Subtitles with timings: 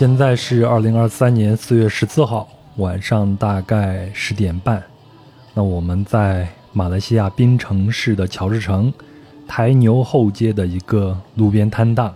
[0.00, 4.82] 现在是二零二三年四月十四号晚上大概十点半。
[5.52, 8.90] 那我们在马来西亚槟城市的乔治城
[9.46, 12.14] 台牛后街的一个路边摊档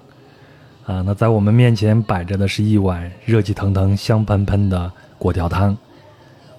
[0.87, 1.03] 啊。
[1.03, 5.77] 那在我们面前摆着的是一碗热气腾腾、香喷喷的粿条汤。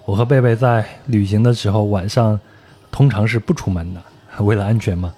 [0.06, 2.40] 我和贝贝在旅行的时候晚上
[2.92, 5.12] 通常是不出门的，为了安全嘛。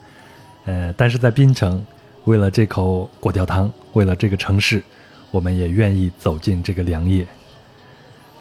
[0.64, 1.86] 呃，但是在槟城，
[2.24, 4.82] 为了这口粿条汤，为了这个城市。
[5.32, 7.26] 我们也愿意走进这个良夜。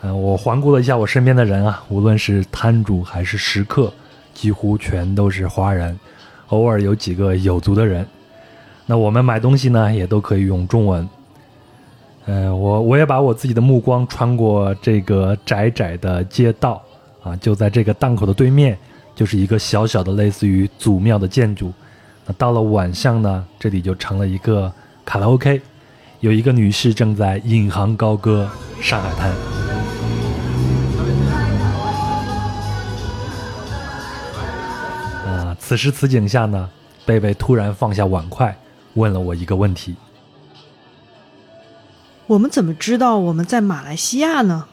[0.02, 3.92] 嗯，我环顾了一下我身边的人啊，无论是摊主还是食客，
[4.34, 5.98] 几乎全都是华人，
[6.48, 8.06] 偶尔有几个有族的人。
[8.84, 11.09] 那我们买东西呢，也都可以用中文。
[12.26, 16.82] 嗯，我我也把我自己的目光穿过这个窄窄的街道
[17.23, 18.76] 啊，就在这个档口的对面，
[19.14, 21.73] 就是一个小小的类似于祖庙的建筑。
[22.26, 24.70] 那到了晚上呢，这里就成了一个
[25.04, 25.60] 卡拉 OK。
[26.27, 28.51] 有一个女士正在引吭高歌
[28.85, 29.30] 《上海滩》。
[35.24, 36.69] 啊，此时此景下呢，
[37.04, 38.59] 贝贝突然放下碗筷，
[38.95, 39.95] 问了我一个问题：
[42.27, 44.66] 我们怎么知道我们在马来西亚呢？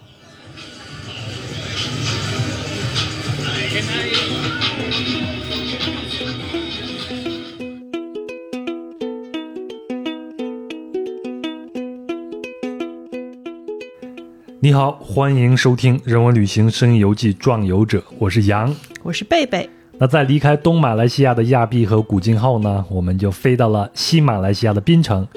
[14.64, 19.70] 你好，欢迎收听《人文旅行声音游记·壮游者》，我是杨，我是贝贝。
[19.98, 25.28] 那在离开东马来西亚的亚庇和古晋后呢，我们就飞到了西马来西亚的槟城。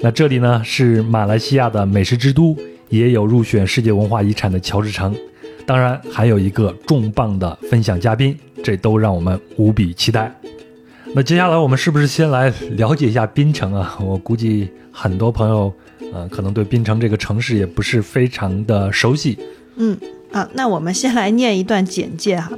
[0.00, 2.56] 那这里呢是马来西亚的美食之都，
[2.88, 5.14] 也有入选世界文化遗产的乔治城，
[5.64, 10.34] 当然还有一个重磅的分享嘉宾，这都让我们无比期待。
[11.14, 13.96] 那接下来我们是不是先来了解一下槟城啊？
[14.00, 15.72] 我估计很多朋友。
[16.14, 19.36] 呃，可能对槟城这个城市也不是非常的熟悉。
[19.74, 19.98] 嗯，
[20.30, 22.52] 啊，那我们先来念一段简介哈。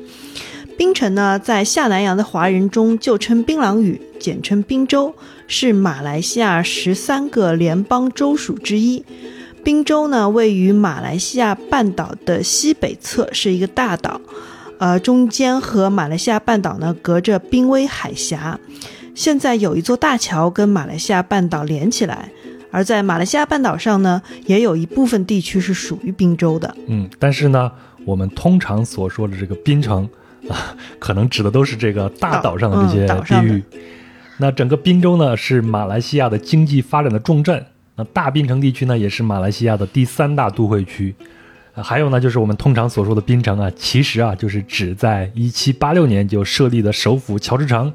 [0.77, 5.15] 槟城呢，在下南洋的华人中就称槟榔屿，简称槟州，
[5.49, 9.03] 是马来西亚十三个联邦州属之一。
[9.65, 14.21] 槟州呢，位于马来西亚半岛的西北侧，是一个大岛，
[14.79, 18.61] 呃，中间和马来西亚半岛呢隔着濒危海峡。
[19.15, 22.31] 现在有一座大桥跟马来西亚半岛连起来。
[22.77, 26.77] 而在马来西亚半岛上呢，也有一部分地区是属于滨州的。
[26.89, 27.73] 嗯，但是呢，
[28.05, 30.07] 我们通常所说的这个槟城
[30.47, 33.63] 啊，可能指的都是这个大岛上的这些地域。
[34.37, 37.65] 那整个滨州呢，是马来西亚的经济发展的重镇。
[37.95, 41.15] 那大槟城地区呢，也是马来西亚的第三大都会区。
[41.73, 47.91] 还有呢，就是我们通常所说的槟城啊，其实啊，就是指在一七八六年就设立的首府乔治城。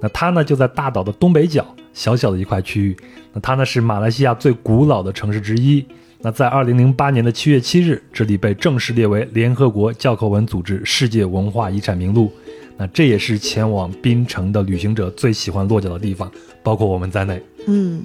[0.00, 1.64] 那它呢，就在大岛的东北角。
[1.92, 2.94] 小小的一块区域，
[3.32, 5.82] 那它呢是马来西亚最古老的城市之一。
[6.20, 12.30] 那在二零零八年的七月七日，这里被正式列为联合国教科文组织世界文化遗产名录。
[12.76, 16.30] 那这也是前往槟城的旅行者最喜欢落脚的地方，
[16.62, 17.42] 包括我们在内。
[17.66, 18.02] 嗯，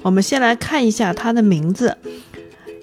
[0.00, 1.98] 我们先来看一下它的名字。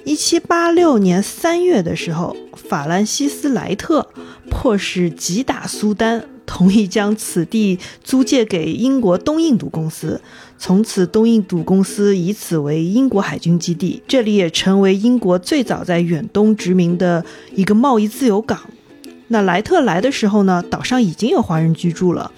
[0.04, 4.08] 一七八六年三月的时候，法兰西斯莱特
[4.52, 6.24] 迫使击打苏丹。
[6.46, 10.22] 同意将此地租借给英国东印度公司，
[10.58, 17.26] 从此东印度公司以此为英国海军基地，这里也成为英国最早在远东殖民的
[17.56, 18.60] 一个贸易自由港。
[19.30, 22.32] 那莱特来的时候呢，岛上已经有华人居住了。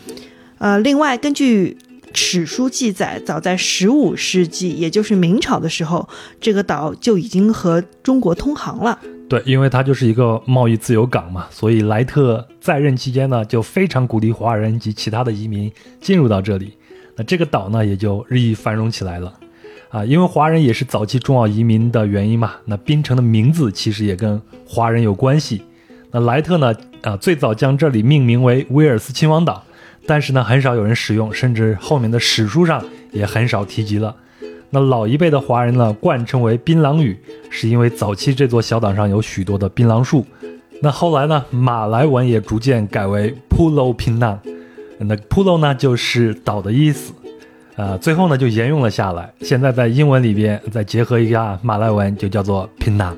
[0.58, 1.78] 呃，另外根据
[2.14, 6.08] 史书记载，早在十五世纪，也就是明朝的时候，
[6.40, 9.00] 这个岛就已经和中国通航了。
[9.30, 16.74] 对，因为它就是一个贸易自由港嘛，所以莱特在任期间呢，就非常鼓励华人及其他的移民进入到这里。
[17.18, 19.34] 那这个岛呢，也就日益繁荣起来了。
[19.90, 25.62] 啊，因为华人也是早期重要移民的原因嘛，那槟城的名字其实也跟华人有关系。
[26.12, 29.64] 那莱特呢，啊，最早将这里命名为威尔斯亲王岛，
[30.06, 32.82] 但是呢，很少有人使用，甚至后面的史书上
[33.12, 34.16] 也很少提及了。
[34.70, 37.18] 那老一辈的华人呢，冠称为槟榔屿，
[37.50, 40.26] 是因为早期这座小岛上有许多的槟榔树。
[40.82, 44.38] 那后来呢，马来文也逐渐改为 Pulau Pinang，
[45.00, 47.14] 那 Pulau 呢就是岛的意思，
[47.78, 49.34] 呃，最后呢就沿用了下来。
[49.42, 53.16] 现在在英文里边再结合一下马来文，就叫做 Pinang。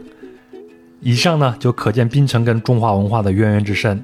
[1.02, 4.02] 以上呢就可见槟城跟中华文化的渊源之深。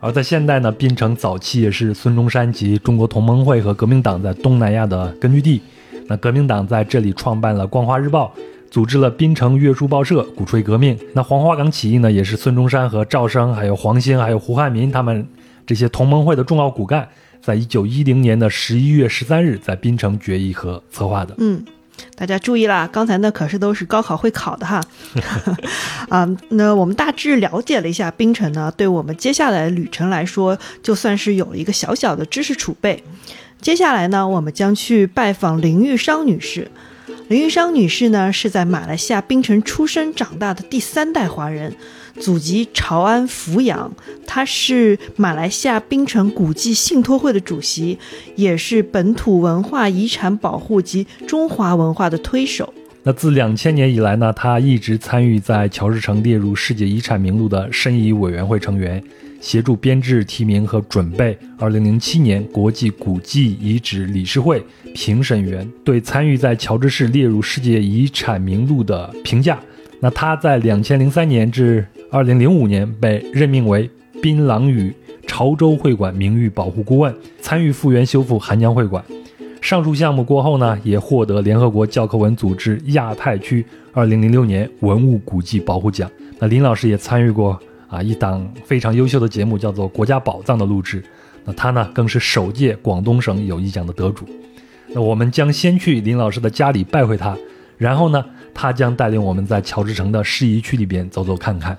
[0.00, 5.60] 而在现代呢，槟城早期也是孙中山及中国同盟会和革命党在东南亚的根据地。
[6.06, 8.34] 那革命党在这里创办了《光华日报》，
[8.70, 10.98] 组织了槟城月书报社，鼓吹革命。
[11.14, 15.26] 那黄花岗起义呢，也是孙中山和赵生、还有黄兴、还有胡汉民他们
[15.66, 17.08] 这些同盟会的重要骨干，
[17.40, 21.34] 在一九一零年的十一月十三日在槟城决议和策划的。
[21.38, 21.64] 嗯，
[22.16, 24.82] 大家注意啦，刚才那可是都是高考会考的哈。
[26.10, 33.02] 啊，那我们大致了解了一下槟城呢，对我们接下来的旅程来说，就算是有了一个小小的知识储备。
[33.64, 36.70] 接下来呢，我们将去拜访林玉商女士。
[37.28, 41.74] 林玉商女士呢，是在马来西亚槟城出生长大的第三代华人。
[42.20, 43.90] 祖籍潮安福阳，
[44.26, 47.98] 她是马来西亚槟城古迹信托会的主席，
[48.36, 52.70] 也是本土文化遗产保护及中华文化的推手。
[53.02, 59.02] 那自两千年以来呢，她一直参与在乔治城列入世界遗产名录的申遗委员会成员，
[59.44, 64.64] 协助编制、提名和准备二零零七年国际古迹遗址理事会
[64.94, 69.60] 评审员对参与在乔治市列入世界遗产名录的评价。
[70.00, 73.88] 那他在两千零三年至二零零五年被任命为
[74.22, 74.90] 槟榔屿
[75.26, 79.04] 潮州会馆名誉保护顾问，参与复原修复韩江会馆。
[79.60, 83.62] 上述项目过后呢，也获得联合国教科文组织亚太区
[83.92, 86.10] 二零零六年文物古迹保护奖。
[86.38, 91.04] 那林老师也参与过啊一档非常优秀的节目，叫做《国家宝藏》的录制。
[91.44, 94.26] 那他呢，更是首届广东省友谊奖的得主。
[94.88, 97.36] 那我们将先去林老师的家里拜会他，
[97.76, 101.76] 然后呢，他将带领我们在乔治城的适宜区里边走走看看。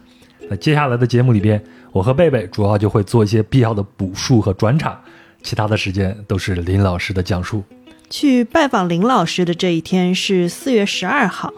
[0.50, 5.00] 那接下来的节目里边，我和贝贝主要就会做一些必要的补述和转场，
[5.42, 7.64] 其他的时间都是林老师的讲述。
[8.08, 11.52] 去拜访林老师的这一天是四月十二号，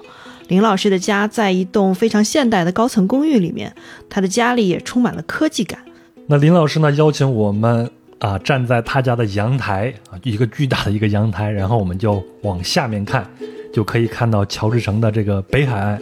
[0.47, 3.75] 林老师的家在一栋非常现代的高层公寓里面，
[4.09, 5.79] 他的家里也充满了科技感。
[6.27, 7.89] 那林老师呢邀请我们
[8.19, 13.29] 啊站在他家的阳台啊，一个巨大的一个阳台，然后我们就往下面看，
[13.73, 16.01] 就可以看到乔治城的这个北海岸。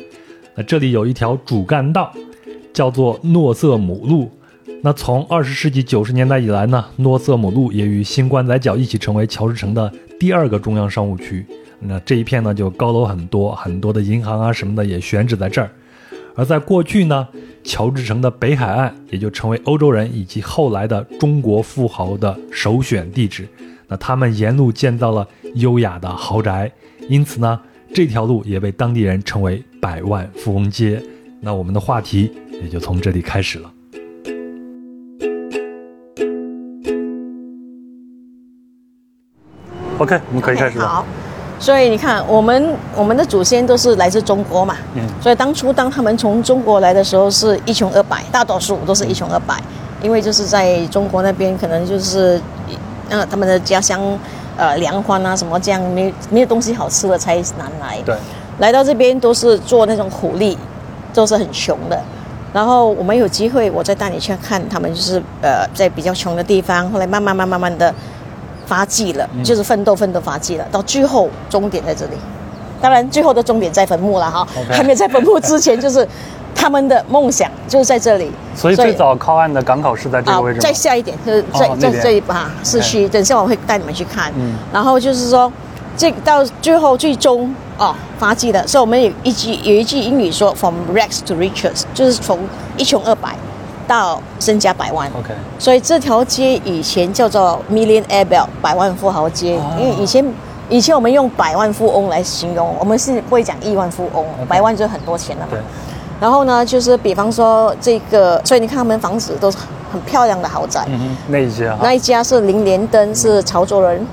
[0.55, 2.13] 那这里有一条主干道。
[2.75, 4.29] 叫做诺瑟姆路。
[4.85, 11.43] 那从二十世纪九十年代以来呢，诺瑟姆路也与新关仔角一起成为乔治城的第二个中央商务区。
[11.79, 15.71] 那这一片呢，就高楼很多，很多的银行啊什么的也选址在这儿。
[16.35, 17.27] 而在过去呢，
[17.63, 23.47] 乔治城的北海岸也就成为欧洲人以及后来的中国富豪的首选地址。
[23.87, 26.71] 那他们沿路建造了优雅的豪宅，
[27.09, 27.59] 因此呢，
[27.91, 31.01] 这条路也被当地人称为百万富翁街。
[31.41, 32.29] 那我们的话题。
[32.63, 33.74] 也就从这里开始了。
[39.97, 40.87] OK，我们可以开始了。
[40.87, 41.05] 好，
[41.59, 49.55] 所以你看，我们我们的祖先都是来自中国嘛，嗯，所以当初当他们从中国来的时候，是一穷二白，大多数都是一穷二白，
[50.01, 52.39] 因为就是在中国那边，可能就是，
[53.09, 54.01] 呃，他们的家乡，
[54.57, 57.97] 呃，粮荒啊什么这样，没没有东西好吃的才难来。
[58.05, 58.15] 对，
[58.59, 60.57] 来到这边都是做那种苦力，
[61.13, 62.01] 都是很穷的。
[62.53, 67.93] 然后我们有机会，我再带你去看他们，就是呃，在比较穷的地方，后来慢慢慢慢慢的
[68.65, 72.13] 发迹了，就是奋斗奋斗发迹了，到最后终点在这里。
[72.81, 76.07] 当然，最后的终点在坟墓了哈，还没在坟墓之前，就是
[76.53, 78.31] 他们的梦想就是在这里。
[78.55, 80.59] 所以最早靠岸的港口是在这个位置。
[80.59, 84.31] 再下一点，就是在在这一把市区，等下我会带你们去看。
[84.37, 84.55] 嗯。
[84.73, 85.51] 然后就是说，
[85.97, 87.53] 这到最后最终。
[87.77, 92.39] 哦，发迹的，所以我们有一句有一句英语说，from rags to riches，就是从
[92.77, 93.35] 一穷二白
[93.87, 95.09] 到身家百万。
[95.17, 100.25] OK，所以这条街以前叫做 Millionaire Belt，百万富豪街，因为以前
[100.69, 105.57] 以前我们用百万富翁来形容，我们是不会讲亿万富翁，百万就很多钱了嘛。
[106.19, 109.57] 然后呢，就是比方说这个，所以你看他们房子都是
[109.91, 110.83] 很漂亮的豪宅。
[110.87, 111.77] 嗯，那一家？
[111.81, 114.05] 那一家是林连登，是潮州人。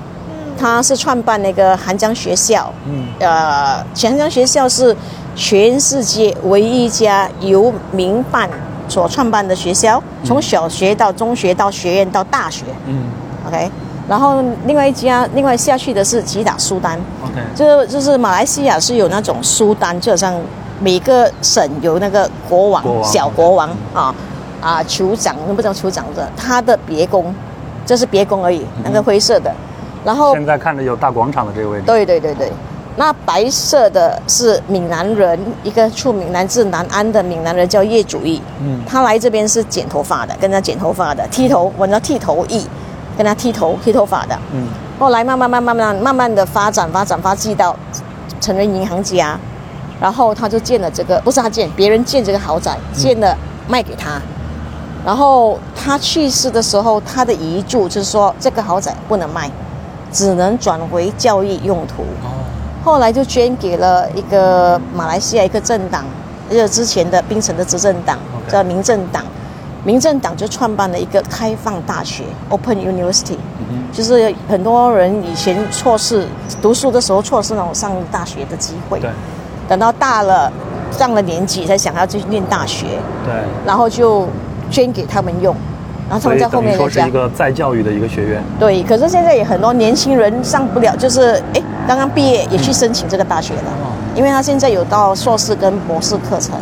[0.55, 4.95] 他是创办那个韩江学校，嗯，呃，韩江学校是
[5.35, 8.47] 全世界唯一一家由民办
[8.87, 13.05] 所创办的学校，从小学到中学到学院到大学，嗯
[13.47, 13.69] ，OK，
[14.07, 20.33] 然后另外一家，另外下去的是吉打苏丹，OK，就就是马来西亚是有那种苏丹，就好像
[20.79, 24.13] 每个省有那个国王、小国王啊
[24.61, 27.33] 啊酋长，不知道酋长的，他的别宫，
[27.85, 29.53] 这是别宫而已，那个灰色的。
[30.05, 32.51] 然后现在看着有大广场的这个位置，对对对对，
[32.95, 42.67] 那白色的是闽南人，一个出闽南自南安的闽南人叫叶祖义，嗯，他来这边是剪头发的，跟他剪头发的，剃头，我叫剃头艺，
[43.17, 44.67] 跟他剃头剃头发的，嗯，
[44.99, 47.75] 后来慢慢慢慢慢慢慢的发展发展发迹到
[48.39, 49.39] 成为银行家，
[49.99, 53.35] 然后他就建了这个，不是他建，别人建这个豪宅，建了
[53.67, 54.21] 卖给他。
[55.03, 59.49] 然后他去世的时候，他的遗嘱就是说这个豪宅不能卖。
[60.11, 62.03] 只能转为教育用途，
[62.83, 66.03] 后来就捐给了一个马来西亚一个政党，
[66.49, 68.17] 就是之前的槟城的执政党
[68.49, 69.23] 叫民政党，
[69.85, 73.37] 民政党就创办了一个开放大学 （Open University），、
[73.93, 76.27] 就是很多人以前错失
[76.61, 79.09] 读书的时候错失那种上大学的机会，对。
[79.65, 80.51] 等到大了
[80.91, 82.85] 上了年纪才想要去念大学，
[83.23, 83.33] 对，
[83.65, 84.27] 然后就
[84.69, 85.55] 捐给他们用，
[86.09, 88.43] 然后他们在后面说是一个再教育的一个学院。
[88.59, 93.73] 对，可是现在也很多年轻人上不了，就是哎，刚刚毕业也去申请这个大学了，
[94.15, 96.55] 因为他现在有到硕士跟博士课程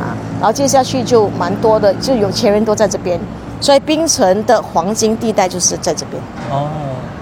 [0.00, 3.18] 啊，然后接下去就蛮多的，就有钱人都在这边，
[3.60, 6.22] 所以槟城的黄金地带就是在这边。
[6.50, 6.68] 哦，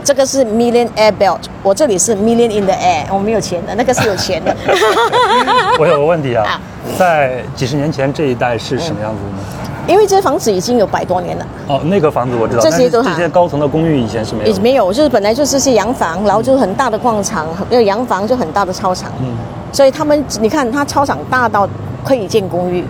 [0.04, 4.54] 这个是 Million Air Belt，我这里是 Million in the Air，我没有钱的，那个是有钱的。
[5.78, 6.61] 我有个问题啊啊，
[6.99, 9.38] 在几十年前这一带是什么样子的呢？
[9.87, 19.35] 因为这房子已经有百多年了，哦，那个房子我知道，这些都是这些高层的公寓以前是没有没有，就是本来就是些洋房，然后就很大的广场，那个洋房就很大的操场，嗯。
[19.73, 21.67] 所以他们你看，它操场大到
[22.05, 22.85] 可以建公寓，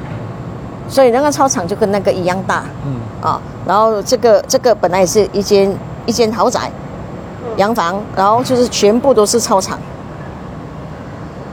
[0.89, 2.65] 所以那个操场就跟那个一样大。
[2.85, 3.41] 嗯，啊。
[3.65, 5.73] 然后这个这个本来也是一间
[6.07, 6.71] 一间豪宅，
[7.57, 9.79] 洋房，然后就是全部都是操场。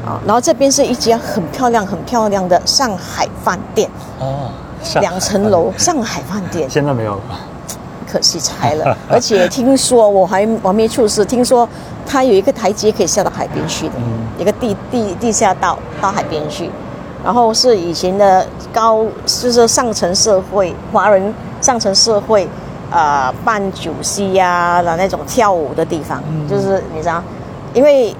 [0.03, 3.87] 啊，然后这边是一家很漂亮、很漂亮的上海饭店，
[4.19, 4.49] 哦，
[5.01, 6.69] 两层楼上海饭店。
[6.69, 7.21] 现在没有了。
[8.11, 11.67] 可惜拆了， 而且听说我还我还没出事，听说
[12.07, 14.27] 它有一个台阶可以下到海边去的，嗯。
[14.39, 16.71] 一个地地地下道到海边去，
[17.23, 21.31] 然后是以前的高，就是上层社会华人
[21.61, 22.47] 上层社会，
[22.89, 26.47] 呃，办酒席呀、的那种跳舞的地方，嗯。
[26.47, 27.21] 就是你知道，
[27.75, 28.15] 因为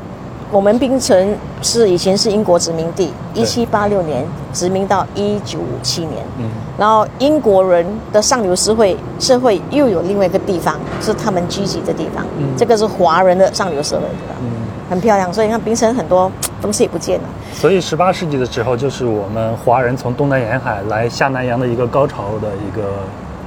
[0.52, 14.50] 我们槟城是以前是英国殖民地，对一七八六年殖民到一九五七年，嗯然后英国人的上流社会社会又有另外一个地方是他们聚集的地方，嗯这个是华人的上流社会地方，嗯，
[14.90, 15.32] 很漂亮。
[15.32, 22.84] 所以你看槟城很多东西也不见了，所以十八世纪的时候，就是我们华人从东南沿海来下南洋的一个高潮的一个。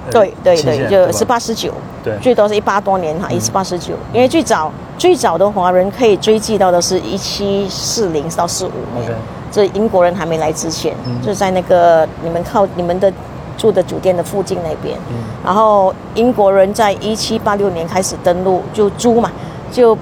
[0.07, 2.17] 呃对对对，就十八十九，对。
[2.21, 9.13] 最多是一八多年哈，一十八十九，因为最早最早的华人可以追记到的是一七四零到四五年
[9.51, 11.21] 这英国人还没来之前，嗯。
[11.23, 13.13] 就在那个你们靠你们的
[13.57, 15.17] 住的酒店的附近那边，嗯。
[15.45, 19.31] 然后英国人在一七八六年开始登陆，就租嘛，
[19.71, 19.97] 就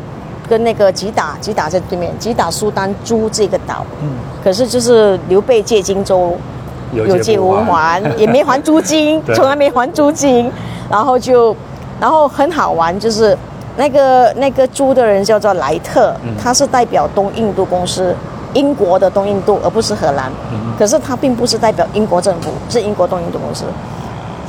[0.49, 4.11] 跟那个吉打吉打在对面，吉打苏丹租这个岛，嗯，
[4.43, 6.37] 可是就是刘备借荆州，
[6.93, 10.51] 有借无还，也没还租金， 从来没还租金，
[10.91, 11.55] 然后就，
[12.01, 13.37] 然后很好玩，就是
[13.77, 16.35] 那个那个租的人叫做莱特，嗯。
[16.43, 18.15] 他是代表东印度公司，
[18.55, 23.65] 英国的东印度，而不是荷兰，嗯可是他并不是代表英国政府，是英国东印度公司。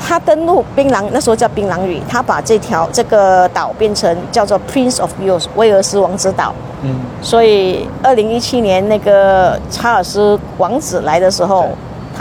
[0.04, 6.96] 他登陆槟榔，那时候叫槟榔屿，他把这条这个岛变成叫做 Prince of Wales 威尔斯王子岛，嗯。
[7.22, 11.70] 所以，二零一七年那个查尔斯王子来的时候对，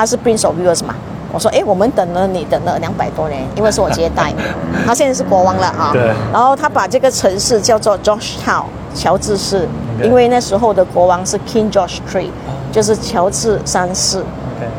[0.00, 0.95] 他是 Prince of Wales 嘛。
[1.30, 4.33] 我说，哎，我们等了你等了两百多年，因为是我接待，
[4.87, 5.90] 他现在是国王了啊。
[5.92, 8.64] 对然后他把这个城市叫做 Georgetown
[8.95, 9.69] 乔治市
[10.02, 12.30] 因为那时候的国王是 King George III，、
[12.73, 14.21] 就是乔治三世。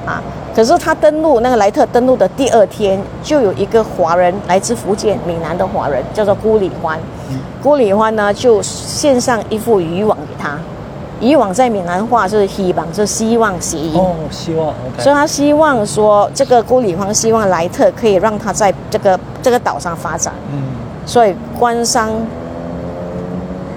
[0.07, 0.19] 啊。
[0.55, 6.99] 可是他登陆那个莱特登陆的第二天，就有一个华人来自福建闽南的华人，叫做辜礼欢。
[7.61, 10.57] 辜礼欢呢就献上一副渔网给他，
[11.21, 13.97] 渔网在闽南话是希望，是希望谐音。
[13.97, 20.63] 哦，希望所以他希望说，这个辜礼欢希望莱特可以让他在这个这个岛上发展，嗯，
[21.05, 22.09] 所以官商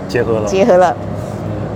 [0.08, 0.96] 结合了，结合了。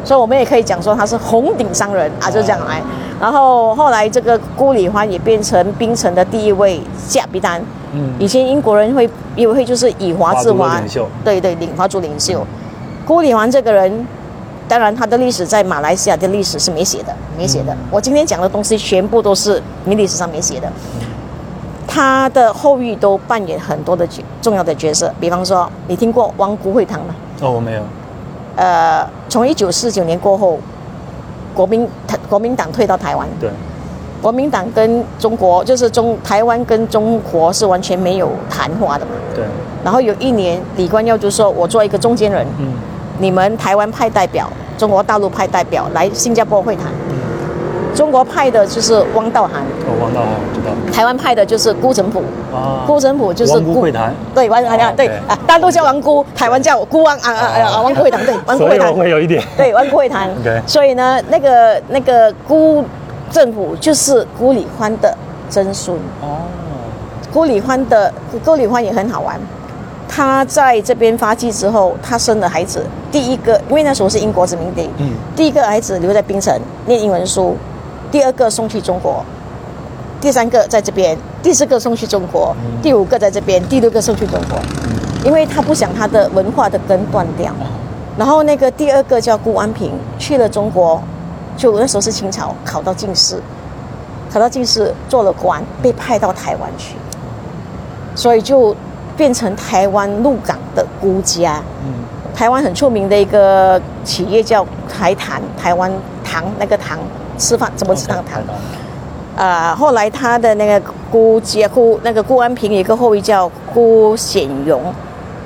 [0.05, 2.81] 所以我们也可以讲说他是红顶商人啊，就这样来。
[3.21, 7.61] 然后后来这个辜礼欢也变成槟城的第一位假比丹。
[7.93, 10.81] 嗯以前英国人会以为会就是以华治华
[11.25, 12.47] 对对，领华族领袖。
[13.05, 14.07] 辜礼欢这个人，
[14.69, 17.75] 当然他的历史在马来西亚的历史是没写的，没写的。
[17.91, 20.71] 我今天讲的东西全部都是你历史上没写的。
[21.91, 27.15] 他的后裔都扮演很多的角重要的角色，比方说，你听过汪辜会堂吗？
[27.41, 27.83] 哦，我没有，
[28.57, 30.59] 呃，从一九四九年过后，
[31.55, 31.89] 国民
[32.29, 33.49] 国民党退到台湾，对，
[34.21, 39.13] 国民党跟中国就是中台湾跟中国是完全没有谈话的嘛。
[39.35, 39.45] 对，
[39.83, 42.75] 然后有一年，李光耀就说：“我做一个中间人，嗯
[43.19, 46.87] 你们台湾派代表，中国大陆派代表来新加坡会谈。
[47.95, 52.23] 中国派的就是汪道涵，哦，汪道我知道，台湾派的就是辜振甫。
[52.55, 58.89] 啊，辜振甫就是王辜会谈，对，汪啊对啊，大陆叫王辜，台湾叫辜汪啊啊啊啊，王辜会谈对，王辜会谈。
[58.93, 60.31] 我会有一点，对，湾会谈。
[60.65, 62.85] 所以呢，那个那个辜
[63.33, 65.13] 政府就是辜礼欢的
[65.51, 65.97] 曾孙。
[66.21, 66.47] 哦，
[67.33, 68.13] 辜礼欢的
[68.45, 69.41] 辜礼欢也很好玩，
[70.09, 75.13] 他在这边发迹之后，他生了孩子，第一个因为那时候是英国殖民地，嗯。
[75.37, 77.57] 第一个孩子留在槟城念英文书，
[78.11, 79.23] 第二个送去中国，
[80.21, 84.59] 第三个在这边，第四个送去中国，第五个在这边，第六个送去中国，
[85.25, 87.53] 因为他不想他的文化的根断掉。
[88.17, 91.01] 然后那个第二个叫顾安平，去了中国，
[91.57, 93.41] 就那时候是清朝，考到进士，
[94.33, 96.97] 考到进士做了官，被派到台湾去，
[98.17, 98.75] 所以就
[99.19, 101.61] 变成台湾鹿港的孤家。
[102.35, 105.93] 台湾很出名的一个企业叫台糖，台湾
[106.25, 106.97] 糖那个糖
[107.37, 108.41] 吃饭怎么吃那个糖？
[109.37, 114.81] 啊，后来他的那个姑姐姑那个顾安平有一个后裔叫顾显荣，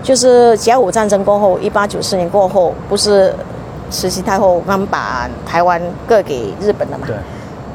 [0.02, 3.34] 就是甲午战争过后，一八九四年过后，不是
[3.88, 7.06] 慈禧太后刚把台湾割给日本了嘛？
[7.06, 7.16] 对。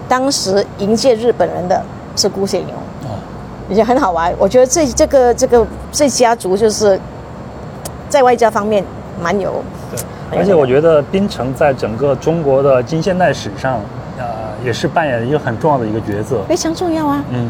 [0.08, 1.84] 当时迎接日本人的
[2.16, 2.97] 是顾显荣，哦，
[3.70, 4.34] 也很好玩。
[4.38, 7.00] 我觉得这这个这个这家族就是
[8.10, 8.84] 在外交方面
[9.22, 9.64] 蛮有。
[9.92, 13.80] 对，而且我觉得槟城在整个中国的近现代史上。
[14.20, 14.26] 呃
[14.66, 17.24] 也是扮演一个很重要的一个角色，非常重要啊。
[17.30, 17.48] 嗯，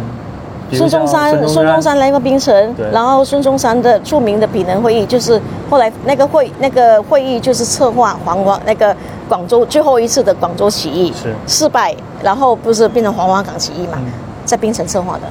[0.74, 8.94] 孙中山，孙中山来过槟城，然后孙中山的著名的比能会议，就是后来那个会那个会议就是策划黄花那个
[9.30, 13.98] 广州最后一次的广州起义是失败，然后不是变成黄花岗起义嘛，
[14.44, 15.22] 在槟城策划的。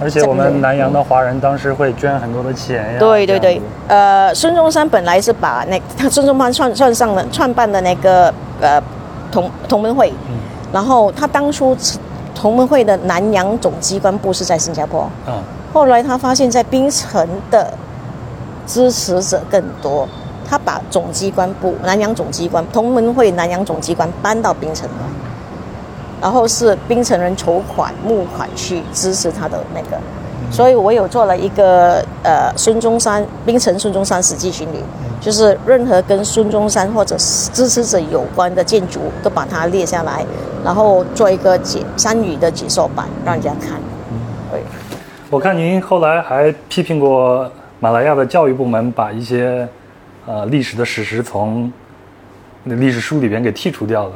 [0.00, 2.98] 而且我们南洋的华人当时会捐很多的钱呀。
[2.98, 8.82] 对对对，呃，孙中山本来是把那他孙中山创创上了创办的那个呃。
[9.32, 10.12] 同同盟会，
[10.72, 11.76] 然后他当初
[12.36, 17.74] 同盟会的南洋总机关部是在新加坡，嗯，后来他发现，在槟城的
[18.64, 20.08] 支持者更多，
[20.48, 25.04] 他把总机关部南洋总机关同盟会南洋总机关搬到槟城了，
[26.24, 30.00] 然后是槟城人筹款募款去支持他的那个，
[30.50, 34.82] 所以我有做了一个呃孙中山槟城孙中山史记巡礼。
[35.20, 40.22] 就是任何跟孙中山或者支持者有关的建筑，都把它列下来，
[40.62, 43.80] 然后做一个解三语的解说版，让人家看。
[44.50, 44.62] 对，
[45.30, 47.50] 我看您后来还批评过
[47.80, 49.66] 马来亚的教育部门，把一些
[50.26, 51.72] 呃历史的史实从
[52.62, 54.12] 那历史书里边给剔除掉了。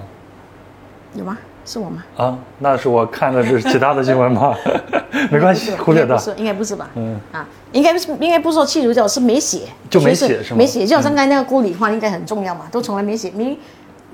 [1.14, 1.38] 有吗？
[1.68, 2.02] 是我吗？
[2.16, 4.56] 啊，那是我看的是其他的新闻吗？
[5.30, 6.16] 没关系，忽略掉。
[6.16, 6.88] 不是，应该不是吧？
[6.94, 10.56] 嗯啊，应该不是，应该不是说弃除掉，是没写，就没写是吗？
[10.56, 13.30] 没写，就好像刚才那个顾里欢应该很重要嘛，都从来没写。
[13.34, 13.58] 你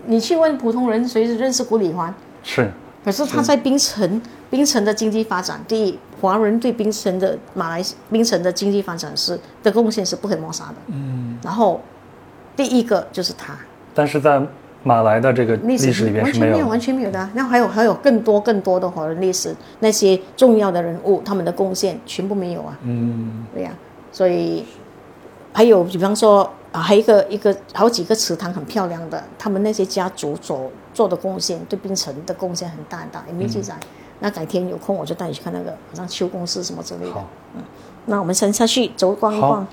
[0.06, 2.12] 你去问普通人，谁是认识顾里欢？
[2.42, 2.68] 是。
[3.04, 10.74] 可是他在槟城，槟城的经济发展，第一，华人对槟城的马来槟城的经济发展是的贡献是不可抹杀的。
[10.88, 11.38] 嗯。
[11.40, 11.80] 然后，
[12.56, 13.54] 第一个就是他。
[13.94, 14.42] 但是在。
[14.84, 17.28] 马来的这个历史里面是没有，完全没有的。
[17.34, 22.78] 那还有还有更多更多的华人历史，那些重要的人物，他们的贡献全部没有啊。
[22.82, 23.72] 嗯，对呀。
[24.12, 24.64] 所以
[25.52, 33.74] 还有，比方说啊，还有一个一个好几个祠堂很漂亮的，他们那些家族做做的贡献，对槟城的贡献很大很大，也没记载。
[34.20, 37.24] 那改天有空我就带你去看那个，好像邱公司什么之类的。
[37.56, 37.62] 嗯，
[38.06, 39.66] 那我们先下去走逛一逛。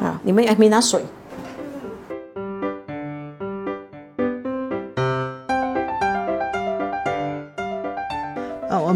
[0.00, 1.04] 啊，你们还没拿水。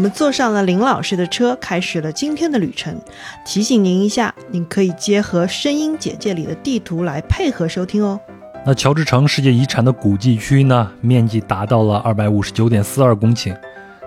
[0.01, 2.99] 我们坐上了林老师的车，开始了今天的旅程。
[3.45, 8.19] 提醒您一下，您可以结合声音简介里的地图来配合收听哦。
[8.65, 13.55] 那乔治城世界遗产的古迹区呢，面积达到了二百五十九点四二公顷。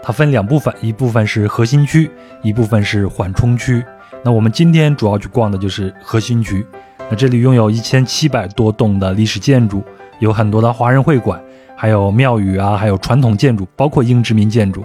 [0.02, 2.10] 它分两部分，一部分是核心区，
[2.42, 3.80] 一部分是缓冲区。
[4.24, 6.66] 那我们今天主要去逛的就是核心区。
[7.08, 9.80] 那这里拥有一千七百多栋的历史建筑，
[10.18, 11.40] 有很多的华人会馆，
[11.76, 14.84] 还有庙宇啊，还有传统建筑，包括英殖民建筑。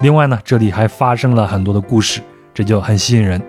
[0.00, 2.22] 另外呢，这里还发生了很多的故事，
[2.54, 3.40] 这就很吸引人。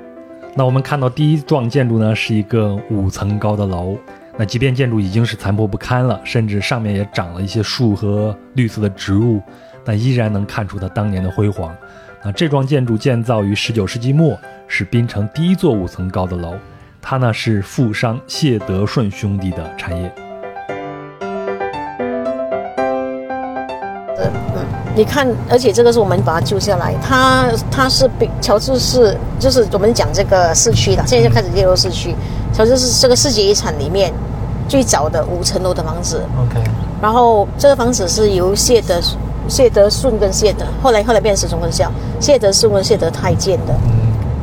[0.54, 3.98] 那我们看到第一幢建筑呢，是一个五层高的楼。
[4.38, 9.42] 那即便建筑已经是残破不堪了，甚至上面也长了一些树和绿色的植物，
[9.86, 11.74] 但依然能看出它当年的辉煌。
[12.22, 14.38] 那这幢建筑建造于十九世纪末，
[14.68, 16.56] 是槟城第一座五层高的楼。
[17.02, 20.14] 它呢是富商谢德顺兄弟的产业。
[24.96, 32.16] 你看，而且这个是我们把它救下来，它它是被乔治市，就是我们讲这个市区的，现在就开始列入市区。
[32.54, 34.14] 乔治是这个世界遗产里面
[34.68, 36.22] 最早的五层楼的房子。
[36.38, 36.62] OK。
[37.02, 39.00] 然后这个房子是由谢德
[39.48, 43.74] 谢德顺跟谢德，后来后来变成中分校，谢德顺跟谢德太建的。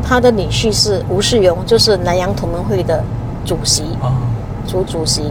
[0.03, 3.05] 他的女婿是吴世荣，就是南洋同盟会的
[3.45, 3.85] 主席，
[4.67, 5.31] 主主席。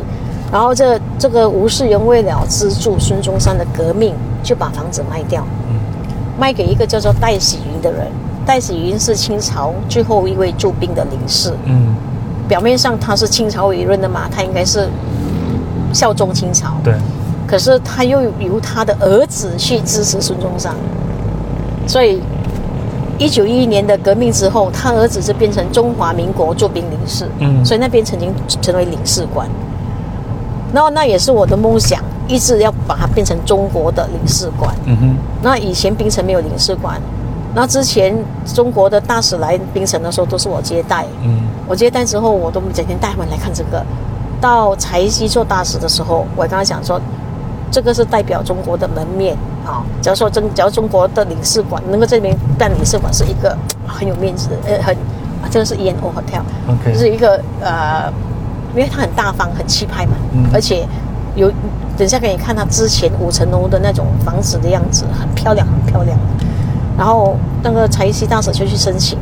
[0.51, 4.13] 然后这这个吴世荣为了资助孙中山的革命。
[4.43, 5.45] 就把房子卖掉，
[6.39, 8.08] 卖给一个叫做戴喜云的人。
[8.45, 11.51] 戴喜云是清朝最后一位驻兵的领事。
[11.65, 11.93] 嗯，
[12.47, 14.88] 表面上他是清朝委任的嘛，他应该是
[15.91, 16.77] 效忠清朝。
[16.82, 16.93] 对。
[17.45, 20.73] 可是他又由他的儿子去支持孙中山，
[21.86, 22.21] 所以
[23.17, 29.49] 一九一一年的革命之后，他儿子就变成中华民国驻兵领事，嗯所以那边曾经成为领事馆。
[30.73, 34.75] 然后那也是我的梦想，一直要把它变成中国的领事馆。
[34.86, 37.01] 嗯哼，那以前槟城没有领事馆，
[37.56, 43.84] 那之前中国的大使来槟城的时候都是我接待，嗯我接待之后我都整天带他们来看这个。
[44.39, 47.01] 到柴西做大使的时候，我跟他讲说，
[47.71, 49.82] 这个是代表中国的门面啊。
[49.99, 54.95] 假如说中，假如中国的领事馆能够在这边办领事馆，是一个很有面子的，呃，很
[55.41, 58.13] 啊，这个是 E N O Hotel，OK 就是一个呃，
[58.75, 60.88] 因为他很大方，很气派嘛，嗯而且
[61.36, 61.51] 有
[61.97, 66.17] 等下可以看他之前五层楼的那种房子的样子，很漂亮，很漂亮。
[66.97, 69.17] 然后那个柴西大使就去申请，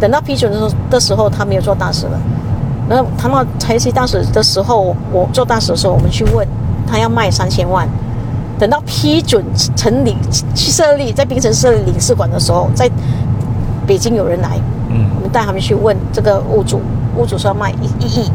[0.00, 2.18] 等到批准的时候的时候，他没有做大使了。
[2.88, 6.46] 然后谈到柴西大使的时候，我做大使的时候，我们去问
[6.86, 7.88] 他要卖三千万。
[8.58, 9.42] 等到批准
[9.74, 10.14] 成立
[10.54, 12.90] 去设立在槟城设立领事馆的时候，在
[13.86, 14.58] 北京有人来，
[14.90, 16.80] 嗯我们带他们去问这个屋主，
[17.16, 18.30] 屋主说要卖一一亿，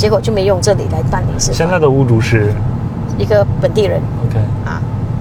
[0.00, 1.58] 结果就没用这里来办领事馆。
[1.58, 2.54] 现在的屋主是
[3.18, 4.80] 一个本地人 OK，啊，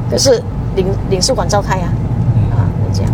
[0.10, 0.42] 可是
[0.78, 1.90] 领领事馆照开呀、
[2.34, 2.64] 嗯啊，
[2.94, 3.12] 这样。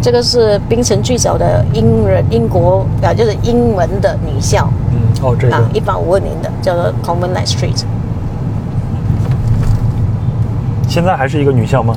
[0.00, 7.84] 这个是冰城最早的英人英国啊，就是英文的女校嗯哦这个，啊一八五二年的，叫做 Common Light Street。
[10.88, 11.94] 现在还是一个女校吗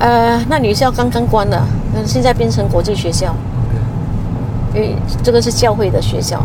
[0.00, 3.34] 呃，那女校刚刚关了，那现在变成国际学校
[3.68, 6.42] ，？OK，因为这个是教会的学校。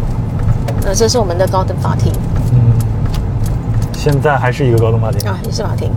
[0.85, 2.11] 那这是我们的高等法庭
[2.51, 2.73] 嗯，
[3.93, 5.89] 现在还是一个高等法庭啊，也是法庭。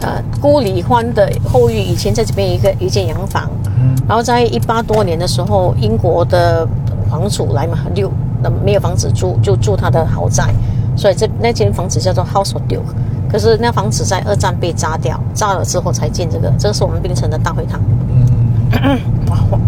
[0.00, 6.66] 呃，孤里欢的后裔以前在这边一个一间洋房，嗯然后在一八多年的时候，英国的
[7.08, 8.10] 皇储来嘛，六
[8.42, 10.52] 那没有房子住，就住他的豪宅，
[10.96, 12.80] 所以这那间房子叫做 House of Duke。
[13.30, 17.80] 可是那房子在二战被炸掉，炸了之后才建这个，这个是我们槟城的大会堂。
[18.08, 18.98] 嗯，
[19.30, 19.58] 哇哇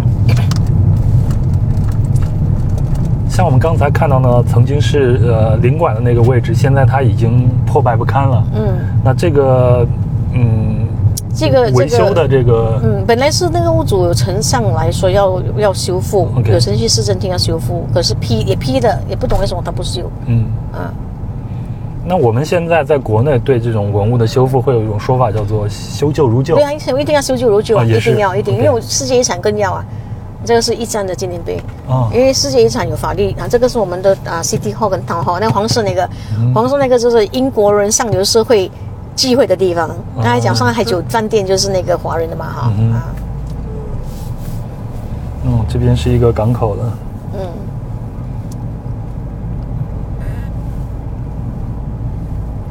[3.33, 8.45] 像我们刚才看到呢，曾经是呃领馆的那个位置，现在它已经破败不堪了。
[8.55, 9.87] 嗯，那这个
[10.35, 10.87] 嗯
[11.35, 12.79] 这个维修的这个。
[12.85, 20.03] 嗯，本来是那个屋主有呈上来说要要修复有程序市政厅要修复，可是批也批的，也不懂为什么他不修。
[20.27, 20.93] 嗯，啊，
[22.05, 26.65] 那我们现在在国内对这种文物的修复会有一种说法叫做修旧如旧对。
[26.65, 29.83] 啊，一定要修旧如旧啊，一定要一定因为我世界遗产更要啊。
[30.45, 32.09] 这个是一战的纪念碑，哦。
[32.13, 33.47] 因为世界遗产有法律啊。
[33.49, 36.53] 这个是我们的啊 City Hall 跟 Town Hall，那个黄色那个，嗯。
[36.55, 38.71] 黄色那个就是英国人上流社会
[39.15, 39.89] 聚会的地方。
[40.17, 43.05] 刚才讲上海海酒饭店就是那个华人的嘛哈哦嗯啊，
[45.45, 46.99] 嗯，这边是一个港口了。
[47.35, 47.41] 嗯。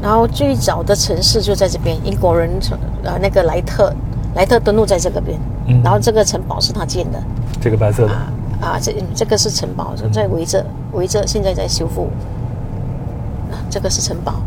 [0.01, 3.93] 然后最早的城市就在这边，英国人从呃那个莱特，
[4.33, 5.79] 莱特登陆在这个边，嗯。
[5.83, 7.21] 然后这个城堡是他建的
[7.61, 12.09] 这个白色的，啊啊，这这个是城堡，在围着围着，现在在修复。
[13.51, 14.41] 啊，这个是城堡，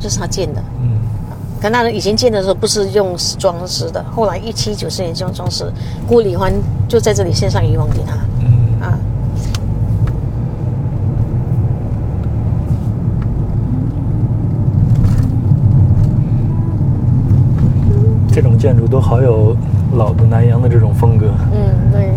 [0.00, 0.60] 这是他建的。
[0.82, 0.98] 嗯，
[1.62, 5.72] 可那以前建的时候不是用装饰的，后来一七九四年用装饰，
[6.06, 6.52] 顾里欢
[6.88, 8.14] 就在这里献上遗忘给他。
[8.40, 8.98] 嗯，啊。
[18.32, 19.56] 这种建筑都好有
[19.94, 22.10] 老的南洋的这种风格，嗯，对。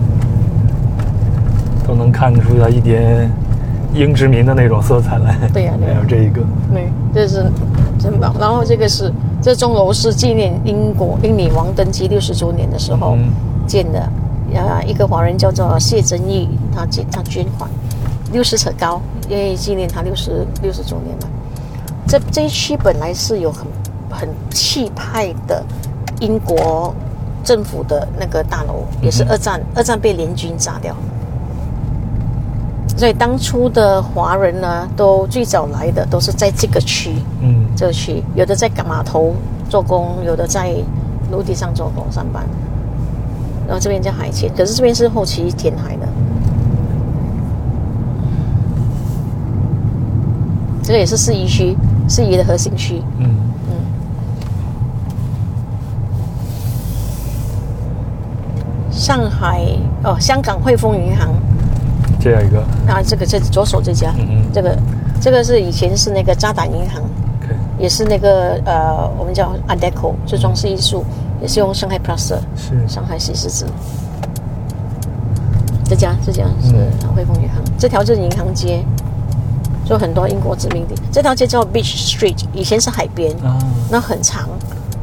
[1.87, 3.31] 都能看出来一点
[3.95, 5.35] 英殖民的那种色彩来。
[5.51, 7.51] 对呀还有这一个，对，这是
[7.97, 8.31] 珍宝。
[8.39, 9.11] 然后这个是
[9.41, 13.31] 这钟楼是纪念英国英女王登基六十周年的时候嗯
[13.65, 13.99] 建的，
[14.55, 17.67] 啊，一个华人叫做谢珍义，他捐他捐款
[18.31, 21.27] 六十尺高，因为纪念他六十六十周年嘛。
[22.07, 23.65] 这这一区本来是有很
[24.11, 25.65] 很气派的
[26.19, 26.93] 英国
[27.43, 30.95] 政府的那个大楼，也是二战二战被联军炸掉。
[32.97, 39.33] 所以当初的华人呢，都最早来的都是在这个区，嗯，这个区有的在港码头
[39.69, 40.73] 做工，有的在
[41.31, 42.43] 陆地上做工上班。
[43.65, 46.07] 然后这边叫海前，可是这边是后期填海的。
[50.81, 51.77] 这个也是市宜区，
[52.09, 53.01] 市宜的核心区。
[53.19, 53.29] 嗯，
[59.09, 59.65] 上海
[60.03, 61.29] 哦，香港汇丰银行。
[62.19, 62.59] 这样一个。
[62.87, 64.13] 啊，这个这左手这家，
[64.53, 64.77] 这个
[65.19, 67.01] 这个是以前是那个渣打银行
[67.79, 71.03] 也是那个呃，我们叫 Art Deco，就装饰艺术，
[71.41, 72.87] 也是用上海 Plus 是。
[72.87, 73.65] 上海西施字。
[75.85, 78.85] 这家这家是嗯汇丰银行，这条就是银行街，
[79.85, 80.93] 就很多英国殖民地。
[81.11, 83.57] 这条街叫 Beach Street，以前是海边，啊，
[83.89, 84.47] 那很长，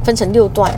[0.04, 0.72] 分成六段，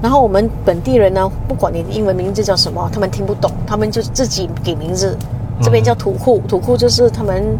[0.00, 5.16] 然后我们本地人呢，不管你的英文名字叫什么，他们听不懂，他们就自己给名字。
[5.60, 7.58] 这边叫土库，土库就是他们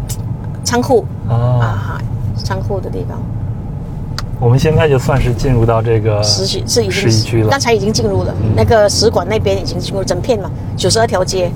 [0.63, 2.01] 仓库啊，啊，
[2.37, 3.19] 仓库的地方。
[4.39, 7.59] 我们现在就算是进入到这个十区是已经十一区了刚。
[7.59, 11.51] 才已经进入了，那个使馆那边已经进入整片嘛，九十二条街，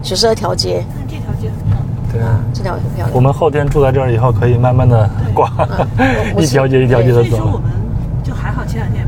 [0.00, 1.82] 九十二条街看这条街很漂亮。
[2.12, 3.10] 对啊，这条很漂亮。
[3.12, 5.50] 我们后天住在这儿以后，可以慢慢的逛，
[6.36, 7.58] 我 一条街一条街的走所以说我。
[7.58, 7.68] 们
[8.22, 9.03] 就还好，前两天。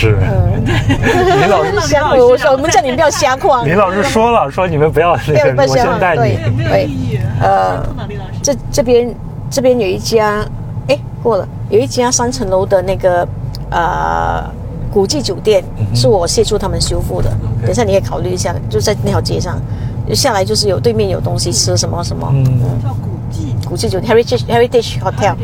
[0.00, 3.72] 是，嗯，李老师， 瞎我说我们叫你不要瞎逛李。
[3.72, 6.38] 老师说了，说你们不要那个，我先带你。
[6.56, 7.18] 没有意义。
[7.42, 9.14] 呃李老师，这这边
[9.50, 10.42] 这边有一家，
[10.88, 13.28] 哎，过了，有一家三层楼的那个
[13.70, 14.42] 呃
[14.90, 15.62] 古迹酒店，
[15.94, 17.30] 是我协助他们修复的。
[17.60, 19.60] 等一下你可以考虑一下，就在那条街上，
[20.08, 22.44] 就下来就是有对面有东西吃，什么什么，嗯
[22.82, 25.34] 叫古迹古迹酒店 Heritage Heritage Hotel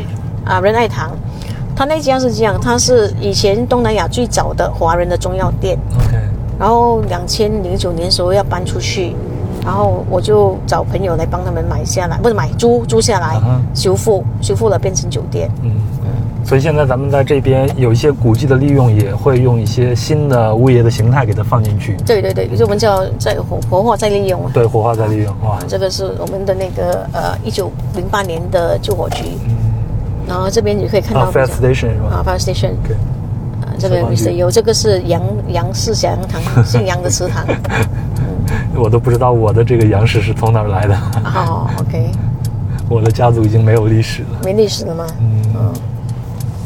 [0.45, 1.11] 啊，仁爱堂。
[1.77, 6.17] 他那家是这样，他是以前东南亚最早的华人的中药店，OK，
[6.59, 9.15] 然后两千零九年时候要搬出去，
[9.63, 13.39] 然后我就找朋友来帮他们买下来，不是买租租下来
[13.75, 15.51] 修复修复了变成酒店。
[15.61, 15.71] 嗯，
[16.43, 24.43] 所以现在咱们在这边有一些古迹的利用，也会用一些新的物业的形态给它放进去，对对对，就我们叫在活活化再利用。
[24.43, 24.49] 啊。
[24.51, 29.25] 对，活化再利用，哇，这个是我们的那个呃一九零八年的救火局，
[30.27, 32.93] 然后这边你可以看到啊，fire station 是啊 fire station，？OK，
[33.61, 34.31] 啊这个消防局 Mr.
[34.31, 37.45] 有这个是杨杨氏小羊堂， 姓杨的祠堂。
[38.75, 42.11] 我都不知道我的这个洋史是从哪儿来的，哦，OK，
[42.89, 44.39] 我的家族已经没有历史了。
[44.43, 45.05] 没历史了吗？
[45.19, 45.73] 嗯，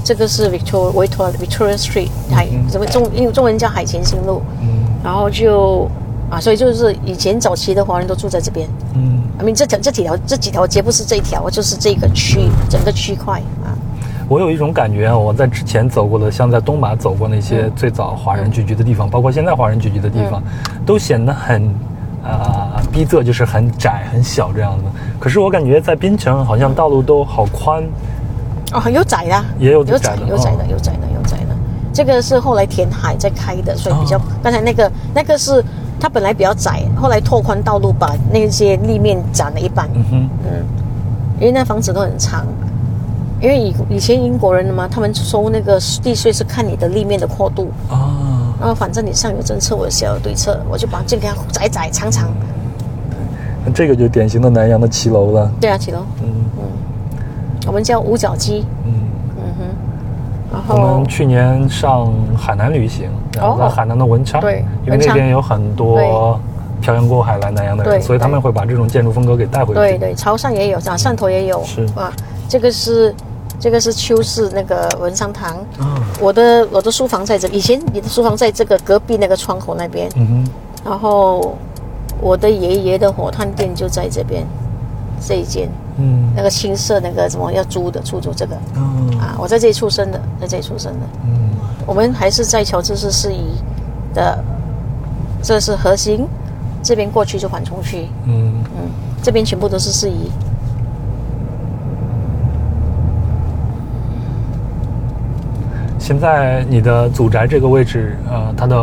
[0.04, 4.68] 这个是 Victoria Victoria Victoria Street 海，什么中英中文叫海前新路，嗯
[5.04, 5.90] 然后就
[6.32, 8.68] 啊，所以就是以前早期的华人都住在这边。
[8.96, 13.76] 嗯，I mean 这条这几条这几条街不是这一条，就是这个区整个区块啊。
[14.30, 20.42] 我有一种感觉啊，我在之前走过的，像在东马走过那些最早华人聚居的地方，包括现在华人聚居的地方，
[20.86, 21.68] 都显得很
[22.24, 24.84] 啊、逼仄，就是很窄很小这样的。
[25.20, 27.84] 可是我感觉在槟城好像道路都好宽，
[28.72, 31.56] 哦，有窄的啊，也有有窄的窄有窄的哦有窄的有窄的。
[31.92, 35.62] 这个是后来填海在开的，所以比较哦刚才那个那个是
[36.02, 39.88] 它本来比较窄，后来拓宽道路把那些立面斩了一半。
[39.94, 40.66] 嗯哼，嗯，
[41.40, 42.44] 因为那房子都很长，
[43.40, 52.28] 因为以以前英国人的嘛，他们收那个地税是看你的立面的阔度，啊，然后反正你上有政策，我下有对策，我就把这个窄窄长长。
[53.64, 55.52] 那这个就典型的南洋的骑楼了。
[55.62, 56.30] 对啊，骑楼，嗯。
[56.58, 56.64] 嗯。
[57.68, 58.92] 我们叫五角鸡，嗯，
[60.52, 66.40] 然我们去年上海南旅行，然后在哦海南的文昌，对因为那边有很多
[66.82, 69.80] 漂洋过海来南洋的人，所以他们会把这种建筑风格给带回去。
[69.80, 71.86] 对对，潮汕也有，啊，汕头也有，是。
[71.96, 72.12] 啊，
[72.50, 73.16] 这个是
[73.60, 80.52] 这个是秋氏那个文昌堂，啊，我的我的书房在这，以前你的书房在这个隔壁那个窗口那边，嗯哼。
[80.84, 81.56] 然后
[82.20, 84.44] 我的爷爷的火炭店就在这边，
[85.26, 86.32] 这一间嗯。
[86.36, 88.58] 那个青色那个什么要租的出租这个。
[88.76, 91.00] 嗯啊，我在这里出生的，在这里出生的。
[91.26, 91.50] 嗯。
[91.86, 93.56] 我们还是在乔治市市宜
[94.14, 94.44] 的，
[95.42, 96.28] 这是核心，
[96.84, 98.90] 这边过去就缓冲区，嗯，嗯，
[99.22, 100.32] 这边全部都是市宜。
[105.98, 108.76] 现在你的祖宅这个位置，呃，它的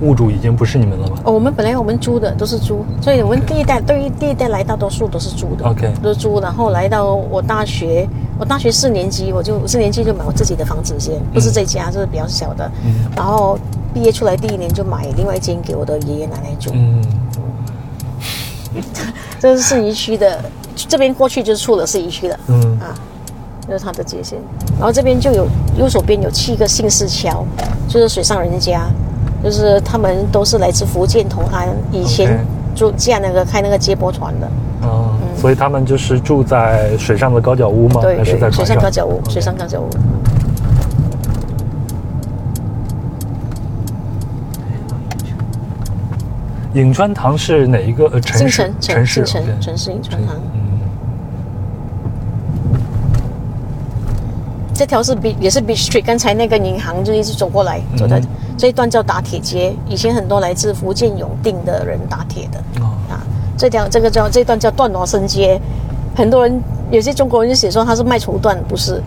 [0.00, 1.16] 物主已经不是你们了吧？
[1.24, 6.40] 哦，我们本来我们租的都是租，所以我们第一代对于第一代来大多数都是租的 OK 都是租。
[6.40, 12.70] 然后来到我大学，我大学四年级我就四年级就买我自己的房子先，不是这家，这是比较小的。
[12.84, 13.58] 嗯然后
[13.92, 17.00] 毕业出来第一年就买另外一间给我的爷爷奶奶住，嗯
[19.38, 22.92] 这是市一区的，这边过去就是出了市一区的嗯啊，
[23.68, 24.38] 这是它的界限。
[24.76, 25.46] 然后这边就有
[25.78, 27.46] 右手边有七个姓氏桥，
[27.88, 28.90] 就是水上人家，
[29.44, 32.42] 就是他们都是来自福建同安，以前
[32.74, 34.48] 就驾那个开那个接驳船的，
[34.82, 38.00] 哦，所以他们就是住在水上的高脚屋吗？
[38.00, 38.74] 对还是在对，水上？
[38.74, 39.88] 上高脚屋，水上高脚屋。
[46.72, 48.06] 颍川堂是哪一个？
[48.06, 48.62] 呃城市？
[48.62, 50.34] 城城市城 OK 城市颍川堂。
[50.54, 50.60] 嗯。
[54.72, 58.24] 这条是 B 也是 Beach Street，刚才那个银行就一直走过来，走的、嗯
[58.56, 62.58] 这一段叫打铁街，以前很多来自福建永定的人打铁的。
[62.80, 62.94] 哦。
[63.10, 63.20] 啊，
[63.56, 65.60] 这条这个叫这段叫段罗生街，
[66.16, 69.02] 很多人有些中国人就写说他是卖绸缎，不是，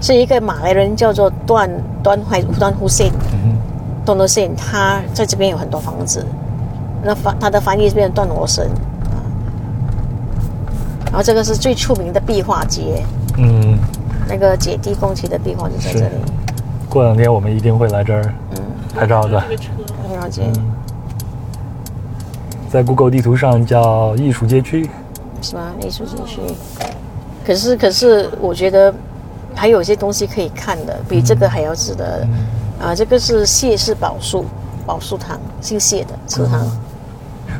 [0.00, 1.70] 是一个马来人叫做段
[2.02, 2.86] 段怀段胡
[3.32, 3.56] 嗯
[4.04, 6.26] 段罗森，他在这边有很多房子，
[7.04, 8.64] 那翻他的翻译是变成段罗生
[9.04, 9.22] 啊。
[11.06, 13.04] 然后这个是最出名的壁画街，
[13.36, 13.78] 嗯，
[14.28, 16.14] 那个姐弟宫崎的壁画就在这里。
[16.88, 18.34] 过两天我们一定会来这儿
[18.94, 19.42] 拍照的，
[20.12, 20.42] 了解，
[22.70, 24.88] 在 Google 地图上叫艺术街区。
[25.40, 25.72] 是吧？
[25.80, 26.40] 艺术街区。
[27.44, 28.94] 可是可是，我觉得
[29.54, 32.28] 还有些东西可以看的，比这个还要值得的。
[32.80, 34.44] 啊，这个是谢氏宝树
[34.86, 36.66] 宝树堂，姓谢的祠堂。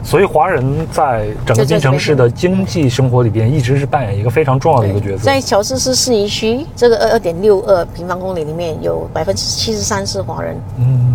[0.04, 5.24] 所以华人在整个京城市的经济生活里边，一直是扮演一个非常重要的一个角色。
[5.24, 11.14] 在乔治市市宜区这个二二点六二平方公里里面，有百分之七十三是华人，嗯，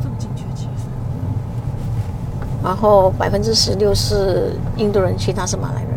[0.00, 0.68] 这么精确，其实。
[2.62, 5.91] 然后百分之十六是印度人，其他是马来人。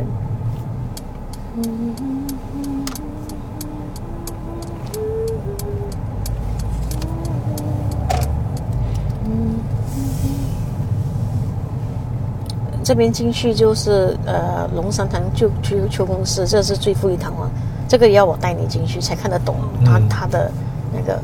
[12.86, 17.50] 这边进去就是呃龙山堂旧旧旧公司，这是最富丽堂皇，
[17.88, 20.52] 这个也要我带你进去才看得懂它它的
[20.93, 21.19] 那个。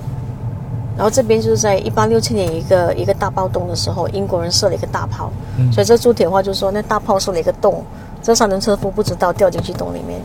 [0.97, 5.32] 然后这边就是在一八六七年一个一个大暴动的时候，英国人射了一个大炮，
[5.71, 7.84] 所以这铸铁话就说那大炮射了一个洞，
[8.24, 10.19] 这三轮车夫不知道掉进去洞里面。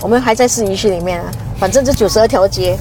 [0.00, 2.78] 我们还在市宜区里面啊，反正这九十二条街。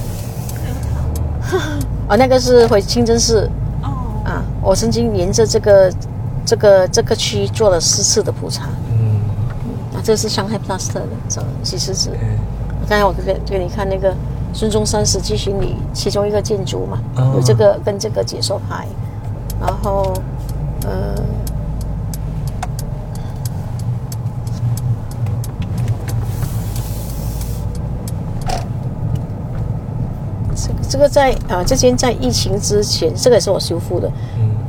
[2.07, 3.49] 哦，那个是回清真寺。
[4.25, 5.93] 啊，我曾经沿着这个、
[6.45, 8.67] 这个、这个区做了四次的普查。
[8.91, 9.21] 嗯，
[9.95, 12.09] 啊，这是上海 Plus 的这西施子。
[12.89, 14.13] 刚才我给给你看那个
[14.51, 16.99] 孙中山史记巡礼其中一个建筑嘛，
[17.35, 18.87] 有这个跟这个解说牌，
[19.61, 20.11] 然后，
[20.83, 21.15] 呃。
[30.87, 34.11] 这个在啊，这间在疫情之前，这个也是我修复的。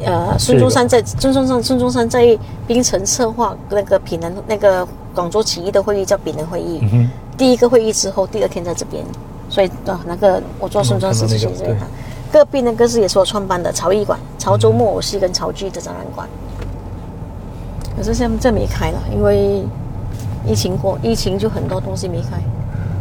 [0.04, 6.80] 呃，孙中山在孙中山孙中山在槟城策划那个闽南那个广州起义的会议叫闽南会议。
[6.92, 9.04] 嗯第一个会议之后，第二天在这边，
[9.50, 11.86] 所以啊，那个我做孙中山史记这一堂，
[12.32, 16.26] 隔壁那个是也是我创办的潮艺馆，潮州木偶戏跟潮剧的展览馆。
[17.94, 19.62] 可是现在没开了，因为
[20.46, 22.42] 疫情过，疫情就很多东西没开。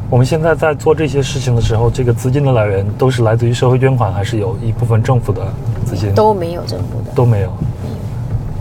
[0.10, 5.42] 我们现在在做这些事情的时候，这个资金的来源都是来自于社会捐款，还是有一部分政府的
[5.86, 6.14] 资金？
[6.14, 7.52] 都没有政府的，都没有。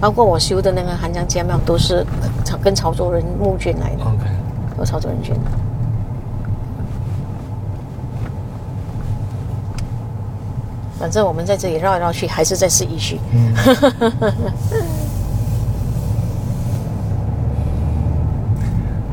[0.01, 2.05] 包括我修的那个韩江家庙，都是
[2.45, 4.05] 潮跟潮州人募捐来的。
[4.05, 4.25] OK，
[4.77, 5.51] 都潮州人捐的。
[10.99, 13.19] 反正我们在这里绕来绕去，还是在市一区。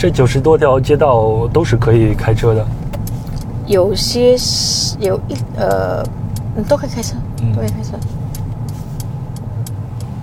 [0.01, 2.65] 这九十多条街道都是可以开车的，
[3.67, 6.03] 有些是有一呃，
[6.67, 7.13] 都可以开车，
[7.53, 7.91] 都可以开车。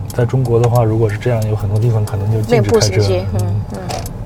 [0.09, 3.15] 在中国的话，如果是这样，有很多地方可能就禁止开车。
[3.35, 3.41] 嗯
[3.75, 3.79] 嗯。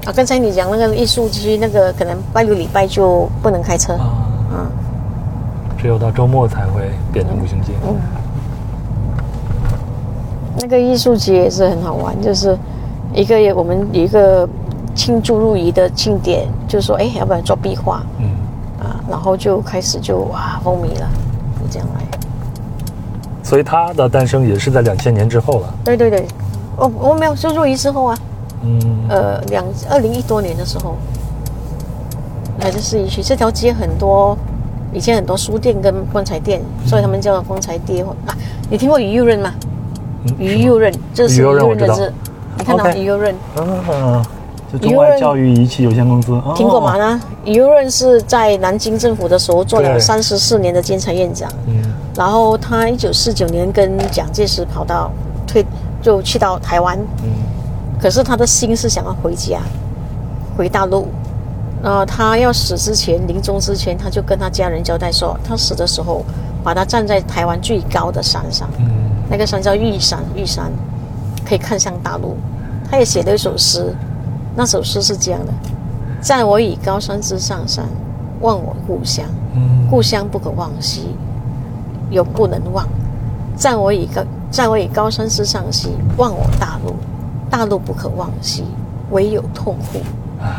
[0.06, 4.66] 啊，刚才你讲那个艺术区，那个可能拜六礼拜就不能开车啊，嗯，
[5.76, 7.74] 只有到周末才会变成步行街。
[7.86, 7.94] 嗯。
[10.56, 12.56] 那个艺术节也是很好玩，就是
[13.12, 14.48] 一个我们一个。
[14.94, 18.02] 庆祝入仪的庆典，就说哎，要不要做壁画？
[18.18, 18.30] 嗯，
[18.80, 21.08] 啊，然后就开始就哇风靡了，
[21.60, 22.02] 就这样来。
[23.42, 25.74] 所以它的诞生也是在两千年之后了。
[25.84, 26.26] 对对对，
[26.76, 28.18] 我我没有就入仪之后啊，
[28.62, 30.96] 嗯，呃，两二零一多年的时候，
[32.60, 34.36] 来这是一区这条街很多，
[34.92, 38.36] 以前很多书店跟棺材店，所以他们叫棺材店啊。
[38.70, 39.52] 你听过于右任吗？
[40.38, 42.12] 于右任，这是于右任的字，
[42.56, 43.34] 你看到于右任？
[43.56, 44.24] 嗯。
[44.78, 46.96] 中外教育仪器有限公司，听过吗？
[46.96, 47.20] 呢？
[47.44, 51.82] 余润是在南京政府的时候做了三十四年的监察院长，嗯，
[52.14, 55.10] 然后他一九四九年跟蒋介石跑到
[55.46, 55.64] 退，
[56.00, 57.30] 就去到台湾，嗯，
[58.00, 59.60] 可是他的心是想要回家，
[60.56, 61.08] 回大陆，
[61.82, 66.24] 呃，他要死之前，临终之前，他就跟他家人交代说，他死的时候，
[66.62, 68.86] 把他站在台湾最高的山上，嗯，
[69.28, 70.72] 那个山叫玉山，玉山
[71.44, 72.36] 可以看向大陆，
[72.90, 73.94] 他也写了一首诗。
[74.54, 75.52] 那首诗是这样的：
[76.20, 77.86] 在我以高山之上山，
[78.40, 79.24] 望我故乡，
[79.90, 81.14] 故乡不可忘兮，
[82.10, 82.84] 永不能忘；
[83.56, 86.94] 在我以高，在我以高山之上兮，望我大陆，
[87.50, 88.64] 大陆不可忘兮，
[89.10, 90.00] 唯有痛苦。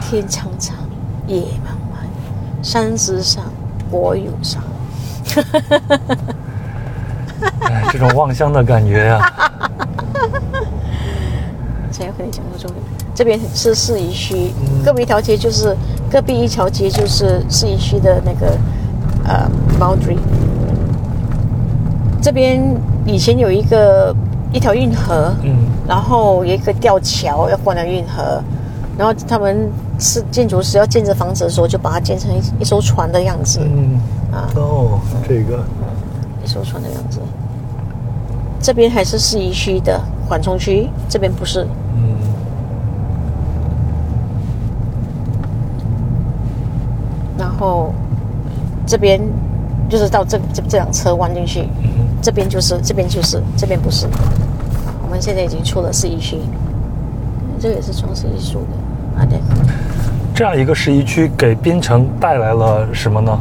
[0.02, 0.76] 天苍苍，
[1.28, 2.06] 野茫茫，
[2.64, 3.44] 山之上，
[3.92, 4.64] 国有伤。
[7.62, 9.30] 哎，这种望乡的感觉呀！
[11.92, 12.82] 谁要和你讲到重点？
[13.14, 14.52] 这边是市宜区，
[14.84, 15.76] 隔壁一条街就是
[16.12, 18.58] 隔壁一条街就是市宜区的那个
[19.26, 19.50] 呃
[19.80, 20.18] boundary。
[22.22, 22.64] 这边
[23.06, 24.16] 以前有一个
[24.52, 25.56] 一条运河，嗯，
[25.88, 28.42] 然后有一个吊桥要过那运河，
[28.98, 34.00] 然后他们是建筑师要建这房子的时候，就把它建成一一艘船的样子，嗯，
[34.32, 35.64] 啊，哦，这个，
[36.44, 37.20] 一艘船的样子。
[38.62, 41.68] 这边还是市一区的缓冲区，这边不是。
[41.98, 42.16] 嗯，
[47.44, 47.94] 然后
[48.88, 49.20] 这边
[49.90, 51.68] 就是到这这这辆车弯进去，
[52.22, 54.08] 这边就是这边就是这边不是。
[55.04, 56.38] 我们现在已经出了市一区，
[57.60, 59.38] 这个也是装饰艺术的啊，对。
[60.34, 63.38] 这样一个十一区给槟城带来了什么呢？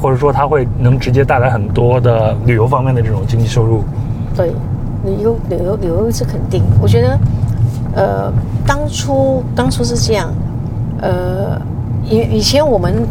[0.00, 3.82] 或者说它会能直接带来很多的旅游方面的这种经济收入？
[4.36, 4.52] 对，
[5.04, 6.62] 旅游旅游旅游是肯定。
[6.80, 7.18] 我觉得，
[7.96, 8.32] 呃，
[8.64, 10.32] 当初当初是这样，
[11.02, 11.60] 呃，
[12.04, 13.06] 以以前我们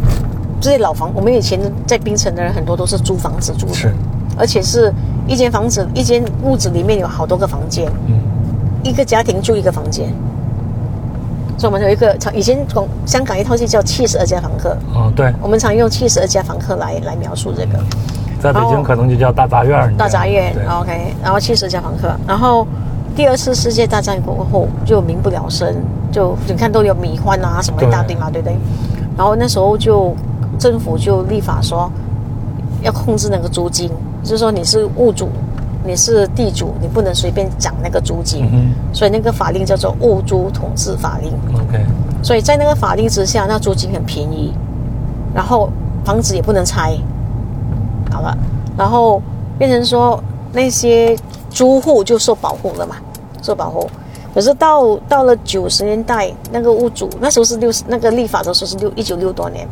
[0.60, 3.94] 这些老房，我们以前在槟城的人很多都是租房子住的，是，
[4.38, 4.92] 而且是
[5.26, 8.14] 一间房子一间屋子里面有好多个房间，嗯，
[8.82, 10.12] 一个家庭住一个房间。
[11.56, 17.78] 所以我们有一个常以前广香港一套戏叫七十二家房客，哦，对，我们常用七十二家房客来来描述这个。
[18.42, 22.66] 在北京可能就叫大杂院大杂院对，OK，然后七十二家房客，然后
[23.16, 25.74] 第二次世界大战过后就民不聊生，
[26.10, 28.56] 就你看都有米换啊什么一大堆嘛，对不对？
[29.16, 30.14] 然后那时候就
[30.58, 31.90] 政府就立法说
[32.82, 33.88] 要控制那个租金，
[34.22, 35.28] 就是说你是物主，
[35.84, 41.30] 你是地主，你不能随便涨那个租金，嗯所以那个法令叫做物租统治法令。
[41.54, 41.84] ，OK，
[42.22, 44.52] 所以在那个法令之下，那租金很便宜，
[45.32, 45.70] 然后
[46.04, 46.96] 房子也不能拆，
[48.10, 48.36] 好了，
[48.76, 49.22] 然后
[49.56, 50.20] 变成说
[50.52, 51.16] 那些
[51.50, 52.96] 租户就受保护了嘛，
[53.44, 53.88] 受保护。
[54.34, 59.68] 可是到到了九十年代，那个屋主那时候是六十，那个立法的时候是六一九六多年，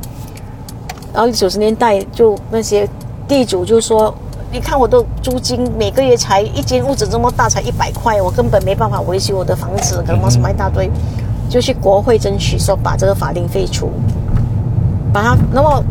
[1.12, 2.88] 然后九十年代就那些
[3.26, 4.14] 地主就说，
[4.52, 10.88] 你看我的租金每个月才一间屋子这么大，才一百块，我根本没办法维修我的房子，什么什么一大堆，
[11.48, 13.90] 就去国会争取说把这个法令废除，
[15.12, 15.82] 把它那么。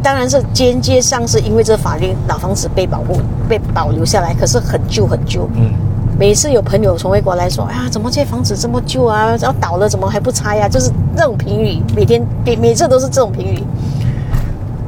[0.00, 5.48] 当然是间接上是因为这个法令，老房子被保护、被保留下来，可是很旧很旧。
[5.56, 5.72] 嗯，
[6.18, 9.36] 每次有朋友从外国来说，哎呀，怎么这房子这么旧啊？
[9.40, 13.62] 要倒了怎么还不拆呀、就是这种评语，每天每每次都是这种评语。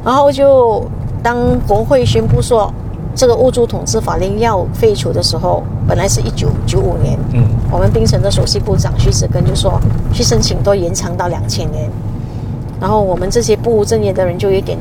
[0.03, 0.85] 然后就
[1.23, 2.73] 当国会宣布说
[3.15, 9.79] 这个物租统治法令要废除的时候，本来是一九九五年，嗯，我们槟城的首席部长徐子根就说
[10.11, 11.89] 去申请都延长到两千年，
[12.77, 14.77] 然后我们这些不务正业的人就有点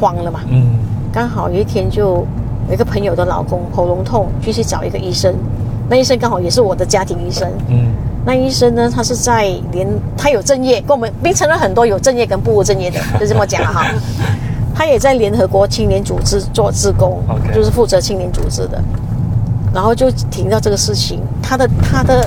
[0.00, 0.38] 慌了嘛。
[0.48, 0.78] 嗯，
[1.12, 2.24] 刚好有一天就
[2.72, 5.34] 有一个朋友的老公喉咙痛，就去找一个医生，
[5.90, 7.46] 那医生刚好也是我的家庭医生。
[7.68, 7.92] 嗯，
[8.24, 13.84] 那医生呢，他是在联，他有正业，跟我们变成了很多有正业跟不务正业的， 就这么讲了哈。
[14.74, 17.22] 他也在联合国青年组织做志工
[17.54, 18.82] 就是负责青年组织的。
[19.74, 22.26] 然后就听到这个事情，他的他的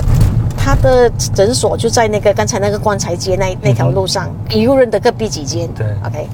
[0.56, 5.68] 他的诊所就在那个刚才那个棺材街那那条路上，一路人的隔壁几间。
[5.74, 6.28] 对，OK。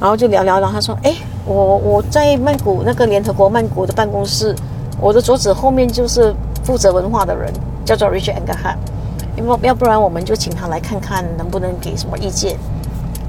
[0.00, 1.12] 然后就聊聊，然后他说：“哎，
[1.48, 4.54] 我我在曼谷那个联合国曼谷的办公室，
[5.00, 7.50] 我的桌子后面就是负责文化的人，
[7.84, 8.76] 叫做 Richard Engelhardt。
[9.36, 12.56] 要不要不然我们就请他来看看能不能给什么意见。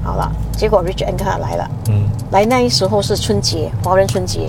[0.02, 4.48] 好了，结果 Richard Engelhardt 来了，嗯，来那一时候是春节，华人春节，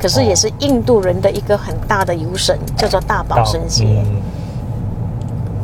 [0.00, 3.84] 可是也是印度人的一个很大的游神，叫做大宝神节。
[4.04, 4.20] 嗯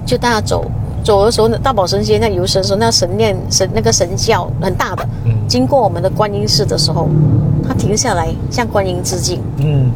[0.06, 0.70] 就大家走
[1.04, 7.08] 走的时候，那大宝神仙那游神的时候，那神念神那个神教很大的，嗯经过我们的观音寺的时候，
[7.68, 9.42] 他停下来向观音致敬。
[9.58, 9.92] 嗯，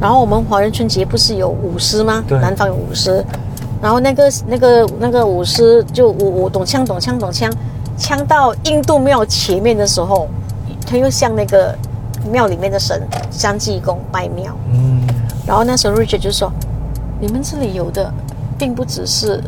[0.00, 2.24] 然后我们华人春节不是有舞狮吗？
[2.28, 3.22] 对南方有舞狮，
[3.82, 7.52] 然后那个那个那个舞狮就舞舞咚锵咚锵咚锵，
[7.98, 10.28] 锵到印度庙前面的时候，
[10.86, 11.76] 他又向那个
[12.30, 14.56] 庙里面的神相济公拜庙。
[14.72, 15.02] 嗯，
[15.44, 16.52] 然后那时候 Richard 就说
[17.20, 18.12] ：“你们这里有的，
[18.56, 19.42] 并不只是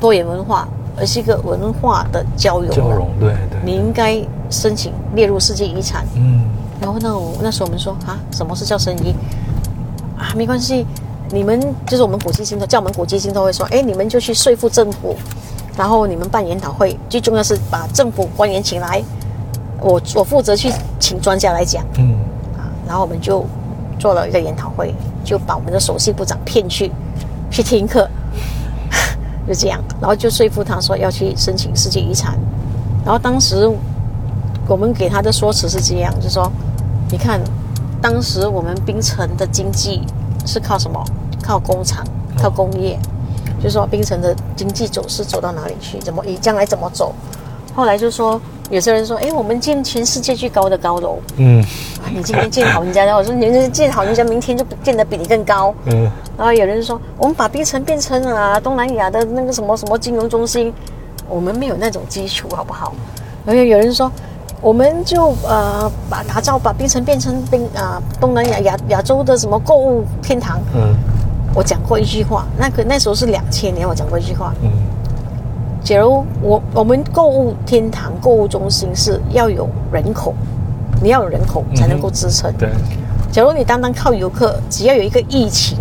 [0.00, 2.70] 多元文化，而是一个文化的交融。
[2.70, 6.40] 交融，对对，你应该申请列入世界遗产。”嗯
[6.80, 9.14] 然后呢，我那时候我们说啊，什么是叫申遗
[10.16, 10.32] 啊？
[10.34, 10.86] 没关系，
[11.28, 15.14] 你们就是我们国际性都叫我们国际性都会说，哎，你们就去说服政府，
[15.76, 19.02] 然后你们办研讨会，最重要是把政府官员请来，
[19.78, 22.14] 我我负责去请专家来讲嗯
[22.56, 23.44] 啊，然后我们就
[23.98, 26.90] 做了一个研讨会，就把我们的首席部长骗去
[27.50, 28.08] 去听课，
[29.50, 32.38] 就这样，然后就说服他说要去申请世界遗产，
[33.04, 33.68] 然后当时
[34.68, 36.48] 我们给他的说辞是这样，就说
[37.10, 37.40] 你看，
[38.00, 40.02] 当时我们槟城的经济
[40.46, 41.04] 是靠什么？
[41.42, 42.06] 靠工厂，
[42.38, 42.96] 靠工业。
[43.60, 45.98] 就是说槟城的经济走势走到哪里去？
[45.98, 47.12] 怎么以将来怎么走？
[47.74, 48.40] 后来就说，
[48.70, 51.62] 有些人说，哎，我们建全世界最高的高楼，嗯。
[52.02, 55.72] 啊你今天建好人家的，我说你们建好人家，明天就建得比你更高。
[55.86, 56.10] 嗯。
[56.36, 60.72] 然后有人说，我们把冰城变成啊东南亚的那个什么什么金融中心，
[61.28, 62.92] 我们没有那种基础，好不好？
[63.44, 64.10] 然后有人说，
[64.60, 70.60] 我们就呃把打造把冰城变成冰啊、东南亚亚亚洲的什么购物天堂。
[70.74, 70.94] 嗯。
[71.54, 74.70] 我讲过一句话，那个那时候是两千年，我讲过一句话，嗯
[75.82, 80.34] 假如我我们购物天堂、购物中心是要有人口，
[81.02, 82.52] 你要有人口才能够支撑。
[82.58, 82.68] 对，
[83.32, 85.78] 假如你单单靠游客，只要有一个疫情，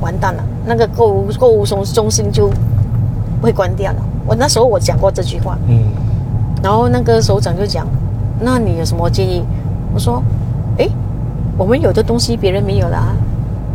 [0.00, 2.50] 完蛋了，那个购物购物中中心就
[3.42, 3.98] 会关掉了。
[4.26, 5.92] 我那时候我讲过这句话，嗯
[6.62, 7.86] 然后那个首长就讲
[8.40, 9.44] ：“那你有什么建议？”
[9.94, 10.20] 我说
[10.78, 10.90] ：“诶，
[11.56, 13.14] 我们有的东西别人没有了啊。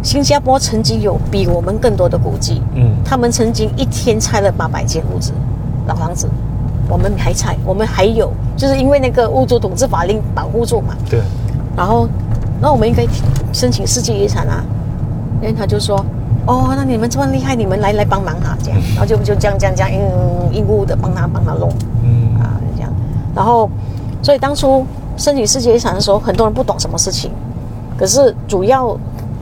[0.03, 5.31] 新加坡曾经有比我们更多的古迹，嗯他们曾经一天拆了八百间屋子，
[5.87, 6.27] 老房子，
[6.89, 10.95] 我们还拆，我们还有，就是因为那个物主统治法令保护住嘛。
[11.09, 11.21] 对，
[11.75, 12.07] 然后，
[12.59, 13.05] 那我们应该
[13.53, 14.63] 申请世界遗产啊。
[15.41, 15.97] 因为他就说
[16.45, 21.67] ：“哦，那你们这么厉害，你们来来帮忙哈、这样，然后就就这样这样这样，嗯，义务的帮他帮他弄。”
[22.05, 22.93] 嗯啊，这样。
[23.33, 23.67] 然后，
[24.21, 24.85] 所以当初
[25.17, 27.31] 申请世界遗产的时候，很多人不懂什么事情，
[27.97, 28.95] 可是主要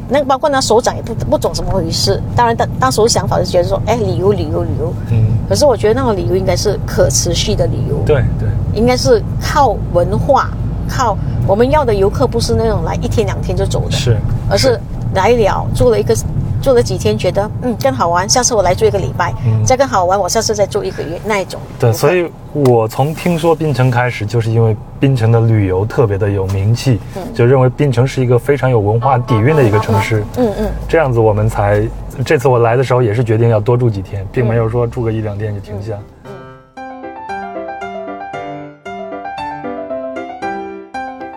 [0.10, 2.22] 那包括那首长也不不懂怎么回事。
[2.36, 4.94] 当然，当当时候想法是觉得说，哎，旅游旅游旅游。
[5.12, 10.50] 嗯，可是我觉得那种旅游应该是可持续的旅游，对对，应该是靠文化，
[10.90, 11.16] 靠
[11.48, 14.18] 我们要的游客不是那种来一天两天就走的，是，
[14.50, 14.80] 而是
[15.14, 16.16] 来了住了一个
[16.62, 21.60] 住了几天，觉得嗯更好玩，下次我来住一个礼拜，嗯再更好玩，我下次再住一个月那一种。
[21.80, 30.24] 对，所以我从听说槟城开始，就是因为槟城的旅游特别的有名气，嗯就认为槟城是一个非常有文化底蕴的一个城市。
[30.38, 30.72] 嗯嗯。
[30.88, 31.88] 这样子我们才
[32.26, 35.94] 这次我来的时候也是决定要多住几天，并没有说住个一两天就停下。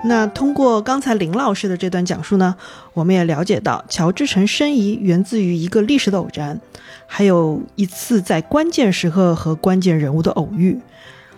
[0.04, 2.56] 那通过刚才林老师的这段讲述呢，
[2.92, 6.60] 我们也了解到乔治城申遗源自于一个历史的偶然，
[7.06, 10.80] 还有一次在关键时刻和关键人物的偶遇。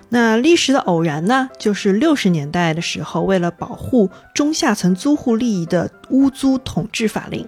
[0.09, 7.47] 那历史的偶然呢，就是六十年代的时候，为了保护中下层租户利益的屋租统治法令，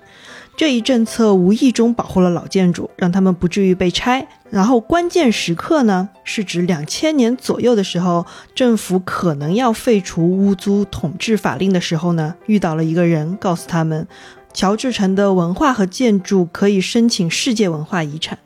[0.57, 4.27] 这一政策无意中保护了老建筑，让他们不至于被拆。
[4.49, 14.09] 然后关键时刻呢，是指两千年左右的时候，政府可能要废除屋租统治法令的时候呢，遇到了一个人，告诉他们，
[14.55, 18.39] 乔治城的文化和建筑可以申请世界文化遗产。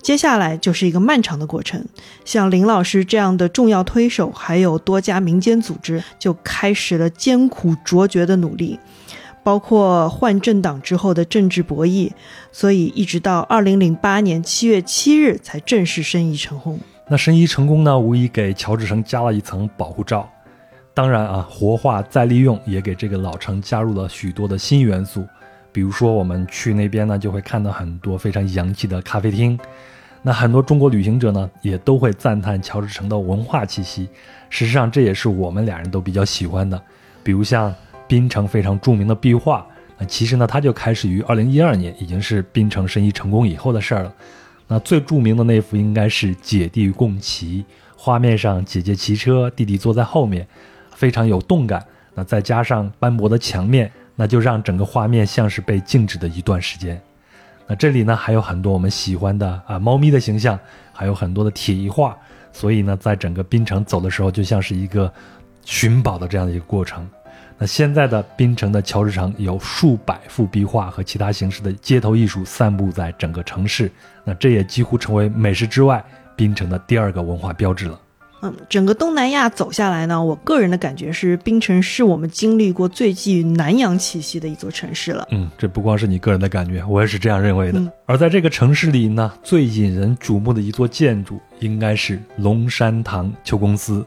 [0.00, 1.84] 接下来就是一个漫长的过程，
[2.24, 8.80] 像林老师这样的重要推手，还有多家民间组织，就开始了艰苦卓绝的努力。
[9.42, 12.10] 包括换政党之后的政治博弈，
[12.50, 16.78] 所以一直到二零零八年七月七日才正式申遗成功。
[17.08, 20.28] 那申遗成功呢，无疑给乔治城加了一层保护罩。
[20.94, 25.26] 当然啊，活化再利用也给这个老城加入了许多的新元素。
[25.72, 29.58] 比如说，我们去那边呢，就会看到很多非常洋气的咖啡厅。
[30.20, 34.08] 那很多中国旅行者呢，也都会赞叹乔治城的文化气息。
[34.50, 36.80] 事实上，这也是我们俩人都比较喜欢的。
[37.24, 37.74] 比如像
[38.12, 44.14] 槟城非常著名的壁画，那其实呢，它就开始于二零一二年，已经是槟城申遗成功以后的事儿了。
[44.68, 47.64] 那最著名的那幅应该是姐弟共骑，
[47.96, 50.46] 画面上姐姐骑车，弟弟坐在后面，
[50.94, 51.82] 非常有动感。
[52.12, 57.00] 那再加上斑驳的墙面，那就让整个画面像是被静止的一段时间。
[57.66, 60.58] 那这里呢还有很多我们喜欢的啊猫咪的形象，
[60.92, 62.14] 还有很多的铁艺画，
[62.52, 65.10] 所以呢，在整个槟城走的时候，就像是一个
[65.64, 67.08] 寻宝的这样的一个过程。
[67.62, 73.88] 那现在的槟城的乔治城有数百幅壁画和其他形式的街头艺术散布在整个城市，
[74.24, 76.04] 那这也几乎成为美食之外
[76.34, 78.00] 槟城的第二个文化标志了。
[78.42, 85.24] 嗯，整个东南亚走下来呢，我个人的感觉是，槟城是我们经历过最具南洋气息的一座城市了。
[85.30, 87.78] 嗯，这不光是你个人的感觉，我也是这样认为的。
[87.78, 94.04] 嗯而在这个城市里呢，最引人瞩目的一座建筑应该是龙山堂秋公司。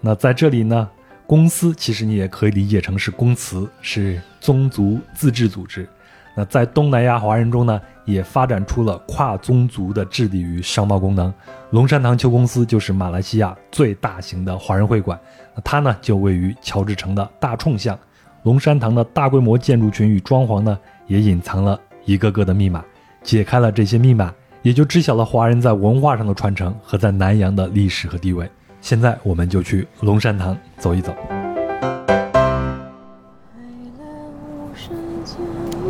[0.00, 0.88] 那在这里呢，
[1.26, 5.88] 公司其实你也可以理解成是公祠，是宗族自治组织。
[6.36, 11.32] 那在东南亚华人中呢，也发展出了跨宗族的治理与商贸功能。
[11.70, 15.18] 龙山堂丘公司就是马来西亚最大型的华人会馆，
[15.64, 17.98] 它呢就位于乔治城的大冲巷。
[18.42, 22.84] 龙山堂的大规模建筑群与装潢呢，也隐藏了一个个的密码。
[23.22, 28.46] 解开了这些密码，也就知晓了华人在文化上的传承和在南洋的历史和地位。
[28.84, 31.10] 现在我们就去龙山堂走一走。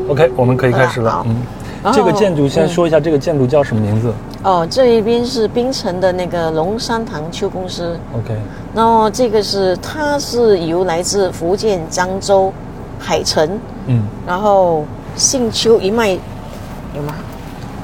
[0.09, 1.11] OK，我们可以开始了。
[1.11, 4.15] 好嗯，这个建筑先说一下，这个建筑叫什么名字？
[4.45, 7.99] 哦，这一边是槟城的那个龙山堂邱公司。
[8.15, 8.33] OK，
[8.73, 12.53] 然后这个是它是由来自福建漳州
[13.01, 14.85] 海城，嗯然后
[15.17, 17.17] 姓邱一脉有吗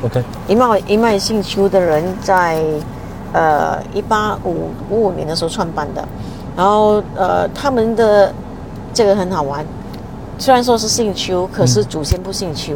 [0.05, 2.63] ？，OK，一脉一脉姓邱的人在
[3.33, 6.07] 呃一八五五五年的时候创办的，
[6.57, 8.33] 然后呃他们的
[8.93, 9.65] 这个很好玩，
[10.39, 12.75] 虽然说是姓邱，可是祖先不姓邱，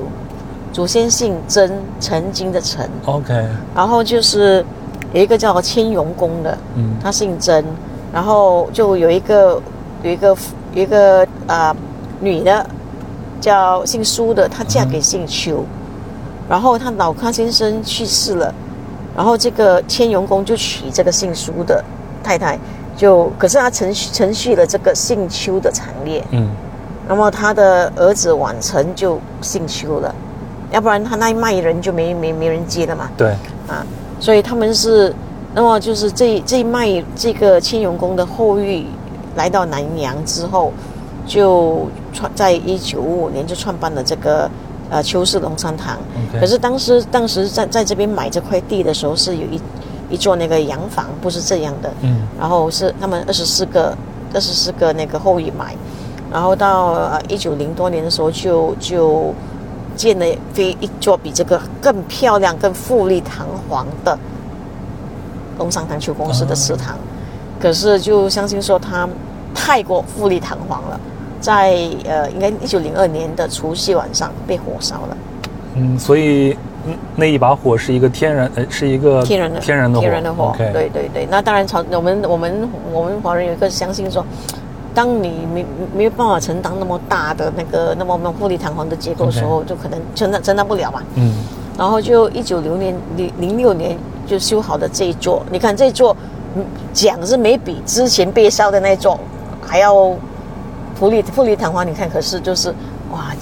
[0.72, 3.32] 祖先姓曾，曾经的曾，OK，
[3.74, 4.64] 然后就是
[5.12, 6.96] 有一个叫千荣公的，嗯。
[7.02, 7.64] 他姓曾，
[8.12, 9.60] 然后就有一个
[10.02, 10.36] 有一个
[10.72, 11.76] 有一个啊、呃
[12.20, 12.64] 女的
[13.40, 15.64] 叫姓苏的，她嫁给姓邱，
[16.48, 18.54] 然后她老康先生去世了，
[19.16, 21.82] 然后这个千荣公就娶这个姓苏的
[22.22, 22.58] 太太，
[22.96, 26.48] 就可是他承承续了这个姓邱的产业，嗯。
[27.06, 30.14] 那么他的儿子晚成就姓邱了，
[30.70, 33.10] 要不然他那一脉人就没没没人接了嘛。
[33.14, 33.28] 对，
[33.68, 33.84] 啊，
[34.18, 35.14] 所以他们是，
[35.52, 38.86] 那么就是这这一脉这个千荣公的后裔
[39.36, 40.72] 来到南阳之后，
[41.26, 44.50] 就创在一九五五年就创办了这个
[44.90, 45.98] 呃邱氏龙山堂。
[46.40, 49.60] 可是当时当时在在这边买这块地的时候，是有一
[50.10, 51.92] 一座那个洋房，不是这样的。
[52.02, 52.26] 嗯。
[52.38, 53.96] 然后是他们二十四个
[54.34, 55.76] 二十四个那个后裔买，
[56.32, 59.32] 然后到呃一九零多年的时候就就
[59.96, 64.18] 建了非一座比这个更漂亮、更富丽堂皇的
[65.58, 66.96] 龙山堂丘公司的祠堂，
[67.60, 69.08] 可是就相信说它
[69.54, 71.00] 太过富丽堂皇了，
[71.44, 71.74] 在
[72.06, 75.16] 呃应该一九零二年的除夕晚上被火烧了。
[75.74, 81.28] 嗯，所以嗯那一把火是一个天然，呃，是一个天然的天然的火，天然的火对对对。
[81.30, 84.24] 那当然朝我们我们我们华人有一个相信说，
[84.94, 91.02] 当你没没有办法承担那么大的那个那么那么富丽堂皇的结构的时候就可能承担承担不了嘛。
[91.16, 91.34] 嗯
[91.76, 96.16] 然后就一九六年零零六年就修好的这一座，你看这一座，
[96.54, 96.64] 嗯
[96.94, 99.18] 讲是没比之前被烧的那一座
[99.60, 100.16] 还要
[100.94, 101.86] 富丽富丽堂皇。
[101.86, 102.70] 你看，可是就是
[103.12, 103.34] 哇，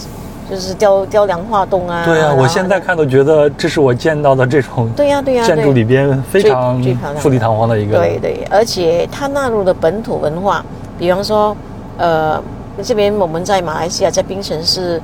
[0.50, 2.04] 就是雕雕梁画栋啊。
[2.04, 6.82] 对啊，我现在看都觉得这是我见到的这种对呀对呀建筑里边非常
[7.16, 10.64] 富丽堂皇的一个，对对，而且它纳入的本土文化，
[10.98, 11.56] 比方说，
[11.96, 12.42] 呃，
[12.82, 15.00] 这边我们在马来西亚，在槟城是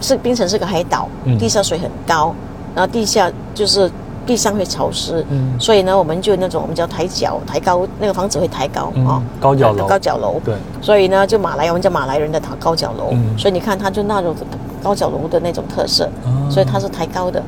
[0.00, 2.34] 是槟城是个海岛，嗯地下水很高，
[2.74, 3.90] 然后地下就是
[4.26, 5.54] 地上会潮湿，嗯。
[5.58, 9.86] 所以呢，我们就那种我们叫抬脚抬高，那个房子会抬高嗯哦，高脚楼。
[9.86, 14.34] 高脚楼，对，所以呢，就马来我们叫马来人的高脚楼，嗯所以你看它就纳入
[14.82, 17.42] 高脚楼的那种特色，哦所以它是抬高的。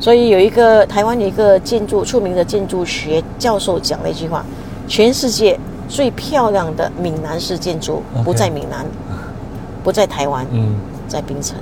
[0.00, 4.44] 所以有一个台湾有一个建筑著名的建筑学教授讲了一句话：
[4.86, 5.58] 全世界
[5.88, 8.86] 最漂亮的闽南式建筑不在闽南，
[9.82, 10.76] 不在台湾，嗯，
[11.08, 11.56] 在槟城。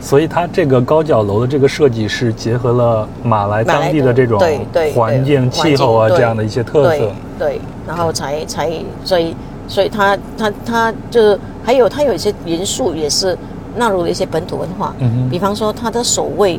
[0.00, 7.12] 所以它这个高脚楼的这个设计是结合了马来当地的这种对对环境、气候啊这样的一些特色对。
[7.38, 8.70] 对，然后才才
[9.04, 9.34] 所以
[9.68, 13.36] 所以它它它就是还有它有一些元素也是
[13.76, 16.58] 纳入了一些本土文化，嗯哼比方说它的守卫，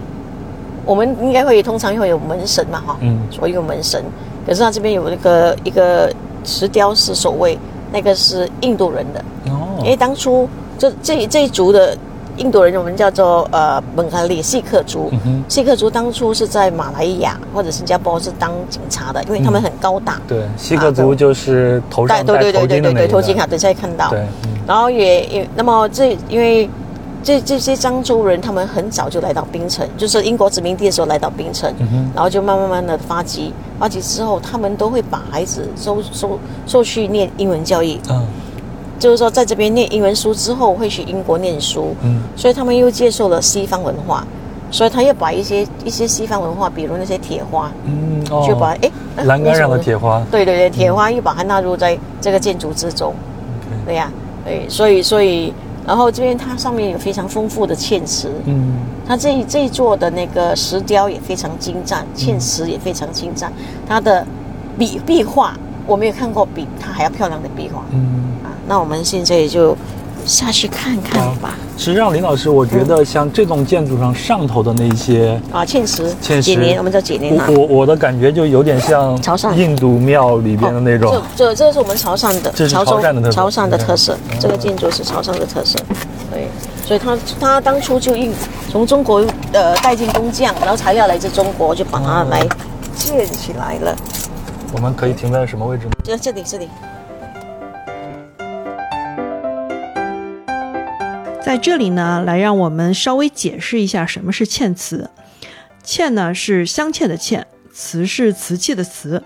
[0.86, 4.04] 我们应该会通常会有门神嘛哈，嗯所以有门神，
[4.48, 6.12] 可是它这边有一个一个
[6.44, 7.58] 石雕是守卫，
[7.92, 11.98] 那个是印度人的，哦因为当初这这这一族的
[12.38, 15.10] 印度人，我们叫做呃本哈利锡克族。
[15.26, 20.20] 嗯锡克族当初是在马来亚或者新加坡是当警察的，因为他们很高大。
[20.28, 24.10] 对，锡克族就是头上戴头对对对对对，巾的那个，头巾卡等一下会看到。
[24.10, 24.50] 对，嗯。
[24.66, 26.70] 然后也也那么这因为
[27.24, 38.26] 这这些漳州人，他们很早就来到槟城，就是英国殖民地的时候来到槟城，嗯然后就慢慢慢的发迹，发迹之后，他们都会把孩子收收收去念英文教育，嗯
[39.02, 42.22] 就是说在这边念英文书之后会去英国念书，嗯。
[42.38, 44.26] 所以他们又接受了西方文化，
[44.70, 53.14] 所以他又把一些一些西方文化，比如那些铁花，嗯哦，就把哎、啊栏杆上的铁花，对对对，铁花又把它纳入在这个建筑之中，
[53.86, 54.10] 对呀、
[54.46, 55.52] 对，所以所以
[55.86, 58.76] 然后这边它上面有非常丰富的嵌瓷，嗯。
[59.08, 63.52] 它这一这一座的那个石雕也非常精湛，嵌瓷也非常精湛，
[63.86, 64.26] 它的
[64.78, 65.54] 壁壁画
[65.86, 67.84] 我没有看过比它还要漂亮的壁画。
[67.92, 68.31] 嗯。
[68.72, 68.76] 啊。
[68.76, 69.76] 那我们现在就
[70.26, 71.56] 下去看看吧。
[71.78, 77.54] 实际上，林老师，我觉得像这栋建筑上上头的那一些啊，嵌石，嵌石我们叫几年啊我？
[77.56, 85.78] 我我的感觉就有点像潮汕印度庙里边的那种，哦这这这是我们潮汕的，这是潮汕的特色潮汕的特色嗯，这个建筑是潮汕的特色，
[86.32, 86.48] 对，
[86.86, 88.32] 所以他他当初就运
[88.72, 92.48] 从中国呃带进工匠，然后材料来自中国，就把它哦来
[92.96, 93.96] 建起来了。
[94.72, 95.92] 我们可以停在什么位置呢？
[96.04, 96.70] 就这里这里，
[101.52, 105.10] 在这里呢，来让我们稍微解释一下什么是嵌瓷。
[105.84, 107.44] 嵌呢是镶嵌的嵌，
[107.74, 109.22] 瓷是瓷器的瓷，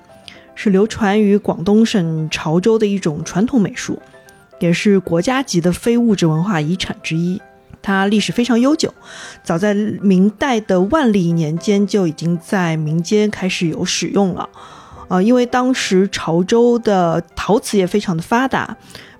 [0.56, 4.02] 是流传于广东省潮州的一种传统美术，
[4.58, 7.40] 也是国家级的非物质文化遗产之一。
[7.84, 8.92] 它历史非常悠久，
[9.44, 14.50] 早在明代的万历年间就已经在民间开始有使用了。
[15.10, 18.76] 呃，因为当时潮州的陶瓷业非常的发达，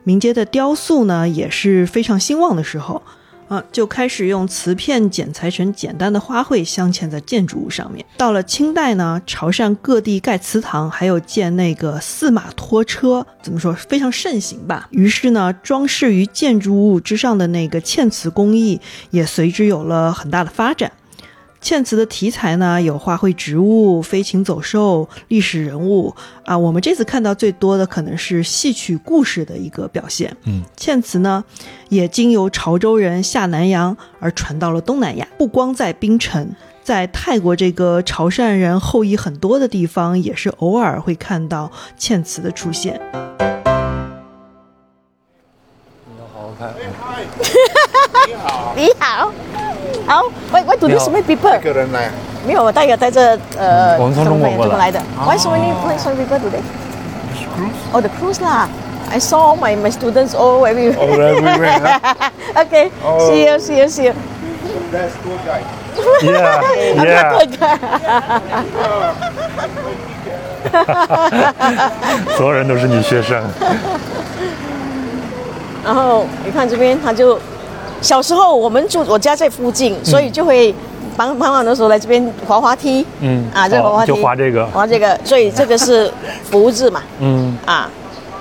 [0.06, 3.04] 民间的雕塑呢也是非常兴旺的时候。
[3.48, 8.04] 啊，就开始用瓷片剪裁成简单的花卉镶嵌在建筑物上面。
[8.18, 14.88] 到了清代呢，潮汕各地盖祠堂，还有建那个四马拖车，怎么说非常盛行吧？
[14.90, 18.82] 于是呢，装饰于建筑物之上的那个嵌瓷工艺
[19.12, 20.92] 也随之有了很大的发展。
[21.66, 26.14] 嵌词的题材呢，有花卉植物、飞禽走兽、历史人物
[26.44, 26.56] 啊。
[26.56, 30.38] 我们这次看到最多的可能是戏曲故事的一个表现。
[30.44, 31.44] 嗯，嵌词呢，
[31.90, 35.28] 也经由潮州人下南洋而传到了东南亚。
[35.40, 36.48] 不光在槟城，
[36.84, 43.02] 在泰国这个潮汕人后裔很多的地方，也是偶尔会看到嵌词的出现。
[46.06, 46.76] 你要好好看。
[48.30, 49.34] 你好，你好。
[50.08, 51.60] 好，喂喂，Do this many people？
[51.60, 52.12] 一个人来，
[52.46, 55.02] 没有，我带个带着呃，我们从中国过来来的。
[55.26, 56.62] Why so many why so many people today?
[57.92, 58.68] Oh, the cruise lah.
[59.10, 61.00] I saw my my students all everywhere.
[61.00, 62.00] Oh, everywhere.
[62.56, 64.14] okay, see you, see you, see you.
[64.92, 65.66] That's tour guide.
[66.22, 66.62] Yeah,
[67.02, 67.92] yeah.
[72.38, 73.42] 所有人都是女学生。
[75.84, 77.40] 然后你看这边，他就。
[78.02, 80.74] 小时候我们住我家在附近，所以就会
[81.18, 83.06] 傍傍晚的时候来这边滑滑梯。
[83.22, 86.12] 嗯，啊，这滑滑梯就滑这个，滑这个，所以这个是
[86.44, 87.02] 福字嘛。
[87.20, 87.90] 嗯，啊，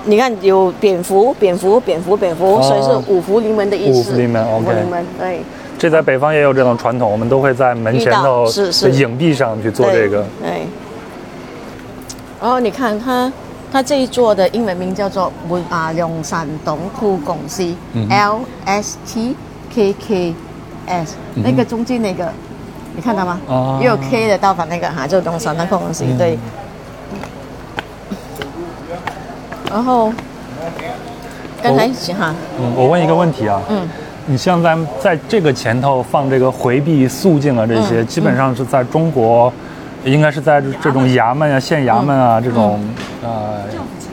[0.05, 3.99] 你看有蝙蝠，蝙蝠，蝙蝠，蝙蝠，所以是五福临门的意思。
[3.99, 4.57] 五福临门，OK。
[4.57, 5.41] 五福临门，对。
[5.77, 10.23] 这在北方也有这种传统，我们都会在门前头的影壁上去做这个。
[10.41, 10.61] 对。
[12.41, 13.31] 然后你看它，
[13.75, 17.75] 它这一座的英文名叫做文啊龙山东库公司
[18.09, 19.35] ，L S T。
[19.69, 20.33] K K
[20.85, 22.31] S 那个中间那个，
[22.95, 23.37] 你看到吗？
[23.47, 26.39] 哦，也有 K 的倒反那个哈，就东山那空东西对。
[29.69, 30.13] 然后
[31.61, 33.85] 刚才哈，嗯，我问一个问题啊，嗯，
[34.25, 39.51] 你像在在这个前头放这个回避肃静啊，这些基本上是在中国，
[40.05, 42.79] 应该是在这种衙门啊、县衙门啊这种
[43.21, 43.61] 呃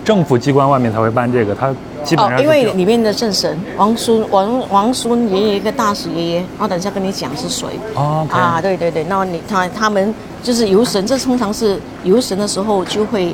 [0.05, 1.72] 政府机关外面才会办这个，它。
[2.16, 7.68] 哦，因为里面的正神王孙王王孙爷爷一个大使爷爷，我等一下跟你讲是谁。
[7.95, 10.12] 哦，啊，对对对，那你他他们
[10.43, 13.32] 就是游神，这通常是游神的时候就会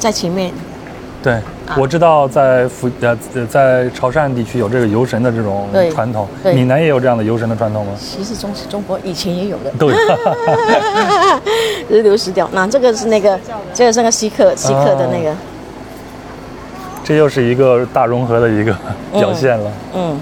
[0.00, 0.52] 在前面。
[1.22, 1.40] 对，
[1.76, 3.16] 我知道在福呃
[3.46, 7.92] 在潮汕地区有这个游神的这种传统，闽南也有这样的游神的传统吗？
[7.98, 9.94] 其实中中国以前也有的，对，
[11.88, 12.48] 是流失掉。
[12.52, 13.38] 那这个是那个
[13.74, 15.34] 这个是个锡克锡克的那个。
[17.04, 18.76] 这又是一个大融合的一个
[19.12, 19.72] 表现了。
[19.94, 20.20] 嗯，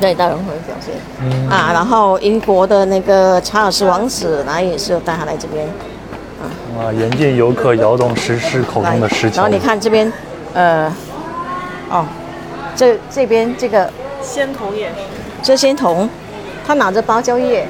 [0.00, 0.94] 对，大融合的表现。
[1.22, 5.68] 嗯啊，然后英国的那个查尔斯王子，来也是带他来这边。
[6.40, 6.44] 啊，
[6.78, 6.92] 哇！
[6.92, 9.36] 眼见游客摇动石狮口中的石球。
[9.36, 10.12] 然后你看这边，
[10.54, 10.92] 呃，
[11.90, 12.04] 哦，
[12.74, 13.90] 这这边这个
[14.22, 14.94] 仙童也是。
[15.42, 16.08] 这仙童，
[16.66, 17.66] 他拿着芭蕉叶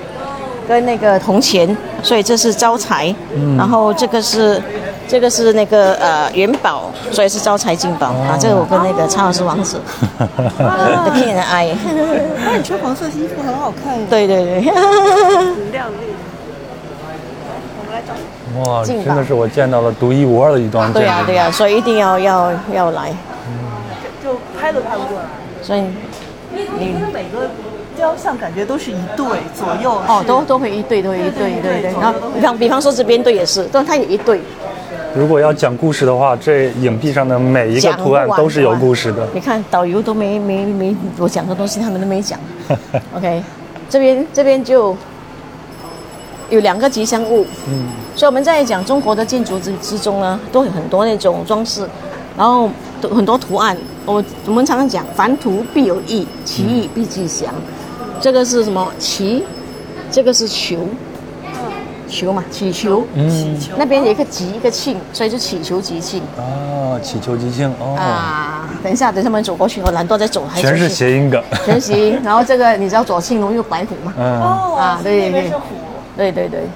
[0.68, 3.14] 跟那个铜钱，所以这是招财。
[3.34, 3.56] 嗯。
[3.56, 4.62] 然后这个是。
[5.08, 8.38] 这个是那个呃元宝，所以是招财进宝啊。
[8.38, 9.80] 这个我跟那个查老师王子
[10.16, 11.66] 的骗人爱。
[12.44, 13.98] 那你穿黄色衣服很好看。
[14.06, 14.70] 对对对。
[14.70, 16.14] 很亮丽。
[18.58, 20.92] 哇，真的是我见到了独一无二的一段。
[20.92, 23.14] 对呀对呀，所以一定要要要来。
[24.22, 25.24] 就拍都拍不过来。
[25.62, 25.82] 所以
[26.78, 27.48] 你每个
[27.96, 29.92] 雕像感觉都是一对左右。
[30.08, 31.92] 哦，都都会一对，都会一对，对对。
[32.00, 34.40] 然后比方比方说这边对也是，但它也一对。
[35.14, 39.26] 如果要讲故事的话，这影壁上的每一个图案都是有故事的。
[39.34, 42.38] 你看，导游都没没没我讲的东西，他们都没讲。
[43.16, 43.42] OK，
[43.88, 44.96] 这边这边就
[46.50, 47.46] 有两个吉祥物。
[47.66, 47.86] 嗯。
[48.14, 51.88] 所以我们在讲中国的建筑之之中呢，都有很多那种装饰，
[52.36, 52.68] 然后
[53.00, 53.76] 很多图案。
[54.04, 57.54] 我我们常常讲，凡图必有意，其意必吉祥。
[58.20, 58.86] 这个是什么？
[58.98, 59.44] 祈，
[60.10, 60.86] 这个是求。
[62.12, 66.20] 求嘛，祈求，嗯，那边有一个吉一个庆，所以就祈求吉庆。
[66.36, 67.94] 哦，祈求吉庆哦。
[67.96, 71.40] 啊，等一下，等他们走过去，我懒惰再走，全是谐音梗。
[71.64, 72.18] 全谐音。
[72.24, 74.12] 然后这个你知道左青龙右白虎吗？
[74.18, 74.40] 嗯。
[74.40, 74.76] 哦。
[74.76, 75.52] 啊，对对对。
[76.20, 76.68] 对对对。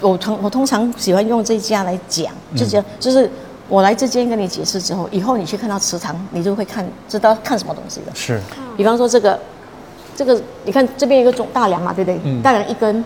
[0.00, 2.26] 我通我通常喜欢用这家来讲，
[2.56, 3.30] 就讲就是
[3.68, 8.12] 我来这间跟你解释之后，以后你去看到祠堂，你就会看知道看什么东西了。
[8.12, 8.40] 是。
[8.76, 9.38] 比方说这个，
[10.16, 12.18] 这个你看这边一个种大梁嘛，对不对？
[12.24, 12.42] 嗯。
[12.42, 13.04] 大梁一根。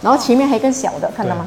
[0.00, 1.46] 然后前面还有一根小的，看到吗？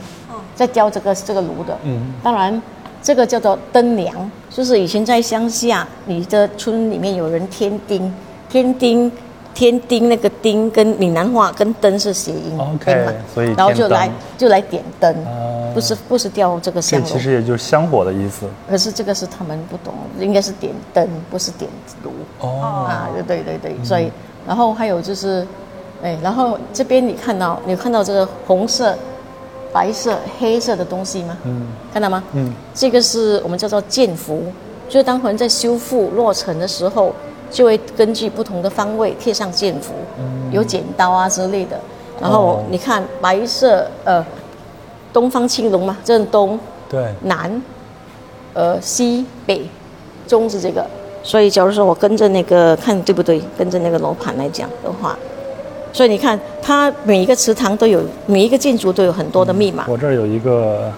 [0.53, 1.75] 在雕这个这个炉的。
[1.83, 2.61] 嗯，当然，
[3.01, 8.13] 这个叫做灯梁，就是以前在乡下，你的村里面有人添丁，
[8.47, 9.11] 添丁。
[9.53, 18.45] 添丁那个丁跟闽南话跟灯是谐音 OK，嘛所以然后就来就来点灯，哦不是不是吊这个香炉，其实也就是香火的意思。
[18.69, 21.69] 可是这个是他们不懂，应该是点灯，不是点
[22.03, 22.11] 炉。
[22.39, 24.11] 哦，啊，对对对，所以
[24.45, 25.45] 然后还有就是，
[26.03, 28.95] 哎，然后这边你看到你看到这个红色、
[29.71, 31.35] 白色、黑色的东西吗？
[31.43, 32.23] 嗯看到吗？
[32.33, 34.43] 嗯，这个是我们叫做建符，
[34.87, 37.15] 就是当我们在修复落成的时候，
[37.53, 39.93] 就会根据不同的方位贴上建符，
[40.51, 41.79] 有剪刀啊之类的。
[42.19, 44.25] 然后哦你看白色，呃，
[45.13, 47.61] 东方青龙嘛，正东对，南，
[48.53, 49.69] 呃西北，
[50.27, 50.83] 中是这个。
[51.21, 55.17] 所以假如说我跟着那个看对不对，跟着那个楼盘来讲的话，
[55.93, 59.85] 所以你看它每一个祠堂都有，每一个建筑都有很多的密码。
[59.87, 60.91] 我这儿有一个，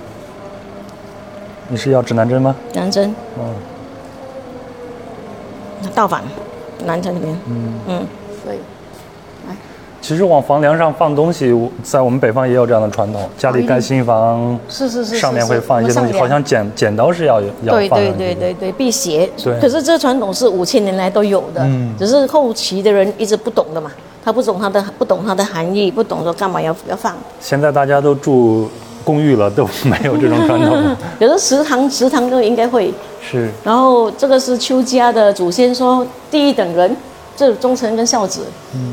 [1.68, 2.56] 你是要指南针吗？
[2.74, 3.53] 南针哦，
[5.94, 6.24] 倒反，
[6.86, 8.08] 南城里面，嗯，嗯，
[8.46, 8.58] 对。
[10.02, 19.28] 其实往房梁上放东西，我在我们北方也有这样的传统，家里盖新房，是是是，上面会放一些东西，好像剪剪刀是要要对对放上去的对对对辟邪。
[19.44, 19.60] 对。
[19.60, 21.96] 可是这传统是五千年来都有的，嗯。
[21.98, 23.92] 只是后期的人一直不懂的嘛，
[24.24, 27.16] 他不懂它的不懂它的含义，不懂说干嘛要要放。
[27.40, 28.70] 现在大家都住
[29.06, 30.97] 公寓了，都没有这种传统。
[31.20, 32.93] 有的食堂食堂都应该会。
[33.22, 36.97] 是，然后这个是邱家的祖先说，第一等人，
[37.38, 38.45] 这忠臣跟孝子，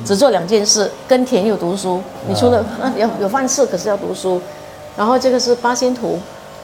[0.04, 2.00] 只做两件事，耕田又读书。
[2.28, 4.40] 你除了啊有有饭吃，可是要读书。
[4.96, 6.18] 然后这个是八仙图，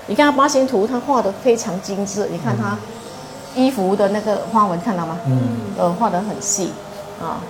[0.06, 2.28] 你看八仙图，他画的非常精致。
[2.30, 2.76] 你看他
[3.54, 5.18] 衣服的那个花纹，看到吗？
[5.26, 5.40] 嗯，
[5.78, 6.70] 呃，画的很细
[7.20, 7.40] 啊。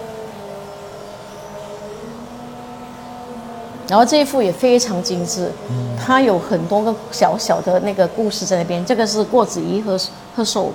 [3.88, 5.50] 然后这一幅也非常精致，
[5.98, 8.84] 它有很多个小小的那个故事在那边。
[8.84, 9.98] 这个是郭子仪和
[10.36, 10.70] 和寿，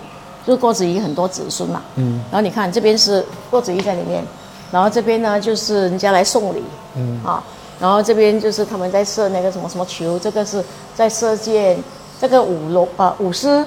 [0.46, 1.82] 就是郭子仪很多子孙嘛。
[1.96, 2.20] 嗯。
[2.32, 4.24] 然后你看这边是郭子仪在里面，
[4.72, 6.64] 然后这边呢就是人家来送礼，
[6.96, 7.44] 嗯啊，
[7.80, 10.64] 然后这边就是他们在射那个什么什么球，这个是
[10.96, 11.78] 在射箭，
[12.20, 13.64] 这个舞龙啊舞狮，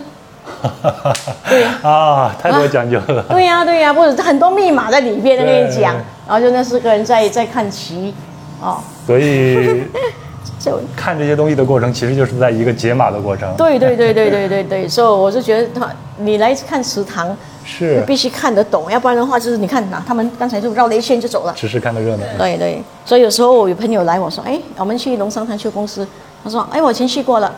[1.48, 3.24] 对啊，太多讲究了。
[3.28, 5.94] 对呀、对呀、或者很多密码在里边，跟你讲，
[6.26, 8.12] 然后就那四个人在在看棋，
[8.60, 9.82] 哦，所以
[10.58, 13.54] 就看这些东西的过程，其实就是在一个解码的过程。
[13.56, 15.88] 对对对对对对对，所以我是觉得他
[16.18, 21.52] 你来看祠堂，是，必须看得懂，要不然的话就是你看呐，他们刚才就绕了一圈就走了。
[21.56, 22.24] 只是看个热闹。
[22.38, 26.06] 对对，所以有时候我有朋友来，我说，哎，我们去龙山滩修公司，
[26.42, 27.54] 他说，哎，我以前去过了，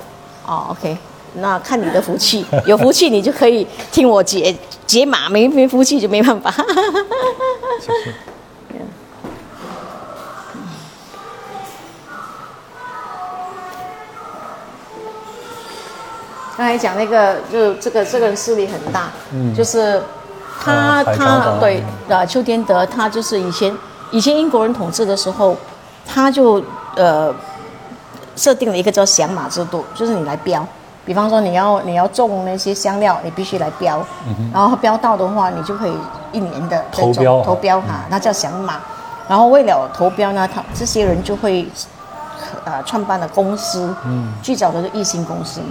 [0.47, 0.97] 哦，OK，
[1.35, 4.55] 那看你的福气， 有福气你就可以听我解
[4.87, 6.53] 解码，没没福气就没办法。
[16.59, 19.55] 刚才讲那个，就这个这个人势力很大，嗯。
[19.55, 20.03] 就是
[20.61, 21.81] 他、他对
[22.11, 23.73] 啊，邱天德他就是以前
[24.11, 25.57] 以前英国人统治的时候，
[26.05, 26.61] 他就
[26.97, 27.33] 呃
[28.35, 30.67] 设定了一个叫响马制度，就是你来标，
[31.07, 34.05] 比方说你要你要种那些香料，你必须来标，
[34.53, 35.97] 然后标到的话，你就可以
[36.33, 37.41] 一年的投标。
[37.43, 38.81] 投标哈，那叫响马。
[39.29, 41.69] 然后为了投标呢，他这些人就会
[42.65, 44.33] 呃创办了公司，嗯。
[44.43, 45.67] 最早的是一星公司嘛。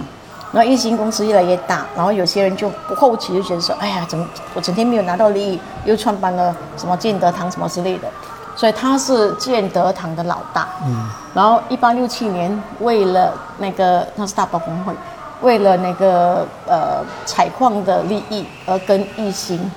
[0.52, 8.08] 然后一星公司越来越大，然后有些人就不后期就觉得说，哎呀，怎么我整天没有拿到利益，又创办了什么建德堂什么之类的，
[8.56, 10.68] 所以他是建德堂的老大。
[10.86, 14.94] 嗯，然后一八六七年，为了那个那是大包工会，
[15.42, 19.70] 为了那个呃采矿的利益而跟一星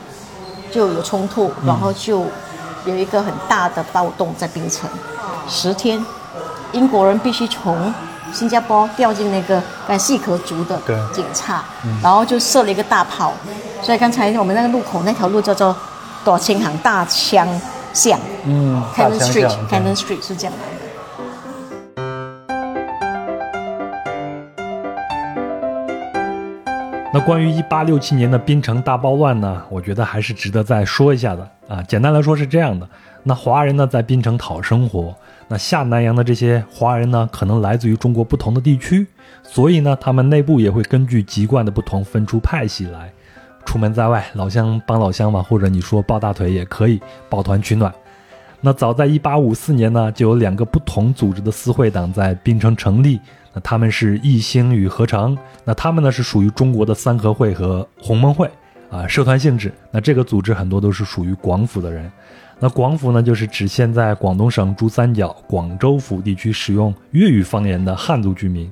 [0.71, 2.25] 就有冲突，然后就
[2.85, 4.89] 有一个很大的暴动在槟城，
[5.49, 6.03] 十天，
[6.71, 7.93] 英国人必须从
[8.33, 10.95] 新加坡掉进那个呃细壳族的对。
[11.13, 11.63] 警察，
[12.01, 13.33] 然后就设了一个大炮，
[13.81, 15.75] 所以刚才我们那个路口那条路叫做
[16.23, 16.77] 朵青行？
[16.79, 17.47] 大枪
[17.93, 18.19] 巷。
[18.45, 20.53] 嗯，，Cannon Street，Cannon Street 是这样。
[20.53, 20.81] 来的。
[27.13, 31.45] 那关于一八六七年的槟城大暴乱呢，我觉得还是值得再说一下的。
[31.67, 31.83] 啊。
[31.83, 32.87] 简单来说是这样的，
[33.23, 35.13] 那华人呢在槟城讨生活，
[35.47, 39.05] 那下南洋的这些华人呢，可能来自于中国不同的地区，
[39.43, 43.11] 所以呢，他们内部也会根据籍贯的不同分出派系来。
[43.65, 47.93] 出门在外，老乡帮老乡嘛，或者你说抱大腿也可以，抱团取暖。
[48.59, 53.19] 那早在一八五四年呢，就有两个不同组织的私会党在槟城成立。
[53.53, 58.49] 那他们是义兴与合成，那他们呢是属于中国的三合会和鸿蒙会，
[58.89, 59.71] 啊社团性质。
[59.91, 62.09] 那这个组织很多都是属于广府的人。
[62.63, 68.71] 那广府呢，就是指现在广东省珠三角广州府地区使用粤语方言的汉族居民。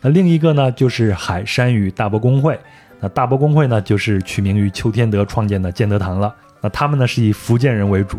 [0.00, 2.58] 那另一个呢，就是海山语大伯公会。
[2.98, 6.34] 那大伯公会呢，就是取名于邱天德创建的建德堂了。
[6.60, 8.18] 那他们呢，是以福建人为主。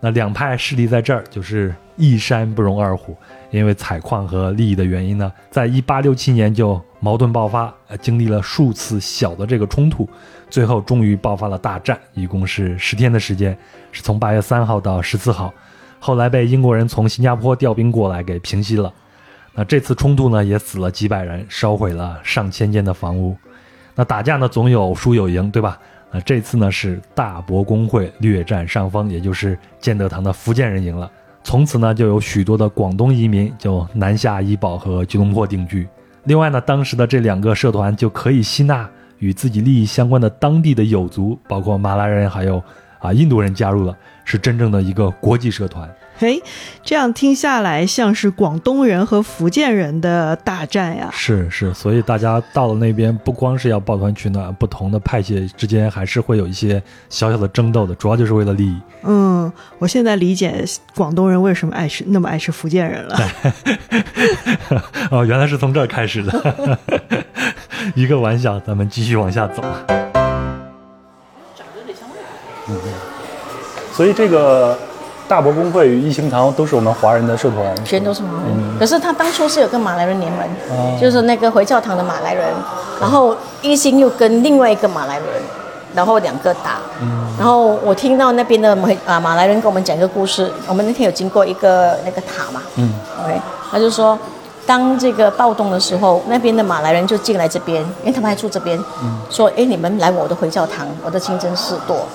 [0.00, 3.14] 那两派势力在这儿，就是一山不容二虎。
[3.50, 10.08] 因为采矿和利益的原因呢，在一八六七年就矛盾爆发，呃，经历了数次小的这个冲突，
[10.50, 13.56] 最后终于爆发了大战，一共是十天的时间，
[13.92, 15.54] 是从八月三号到十四号，
[16.00, 18.92] 后来被英国人从新加坡调兵过来给平息了。
[19.54, 23.36] 那这次冲突呢，也死了几百人，烧毁了上千间的房屋。
[23.94, 25.78] 那打架呢，总有输有赢，对吧？
[26.10, 31.08] 那这次呢，是大伯公会略占上风，也就是建德堂的福建人赢了。
[31.44, 35.86] 从此呢，就有许多的广东移民就南下怡保和吉隆坡定居。
[36.26, 42.62] 另外呢，当时的这两个社团就可以吸纳与自己利益相关的当地的友族，包括马来人还有
[42.98, 45.88] 啊印度人加入了，是真正的一个国际社团。
[46.18, 46.42] 嘿，
[46.82, 51.10] 这样听下来像是广东人和福建人的大战呀。
[51.12, 58.80] 是是，所以大家到了那边，不光是要抱团取暖，不同的派系之间还是会有一些小小的争斗的，主要就是为了利益。
[59.02, 60.64] 嗯，我现在理解
[60.94, 63.18] 广东人为什么爱吃那么爱吃福建人了。
[65.10, 66.78] 哦，原来是从这儿开始的。
[67.94, 69.62] 一个玩笑，咱们继续往下走。
[72.68, 72.76] 嗯，
[73.92, 74.78] 所以这个。
[75.28, 78.78] 大伯公会与一兴堂都是我们华人的社团，全都是华人。
[78.78, 82.44] 可是他当初是有个马来人联盟，就是那个回教堂的马来人，
[83.00, 85.26] 然后一兴又跟另外一个马来人，
[85.94, 86.78] 然后两个打。
[87.38, 92.92] 然后我听到那边的马啊马来人跟我们讲一个故事，我们那天有经过一个那个塔嘛，嗯
[93.24, 94.18] ，OK，他就说，
[94.64, 98.78] 当这个暴动的时候，那边的马来人就进来这边，因为他们还住这边，
[99.28, 102.06] 说，哎，你们来我的回教堂，我的清真寺躲。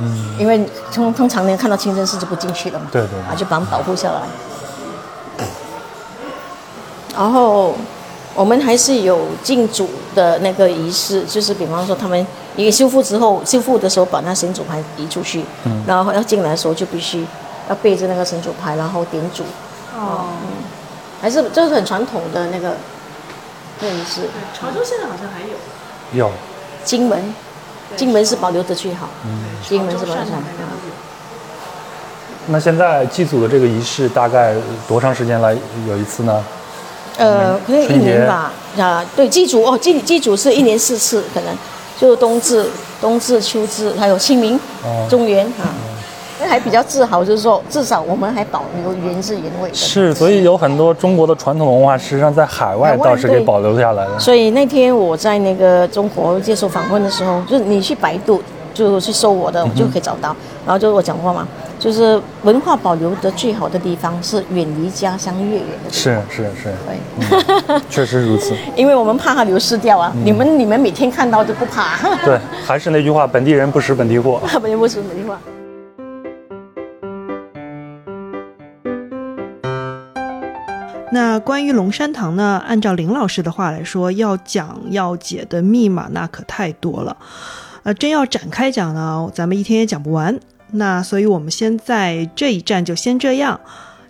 [0.00, 4.22] 嗯，因为通通常年看到清真寺就不进去了嘛，对对，啊，就把他们保护下来。
[7.14, 7.74] 然后
[8.34, 12.26] 我们还是有敬主的那个仪式，就是比方说他们
[12.56, 17.26] 一个修复之后，修复的时候把那神主牌移出去，嗯，然后要进来的时候就必须
[17.68, 19.42] 要背着那个神主牌，然后点主。
[19.94, 20.28] 哦，
[21.20, 22.74] 还是就是很传统的那个
[23.80, 24.22] 那仪式。
[24.58, 26.26] 潮州现在好像还有。
[26.26, 26.30] 有。
[26.84, 27.34] 金门。
[27.96, 29.08] 金门是保留的最好，
[29.68, 30.38] 金门是保留最好。
[32.46, 34.54] 那现在祭祖的这个仪式大概
[34.88, 36.44] 多长时间来有一次呢？
[37.18, 38.52] 呃，可能一年吧。
[38.78, 41.54] 啊，对，祭祖哦，祭祭祖是一年四次，可能
[41.98, 42.66] 就是冬至、
[43.00, 44.58] 冬至、秋至，还有清明、
[45.08, 45.74] 中元啊。
[46.50, 49.74] 还比较自豪，就是说，至少我们还保留原汁原味的。
[49.74, 54.18] 是，所以有很多中国的传统文化，实际上在海外倒是给保留下来了。
[54.18, 58.42] 所以那天我在那个中国接受访问的时候，就是你去百度，
[58.74, 60.34] 就去搜我的，我就可以找到。
[60.66, 61.46] 然后就是我讲过嘛，
[61.78, 65.90] 就是文化保留的最好的地方是远离家乡越远的。
[65.92, 68.54] 是是是，对， 确实如此。
[68.74, 70.12] 因为我们怕它流失掉啊。
[70.24, 71.96] 你们你们每天看到就不怕。
[72.24, 74.40] 对，还是那句话，本地人不识本地货。
[74.54, 75.36] 本地人不识本地货。
[81.12, 82.62] 那关于龙山堂呢？
[82.64, 87.16] 按照林老师的话来说，要讲要解的密码那可太多了，
[87.82, 90.38] 呃，真要展开讲呢，咱们一天也讲不完。
[90.72, 93.58] 那所以我们先在这一站就先这样，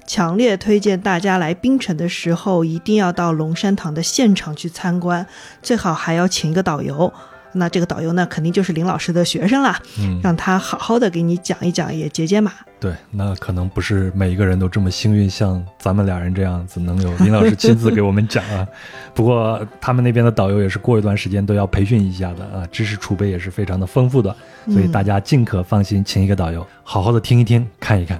[0.07, 5.27] 强烈推荐大家来槟城的时候，一定要到龙山堂的现场去参观，
[5.63, 7.11] 最好还要请一个导游。
[7.53, 12.53] 那这个导游呢，肯定就是林老师的学生啦，嗯，让他好好的给你讲一讲，也解解码。
[12.79, 18.67] 对，那可能不是每一个人都这么幸运，像咱们俩人这样子能有林老师亲自给我们讲啊。
[19.13, 24.35] 不过他们那边的导游也是过一段时间都要培训一下的啊，知识储备也是非常的丰富的，
[24.67, 28.19] 所以大家尽可放心，请一个导游，好好的听一听，看一看。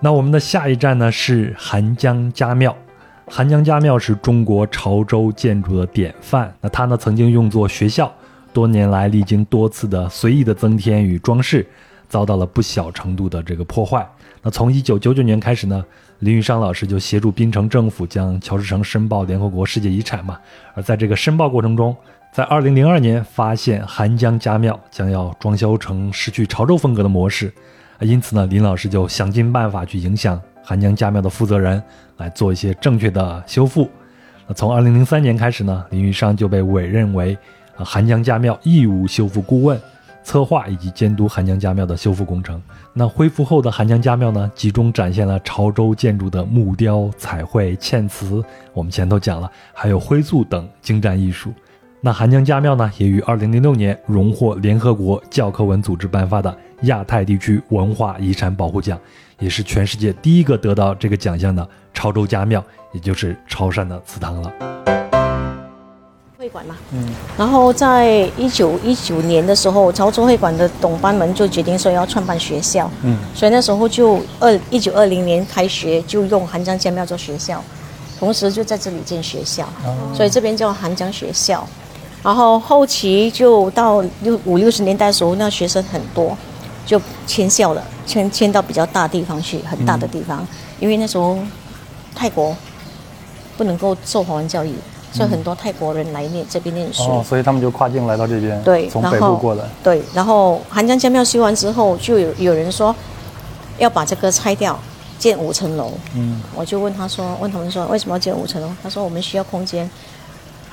[0.00, 2.76] 那我们的下一站呢是韩江家庙，
[3.26, 8.12] 韩江家庙是中国潮州建筑的典范，那它呢曾经用作学校。
[8.58, 11.64] 多年来，历经多次的随意的增添与装饰，
[12.08, 14.04] 遭到了不小程度的这个破坏。
[14.42, 15.84] 那从一九九九年开始呢，
[16.18, 20.36] 林玉商老师就协助槟城政府将乔治城申报联合国世界遗产嘛。
[20.74, 21.96] 而在这个申报过程中，
[22.32, 27.54] 在二零零二年发现韩江家庙将要装修成失去潮州风格的模式，
[28.00, 31.80] 因此呢，林老师就想尽办法去影响韩江家庙的负责人
[32.16, 33.88] 来做一些正确的修复。
[34.48, 37.38] 那从二零零三年开始呢，林玉商就被委任为。
[37.84, 39.80] 韩江家庙义务修复顾问，
[40.22, 42.60] 策划以及监督韩江家庙的修复工程。
[42.92, 48.42] 那恢复后的韩江家庙呢，集中展现了潮州建筑的木雕、彩绘、嵌瓷。
[48.72, 51.52] 我们前头讲了，还有灰塑等精湛艺术。
[52.00, 58.96] 那韩江家庙呢，也于二零零六年荣获联合国教科文组织颁发的亚太地区文化遗产保护奖，
[59.38, 62.62] 也是全世界第一个得到这个奖项的潮州家庙，
[62.92, 64.97] 也就是潮汕的祠堂了。
[66.48, 77.62] 会馆嘛，嗯，然后在一九一九年的时候，潮州会馆的董班们就决定说要创办学校，嗯，所以那时候就二一九二零年开学，就用韩江建庙做学校，
[78.18, 79.68] 同时就在这里建学校，
[80.16, 81.66] 所以这边叫韩江学校。
[82.22, 86.36] 然后后期就到六五六十年代的时候，那学生很多，
[86.84, 90.46] 就迁校了，迁迁到比较大地方去，很大的地方，
[90.80, 91.38] 因为那时候
[92.14, 92.56] 泰国
[93.56, 94.74] 不能够受华文教育，
[95.18, 97.02] 所以很多泰国人来念这边念书。
[97.02, 99.64] 哦，所以他们就跨境来到这边，对，从北部过来。
[99.82, 102.94] 对，然后韩江家庙修完之后，就有有人说
[103.78, 104.78] 要把这个拆掉，
[105.18, 105.92] 建五层楼。
[106.14, 108.70] 嗯，我就问他说，问他们说为什么要建五层楼？
[108.82, 109.90] 他说我们需要空间。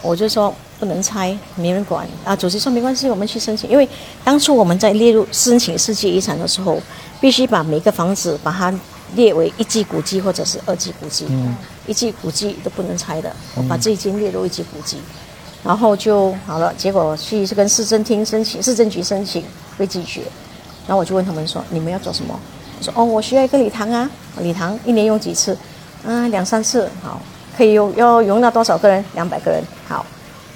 [0.01, 2.35] 我就说不能拆，没人管啊。
[2.35, 3.67] 主席说没关系，我们去申请。
[3.67, 3.89] 因为
[4.23, 6.79] 当初我们在列入申请世界遗产的时候，
[7.19, 8.71] 必须把每个房子把它
[9.15, 11.25] 列为一级古迹或者是二级古迹。
[11.29, 11.55] 嗯。
[11.87, 14.97] 一级古迹都不能拆的，我把这一间列入一级古迹，
[15.63, 16.73] 然后就好了。
[16.77, 19.43] 结果去是跟市政厅申请，市政局申请
[19.77, 20.21] 被拒绝。
[20.87, 22.39] 然后我就问他们说：“你们要做什么？”
[22.79, 24.09] 我说：“哦，我需要一个礼堂啊，
[24.39, 25.57] 礼堂一年用几次？
[26.05, 26.89] 啊，两三次。
[27.01, 27.21] 好。”
[27.57, 29.01] 可以用要容纳多少个人？
[29.13, 29.63] 两百个人。
[29.87, 30.05] 好，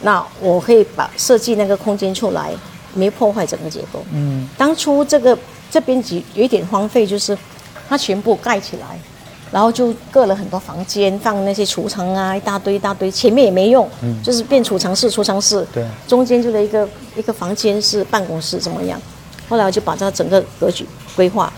[0.01, 2.51] 那我可以把设计那个空间出来，
[2.93, 4.03] 没破坏整个结构。
[4.11, 4.45] 嗯。
[4.57, 5.37] 当初这个
[5.71, 7.37] 这边几有一点荒废，就是
[7.87, 8.99] 它全部盖起来，
[9.51, 15.65] 然后就隔了很多房间，放那些储藏啊，一大堆一大堆，前面也没用，嗯，就是变储藏室、储藏室。
[15.73, 15.85] 对。
[16.07, 18.99] 中间就是一个一个房间是办公室，怎么样？
[19.47, 20.85] 后来我就把这整个格局
[21.15, 21.51] 规划，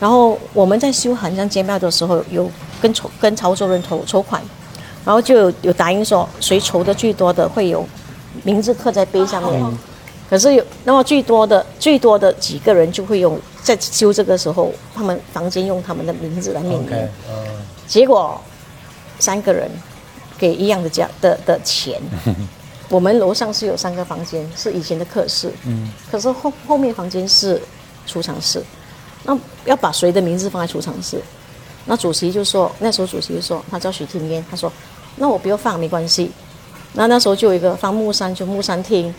[0.00, 4.42] 然后我们在修韩江街庙的时候，有跟筹跟潮州人筹筹款。
[5.04, 7.86] 然后就有有答应说，谁筹的最多的会有
[8.42, 9.78] 名字刻在碑上面。
[10.28, 17.08] 可是有那么最多的最多的几个人就会用在修这个时候，他们房间用他们的名字来命名。
[17.86, 18.40] 结果
[19.18, 19.70] 三个人
[20.36, 22.00] 给一样的价的的钱。
[22.88, 25.52] 我们楼上是有三个房间，是以前的客室。
[25.64, 25.90] 嗯。
[26.10, 27.60] 可是后后面房间是
[28.06, 28.62] 储藏室，
[29.24, 31.20] 那要把谁的名字放在储藏室？
[31.84, 34.72] 那主席就说，那时候主席就说，他叫许天烟，他说。
[35.18, 36.30] 那我不要放没关系，
[36.96, 39.14] 那那时候就有一个方木山就木山厅，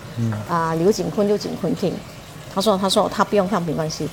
[0.50, 1.94] 啊刘景坤就景坤厅，
[2.54, 4.10] 他说他说他不用放没关系，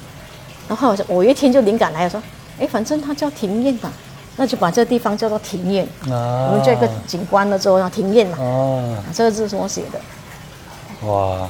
[0.68, 2.22] 然后我我一天就灵感来了说，
[2.60, 3.90] 哎反正他叫庭院吧，
[4.36, 11.48] 那就把这个地方叫做庭院，我们这个景观了之后叫庭院嘛，哦这个字是我写的，哇，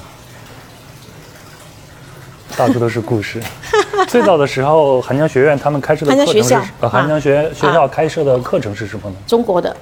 [2.57, 3.43] 到处都是故事。
[4.07, 6.55] 最早的时候，韩江学院他们开设的课程是，
[6.87, 9.17] 韩江学学校开设的课程是什么呢？
[9.27, 9.77] 中国的。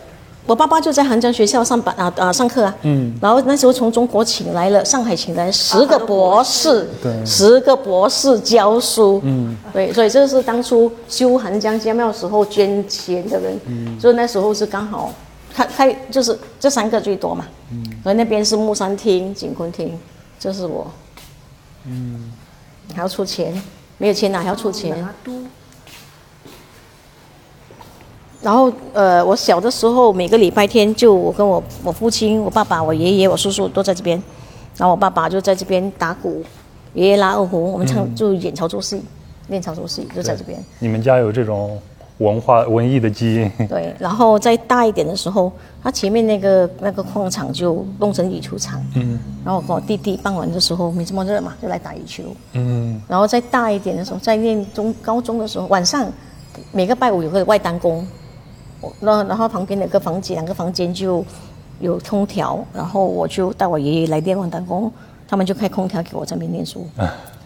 [0.44, 15.12] 我爸爸就在韩江学校上班啊啊上课啊，嗯，然后那时候从中国请来了，上海请来十个博士，对，十个博士教书，嗯，对，所以这是当初修韩江家庙时候捐钱的人，嗯，所以那时候是刚好
[15.54, 19.96] 他开就是这三个最多嘛，嗯，所以那边是木山厅、景坤厅，
[20.40, 20.90] 这是我，
[21.86, 22.32] 嗯，
[22.92, 23.62] 还要出钱，
[23.96, 25.06] 没有钱哪还要出钱？
[28.42, 34.20] 然后，呃，我小的时候每个礼拜天就我跟我我父亲、我爸爸、我爷爷、我叔叔都在这边，
[34.76, 36.42] 然后我爸爸就在这边打鼓，
[36.94, 39.00] 爷爷拉二胡，我们唱就演潮州戏，
[39.46, 40.58] 练潮州戏就在这边。
[40.80, 41.80] 你们家有这种
[42.18, 43.68] 文化文艺的基因？
[43.68, 52.24] 对，然后再大一点的时候，他前面那个那个矿场就弄成羽球场，嗯，然后我跟我弟弟傍晚的时候没这么热嘛，就来打羽球，
[52.54, 56.10] 嗯，然后再大一点的时候，在念中高中的时候，晚上
[56.72, 58.04] 每个拜五有个外单工。
[59.00, 61.24] 那然后旁边两个房间，两个房间就
[61.80, 64.92] 有空调，然后我就带我爷爷来电话打工，
[65.28, 66.86] 他们就开空调给我这边念书，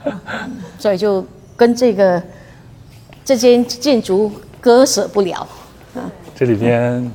[0.78, 1.24] 所以就
[1.56, 2.22] 跟这个
[3.24, 4.30] 这间建筑
[4.60, 5.46] 割舍不了
[5.94, 6.04] 啊。
[6.34, 7.10] 这里边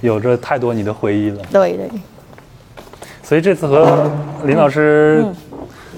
[0.00, 1.42] 有着太多你的回忆了。
[1.50, 1.90] 对对。
[3.22, 4.10] 所以这次和
[4.44, 5.24] 林老师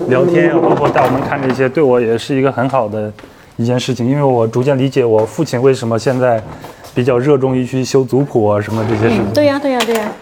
[0.09, 3.12] 聊天，包括带我们看这些，对我也是一个很好的
[3.57, 6.43] 一件事情，因为我逐渐理解我父亲为什么现在。
[6.95, 9.33] 比较热衷于去修族谱啊，什么这些事情。
[9.33, 10.12] 对呀，对呀，对呀。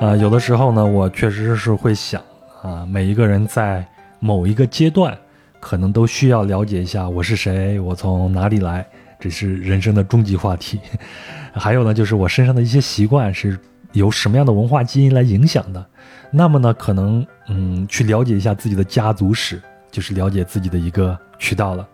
[0.00, 2.20] 啊，有的时候呢，我确实是会想
[2.62, 3.84] 啊，每一个人在
[4.18, 5.16] 某一个阶段，
[5.60, 8.86] 可能都需要了解一下我是谁，我从哪里来，
[9.20, 10.80] 这是人生的终极话题。
[11.54, 13.58] 还有呢，就是我身上的一些习惯是
[13.92, 15.86] 由什么样的文化基因来影响的。
[16.34, 19.60] 那么呢，可能嗯，去了解一下自己的家族史，
[19.90, 21.86] 就是了解自己的一个渠道了。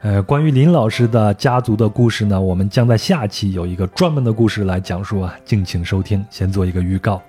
[0.00, 6.24] 呃，关于林老师的家族的故事呢，我们将在下期有一个专门的故事来讲述啊，敬请收听。
[6.30, 7.22] 先做一个预告。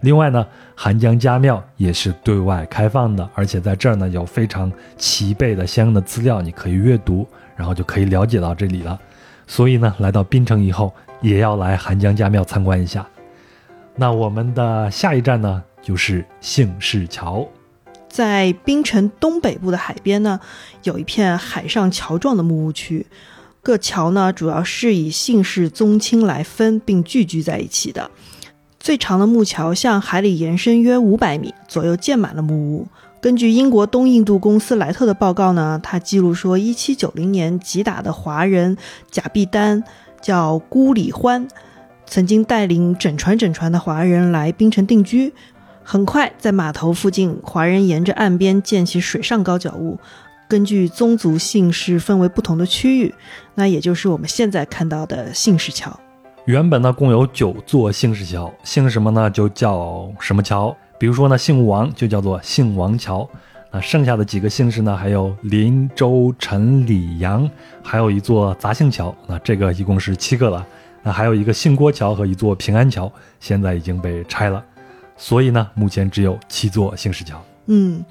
[0.00, 7.26] 另外呢，韩江家庙也是对外开放的，而且在这儿呢有非常齐备的相应的资料，你可以阅读，
[7.56, 8.98] 然后就可以了解到这里了。
[9.46, 13.06] 所以呢，来到槟城以后，也要来韩江家庙参观一下。
[14.00, 17.44] 那我们的下一站呢，就是杏市桥。
[18.08, 20.38] 在槟城东北部的海边呢，
[20.84, 23.04] 有一片海上桥状的木屋区，
[23.60, 28.08] 各桥呢主要是以姓氏宗亲来分并聚居在一起的。
[28.78, 32.86] 最长的木桥向海里延伸约五百米，左右建满了木屋。
[33.20, 38.76] 根据英国东印度公司莱特的报告呢，他记录说，一七九零年击打的华人
[39.10, 39.82] 贾碧丹
[40.22, 41.48] 叫孤里欢，
[42.08, 45.32] 曾经带领整船整船的华人来槟城定居。
[45.84, 49.98] 很快，在码头附近，华人沿着岸边建起水上高脚屋，
[50.48, 53.14] 根据宗族姓氏分为不同的区域，
[53.54, 55.98] 那也就是我们现在看到的姓氏桥。
[56.46, 60.74] 原本呢，共有九座姓氏桥，姓什么呢就叫什么桥。
[60.98, 63.28] 比如说呢，姓王就叫做姓王桥。
[63.70, 67.48] 那剩下的几个姓氏呢，还有林、周、陈、李、杨，
[67.82, 69.14] 还有一座杂姓桥。
[69.26, 70.66] 那这个一共是七个了。
[71.02, 73.10] 那还有一个杏郭桥和一座平安桥，
[73.40, 74.64] 现在已经被拆了。
[75.16, 77.42] 所以呢，目前只有七座杏石桥。
[77.66, 78.04] 嗯，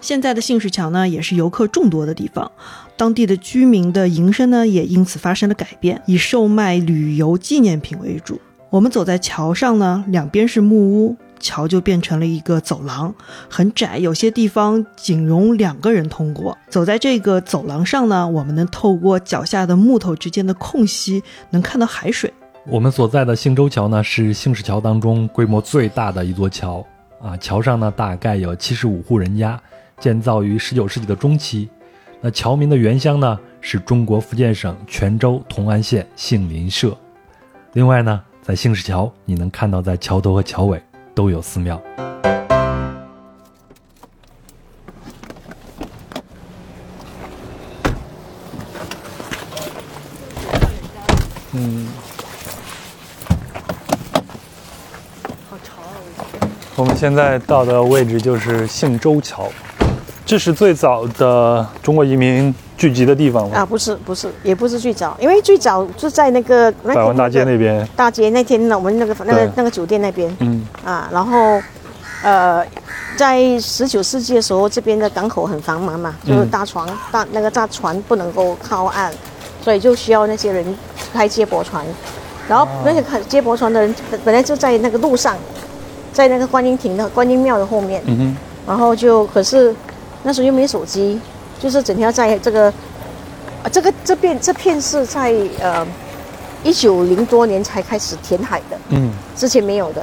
[0.00, 2.50] 现在的杏石桥呢，也是游客众多的地方，
[2.96, 8.40] 当地的居民的营生呢，也因此发生了改变，以售卖旅游纪念品为主。
[8.70, 13.14] 我们走在桥上呢，两边是木屋，桥就变成了一个走廊，
[13.50, 16.56] 很窄，有些地方仅容两个人通过。
[16.70, 22.32] 走在这个走廊上呢，我们能透过脚下的木头之间的空隙，能看到海水。
[22.66, 26.82] 我们所在的兴州桥呢，是杏市桥当中规模最大的一座桥。
[27.20, 29.60] 啊，桥上呢大概有七十五户人家，
[30.00, 31.68] 建造于十九世纪的中期。
[32.20, 36.96] 那桥民的原乡呢是中国福建省泉州同安县杏林社。
[37.72, 40.80] 另外呢，在杏市桥，你能看到在桥头和桥尾
[41.14, 41.80] 都有寺庙。
[51.52, 51.86] 嗯。
[56.74, 59.48] 我们现在到的位置就是信州桥，
[60.24, 62.52] 这是最早的中国移民
[62.82, 63.58] 聚集的地方吗？
[63.58, 67.86] 啊，不是，不是，也不是最早，因为最早是在那个那百万大街那边。
[67.94, 71.62] 大街那天呢，我们那个那个那个酒店那边，嗯，啊，然后，
[72.24, 72.66] 呃，
[73.16, 79.12] 在十九世纪的时候，这边的港口很繁忙嘛，就是大船大那个大船不能够靠岸，
[79.62, 80.66] 所以就需要那些人
[81.12, 81.86] 开接驳船，
[82.48, 85.36] 然后那些开接驳船的人本本来就在那个路上。
[86.12, 88.36] 在那个观音亭的观音庙的后面，嗯哼，
[88.66, 89.74] 然后就可是
[90.24, 91.18] 那时候又没手机，
[91.62, 92.68] 就是整天在这个
[93.62, 95.86] 啊，这个这片这片是在呃
[96.64, 100.00] 一九零多年才开始填海的，嗯，之前没有的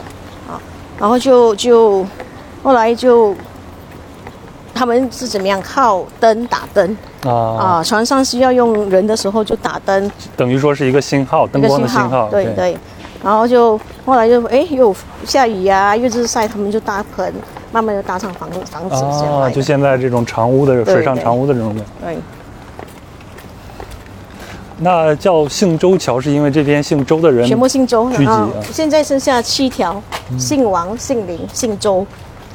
[0.48, 0.56] 啊，
[0.98, 2.06] 然后就就
[2.64, 3.36] 后来就
[4.74, 7.32] 他们是怎么样靠灯打灯啊。
[7.32, 12.78] 啊，船上需要用人的时候就打灯，等于说是一个信号，灯光的信号，对对。
[13.22, 14.96] 然后就后来就哎又
[15.26, 17.30] 下雨呀，又日晒，他们就搭棚，
[17.72, 19.42] 慢慢就搭上房房子这样。
[19.42, 21.84] 啊，就现在这种长屋的水上长屋的这种的。
[22.02, 22.18] 对。
[24.78, 28.50] 那叫姓周桥，是因为这边姓周的人全部姓周聚集啊。
[28.72, 30.02] 现在剩下七条，
[30.38, 32.06] 姓王、姓林、姓周，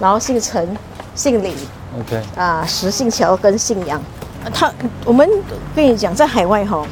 [0.01, 0.67] 然后姓陈、
[1.15, 1.55] 姓李。
[2.01, 2.23] OK。
[2.37, 4.01] 啊，石姓桥跟姓杨，
[4.53, 4.73] 他
[5.05, 5.29] 我们
[5.77, 6.87] 跟你讲，在海外哈。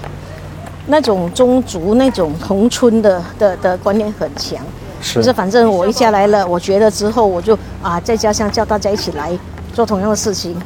[0.84, 4.58] 那种宗族、那种同村的的的观念很强，
[5.02, 9.36] 就是反正我一下来了，我觉得之后我就啊，在家乡叫大家一起来
[9.74, 10.56] 做同样的事情。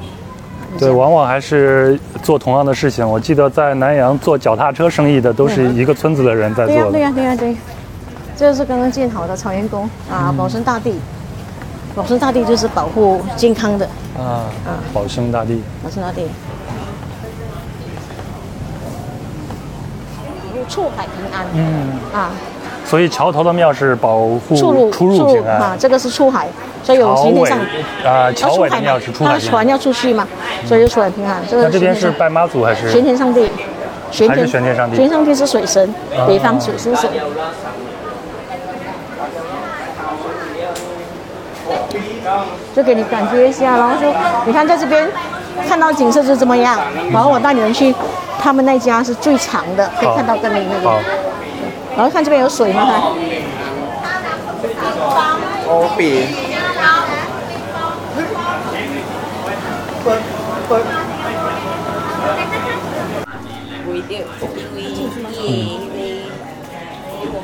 [0.79, 3.09] 对，往往还是做同样的事情。
[3.09, 6.91] 我记得在南阳做脚踏车生意的，都是一个村子的人在做的。
[6.91, 7.57] 对呀，对呀，对呀，对。
[8.37, 10.95] 这是刚刚建好的草原宫啊，保生大帝。
[11.95, 13.87] 保生大帝就是保护健康的
[14.19, 16.27] 啊啊，保生大帝，保生大帝。
[20.69, 22.33] 出海平安，嗯啊，
[22.89, 26.47] 所以桥头的庙是保护出入出入平安啊，这个是出海，
[26.85, 27.59] 所以有行天上
[28.05, 30.27] 啊，桥尾的庙是出海，船要出去嘛，
[30.65, 31.43] 所以就出海平安。
[31.51, 33.51] 这个这边是拜妈祖还是玄天上帝？
[34.13, 35.93] 玄天玄天上帝，玄天上帝是水神，
[36.29, 37.11] 北方水是神。
[42.75, 44.07] 就给你感觉一下，然后就
[44.47, 45.09] 你看在这边
[45.69, 46.79] 看到景色是怎么样，
[47.11, 47.93] 然后我带你们去。
[48.39, 50.97] 他们那家是最长的，可以看到跟你那个。
[51.97, 52.85] 然后看这边有水吗？
[52.85, 53.13] 哈。
[55.69, 56.27] 哦，比。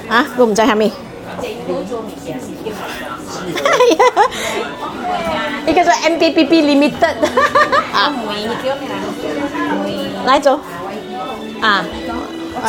[0.09, 0.93] 啊，我唔知係咪？
[5.65, 7.15] 呢個叫 MBBB Limited
[7.93, 8.13] 啊，
[10.27, 10.59] 來走
[11.61, 11.85] 啊，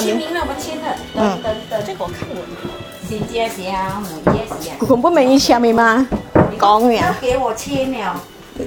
[0.02, 0.95] 签名了，我签了。
[1.15, 2.38] 嗯等等，这个我看过。
[3.07, 6.07] 新街鞋啊，母夜鞋啊，佢不明意簽名嗎？
[6.57, 8.15] 講嘅要，给我签了，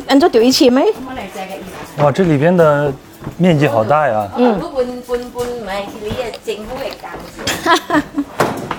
[0.06, 0.84] 按咗條意簽咩？
[1.06, 1.62] 我嚟借嘅意
[1.96, 2.02] 思。
[2.02, 2.92] 哇，这里边的
[3.38, 4.28] 面积好大呀！
[4.36, 7.08] 嗯，如果半半半唔係你嘅政府嘅教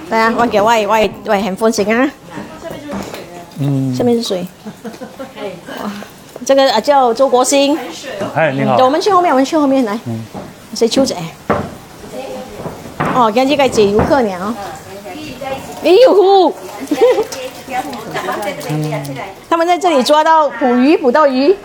[0.10, 2.12] 嚟啊，我叫喂喂喂，很歡迎啊！
[3.60, 4.48] 嗯，下面是水？
[5.84, 5.92] 哇
[6.46, 7.78] 這個啊叫周国兴。
[8.36, 10.00] 哎，你好對，我，们去后面，我们去后面来。
[10.06, 10.24] 嗯。
[10.76, 11.16] 谁秋姐？
[13.18, 14.56] 哦，跟這個解游客呢？
[15.84, 16.54] 哎呦！
[19.50, 21.56] 他们在这里抓到捕鱼，捕到鱼。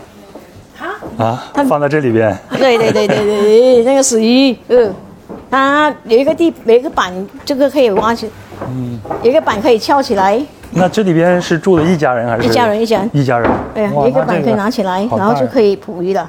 [1.19, 4.93] 啊，放在这里边，對對對對對對，那个死鱼，嗯，
[5.51, 7.13] 它有一个地，有一个板，
[7.45, 8.31] 这个可以挖起，
[8.69, 10.41] 嗯，有一个板可以翘起来，
[10.73, 12.49] 那这里边是住的一家人还是？
[12.49, 13.51] 一家人一家人一家人。
[13.75, 15.61] 对呀有一个板可以拿起来，然后就可。
[15.61, 16.29] 以捕鱼了，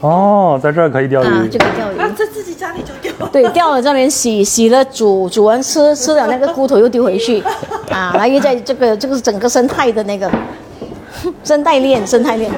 [0.00, 1.58] 哦，在这儿可以钓啊，鱼就。
[1.58, 1.96] 可以钓鱼。
[2.16, 3.26] 在自己家里就钓。
[3.28, 7.40] 对，钓了这边洗，洗了煮，煮完吃，吃了那个骨头又丢回去，
[7.92, 10.30] 啊，然后又在这个这个是整个生态的那个
[11.44, 12.50] 生态链，生态链。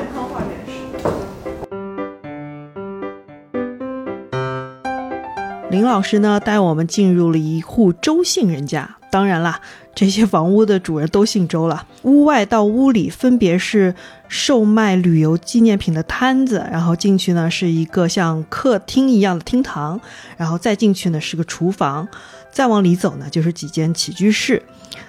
[5.71, 8.89] 林老师呢，带我们进入了一户周姓人家。
[9.13, 9.61] 当然啦，
[9.95, 11.87] 这些房屋的主人都姓周了。
[12.05, 13.95] 屋外到屋里分别是
[14.27, 20.01] 售卖旅游纪念品的摊子，然后进去呢是一个像客厅一样的厅堂，
[20.39, 22.09] 然后再进去呢是个厨房，
[22.51, 24.63] 再往里走呢就是几间起居室。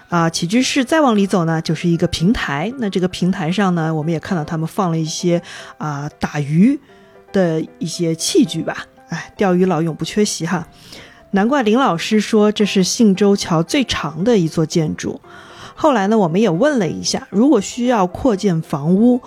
[0.09, 2.69] 啊，起居室再往里走呢，就是一个平台。
[2.79, 5.41] 那这个平台上呢，我们也看到他们放了一些
[5.77, 6.77] 啊打鱼
[7.31, 8.85] 的一些器具吧。
[9.07, 10.67] 哎，钓鱼佬永不缺席哈。
[11.33, 15.19] 难怪林老师说这是信州桥最长的一座建筑。
[15.73, 19.19] 后来呢，我们也问了一下，如果需要扩建房屋，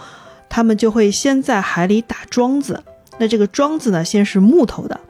[0.49, 2.85] 他们就会先在海里打桩子。
[3.19, 5.01] 那这个桩子呢，先是木头的，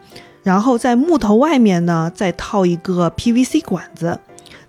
[0.43, 4.19] 然后在木头外面呢再套一个 PVC 管子，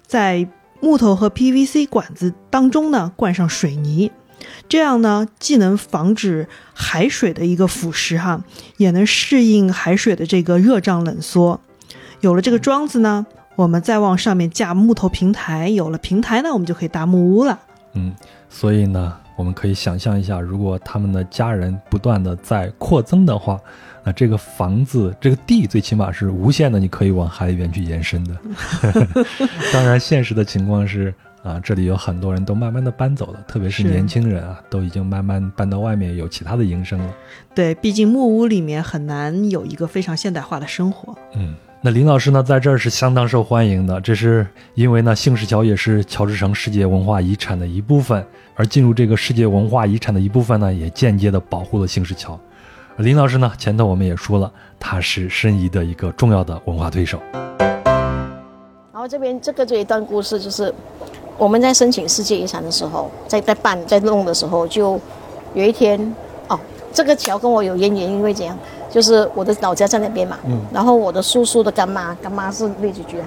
[0.06, 0.45] 在
[0.82, 4.12] 木头和 PVC 管子当中呢灌上水泥。
[4.68, 8.44] 这样呢，既能防止海水的一个腐蚀哈，
[8.76, 11.62] 也能适应海水的这个热胀冷缩。
[12.22, 13.26] 有了这个桩子呢，
[13.56, 17.60] 我们再往上面架木头平台，有了平台呢，我们就可以搭木屋了。
[17.94, 18.14] 嗯，
[18.49, 23.60] 所以呢，我们可以想象一下，如果他们的家人不断的在扩增的话，
[24.03, 28.35] 那这个房子、这个地最起码是无限的，你可以往海里边去延伸的。
[29.73, 31.14] 当然，现实的情况是
[31.44, 37.14] 啊，这里有很多人都慢慢的搬走了，特别是是年轻人啊，都已经慢慢搬到外面有其他的营生了。
[37.56, 41.15] 对，毕竟木屋里面很难有一个非常现代化的生活。
[41.35, 41.56] 嗯，
[41.92, 52.38] 林老师呢，在这儿是相当受欢迎的，这是因为呢，杏石桥也是乔治城世界文化遗产的一部分，而进入这个世界文化遗产的一部分呢，也间接的保护了杏石桥。
[52.98, 57.22] 林老师呢，前头我们也说了，他是申遗的一个重要的文化推手。
[58.92, 60.74] 然后这边这个这一段故事就是
[61.38, 65.00] 我们在申请世界遗产的时候，在在办在弄的时候，就
[65.54, 66.14] 有一天
[66.48, 66.60] 哦，
[66.92, 68.58] 这个桥跟我有渊源，因为怎样？
[68.90, 73.18] 就是我的老家在那边嘛，嗯，然后我的叔叔的干妈，干妈是绿菊菊，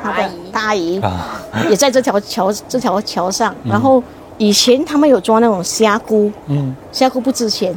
[0.00, 3.54] 她的大阿姨啊， 也在这条桥这条桥上。
[3.64, 4.02] 然后
[4.36, 7.74] 以前他们有抓那种虾菇，嗯，虾菇不值钱，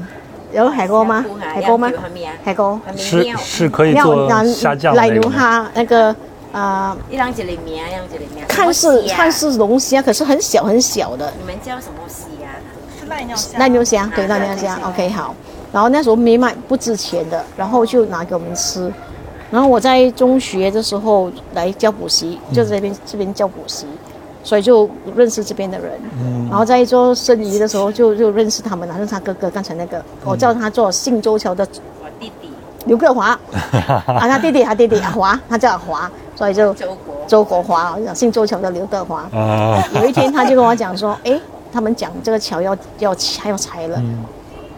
[0.54, 1.26] 有海锅嗎？
[1.40, 1.92] 海鍋嗎？
[2.44, 2.80] 海鍋。
[2.96, 5.32] 是是可以料做拿虾酱的例如
[5.74, 6.16] 那个
[6.52, 8.46] 啊，一兩隻里面，一兩隻里面。
[8.48, 11.32] 看似看似龙虾，可是很小很小的。
[11.40, 12.52] 你们叫什麼蝦啊？
[13.10, 14.80] 瀨尿蝦，對瀨尿虾。
[14.86, 15.34] OK 好，
[15.72, 18.92] 然后那时候没买，不值钱的，然后就拿给我们吃。
[19.50, 23.86] 然后我在中学的时候来教补习，就在這邊這邊教补习，
[24.44, 25.92] 所以就认识这边的人。
[26.22, 26.48] 嗯。
[26.50, 30.04] 然后在做生意的时候就就认识他們，認識他哥哥，刚才那个。
[30.24, 31.68] 我叫他做信州桥的
[32.02, 32.50] 我弟弟。
[32.86, 33.28] 劉克华，
[34.08, 37.16] 啊，他弟弟，他弟弟阿華，他叫阿華，所以就周国。
[37.28, 39.22] 周國華，姓周桥的刘德华。
[39.32, 41.40] 啊，有一天他就跟我講說，哎，
[41.72, 44.02] 他们讲这个桥要要還要拆了，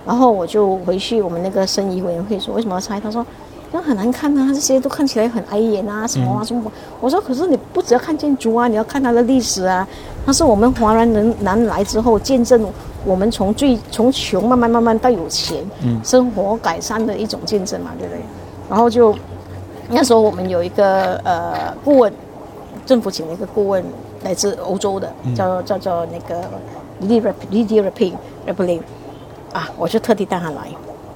[0.06, 3.00] 然后我就回去我们那个生意委员会说为什么要拆？
[3.00, 3.26] 他说，
[3.72, 6.72] 那很难看啊，这些都看起来很碍眼啊，什么啊什么。
[7.00, 9.88] 我说，可是你不只要看建筑啊，你要看它的历史啊。
[10.26, 12.66] 它是我们华人人南来之后见证
[13.06, 15.64] 我们从最从穷慢慢慢慢到有钱，
[16.04, 18.22] 生活改善的一种见证嘛，对不对？
[18.70, 19.16] 然后就
[19.90, 22.12] 那时候我们有一个呃顾问。
[22.86, 23.82] 政府请了一个顾问，
[24.26, 26.42] 来自欧洲的，叫叫做那个
[27.02, 28.12] Lydia Lydia Rapin
[28.46, 28.82] Rapin
[29.54, 30.62] 啊，我就特地带他来。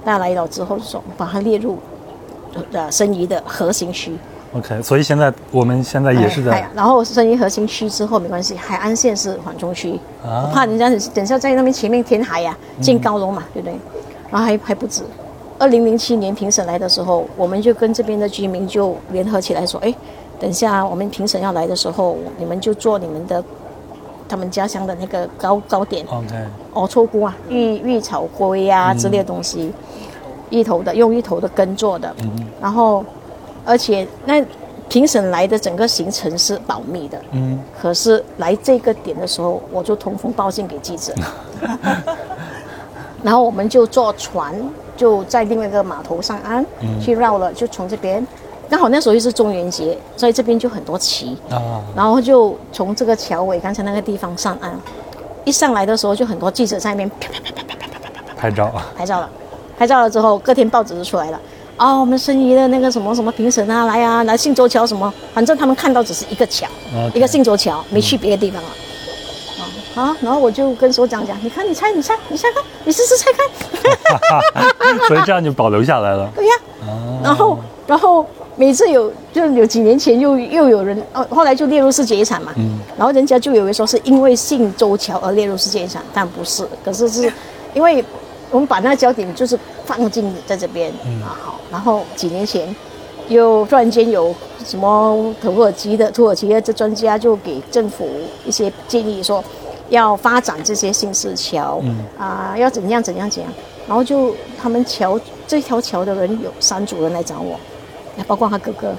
[0.06, 1.78] 带他來了之后就說把它列入
[2.72, 4.14] 呃申遗的核心区。
[4.54, 13.78] OK，所以现在我们现在也是哎在然后申遗核心区之后没关系，海岸线是缓冲区，啊我怕人家等下在那边前面填海呀、建高楼嘛，对不对？
[14.32, 15.04] 然后还还不止，
[15.60, 19.94] 二零零七年评审来的时候，我们就跟这边的居民就联合起来说，哎，
[20.40, 23.44] 等下我们评审要来的时候，你们就做你们的
[24.28, 26.36] 他们家乡的那个糕糕点，OK，
[26.74, 29.72] 哦，臭菇啊，芋芋草龟啊之类的东西，
[30.50, 32.14] 芋头的用芋头的根做的，
[32.62, 33.04] 然后
[33.66, 34.44] 而且那
[34.90, 41.14] 评审来的整个行程是保密的，嗯，可是来这个点的时候，我就通风报信给记者，
[43.24, 44.56] 然后我们就坐船，
[44.96, 46.66] 就在另外一个码头上岸、
[47.02, 48.26] 去绕了，就从这边，
[48.70, 54.78] 刚好那时候又是中元节，所以这边就很多旗，啊，然后就从这个桥尾刚才那个地方上岸，
[55.46, 59.30] 一上来的时候就很多记者在那边啪啪啪啪啪啪啪啪啪拍照啊，拍照了，
[59.78, 61.40] 拍照了之后，隔天报纸就出来了。
[61.78, 66.68] 哦，我们申遗的那个什么什么评审啊，来啊，来信州桥什么，反正他们看到只是一个桥
[67.14, 68.70] 一个信州桥，没去别的地方了。
[69.60, 69.62] 啊
[69.96, 73.48] 啊，然后我就跟所长讲，你看，你猜，你猜，你猜看，你试试猜看。
[75.08, 76.30] 所以这样就保留下来了。
[76.36, 76.54] 对呀、
[77.24, 77.58] 然后
[77.88, 78.26] 然后
[78.58, 82.80] 每次有就有几年前又又有人哦，后来就列入世界遗产嘛，嗯。
[82.98, 87.32] 然后人家就以为说是因为姓周桥而列入世界遗产，但不是，可是是
[87.74, 88.04] 因为
[88.52, 90.92] 我们把那个焦点就是放进在这边、
[91.24, 92.76] 啊好，然后几年前
[93.30, 94.36] 又突然间有
[94.66, 98.10] 什么土耳其的土耳其的这专家就给政府
[98.46, 99.44] 一些建议说。
[99.90, 101.82] 要发展这些新式桥，
[102.18, 103.50] 啊、要怎样怎样怎样，
[103.88, 105.18] 然后就他们桥
[105.48, 107.58] 这条桥的人有三组人来找我，
[108.26, 108.96] 包括他哥哥，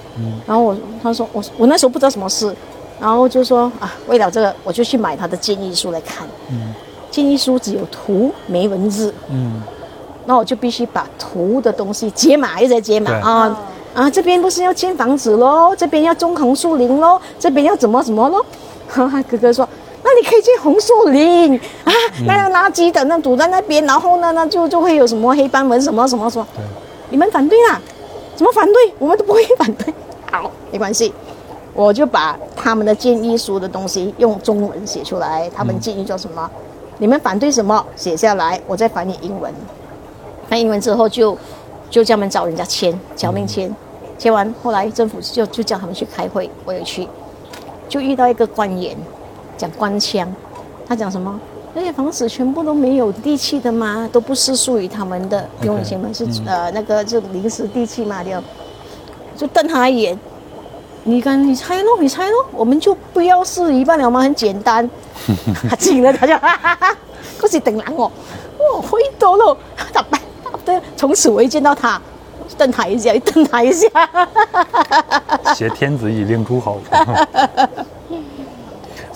[0.46, 2.54] 然后我他说我我那时候不知道什么事，
[3.00, 6.74] 然后就说啊，为了这个我就去买他的建议书来看，嗯
[7.10, 9.60] 建议书只有图没文字，嗯，
[10.26, 13.58] 那我就必须把图的东西解码，一直在解码啊
[13.94, 18.44] 啊，这边不是要建房子喽，这边要种红树林喽，这边要怎么怎么喽？
[18.88, 19.68] 哈哈，哥哥说。
[20.00, 21.92] 那你可以建红树林啊，
[22.24, 26.46] 那个垃圾等那堵在那边，然后呢，那就就会有什么黑斑纹什么什么什么。
[27.10, 27.80] 你们反对啦？
[28.38, 28.94] 怎么反对？
[29.00, 29.92] 我们都不会反对。
[30.30, 31.12] 好，没关系，
[31.74, 36.48] 我就把他们的建议书的东西用中文写出来，他们建议做什么，
[36.98, 39.52] 你们反对什么写下来，我再翻译英文。
[40.48, 41.36] 翻译英文之后就
[41.90, 43.74] 就叫他们找人家签侨民签，
[44.16, 47.08] 签完后来政府就就叫他们去开会，我也去，
[47.88, 48.96] 就遇到一个官员
[49.56, 50.32] 讲官腔，
[50.86, 51.40] 他讲什么？
[51.74, 54.08] 那些房子全部都没有地契的吗？
[54.12, 58.30] 都不是属于他们的，因为以前们是、呃那个就临时地契嘛，就
[59.36, 60.18] 就瞪他一眼。
[61.04, 64.20] 你看，你猜咯，你猜咯，我们就不要是一半了吗？
[64.20, 64.88] 很简单。
[65.68, 66.96] 他进了，他就哈哈哈，
[67.40, 69.56] 嗰時定冷我，哇，可以到咯，
[69.92, 70.18] 答答
[70.64, 72.00] 對，從此我一见到他，
[72.56, 73.88] 瞪他一下，瞪他一下。
[75.54, 76.80] 挟天子以令诸侯。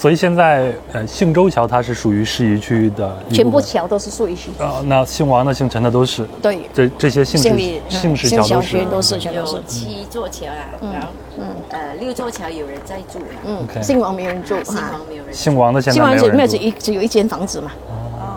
[0.02, 8.84] 所以现在，呃，姓周桥它是属于市宜区的全部部分橋都是屬於區，啊、那姓王的、姓陈的都是，对，这这些姓氏姓氏姓小桥都是。
[8.86, 9.62] 都是，全都是有。
[9.62, 11.08] 七座桥啦，然后
[11.68, 15.32] 呃六座桥有人在住啦，嗯姓王没人住姓，王没有人。
[15.32, 16.66] 姓王的现姓在没有王只没有只人住。
[16.66, 17.70] 一只有一间房子嘛，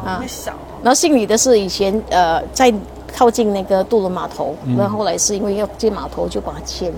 [0.06, 2.72] 啊，会小，然后姓李的是以前呃在
[3.12, 6.92] 靠近那个渡轮码头，然后后来是因为要建码头就把它遷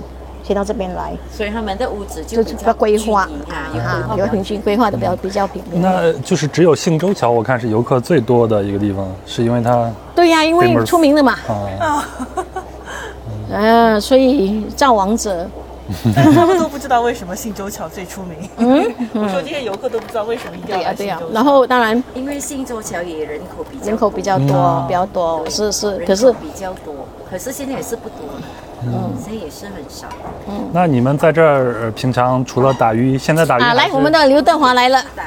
[0.47, 5.61] 遷到这边来，所以他们的屋子就比就比較較規劃均勻啊，有平均规划的比较比较平。
[5.71, 5.81] 面。
[5.81, 11.37] 那就是只有信州桥，我看是游客最多的一个地方，是因为它对呀、因为出名了嘛，
[11.79, 12.07] 啊，
[13.51, 15.47] 嗯、 所以造王者，
[16.15, 18.49] 他们都不知道为什么信州桥最出名。
[18.57, 21.35] 嗯，我说这些游客都不知道为什么一定要对呀、对呀、来信州桥。
[21.35, 26.93] 然后当然因为信州桥也人口比较人口比较多，嗯比较多，是是，可是比较多，
[27.29, 28.25] 可是现在也是不多。
[28.27, 28.41] 了，
[28.85, 30.07] 嗯，現在也是很少。
[30.71, 35.23] 那你们在这儿呃平常除了打鱼，现在打鱼啊，来我们的刘德华来了，大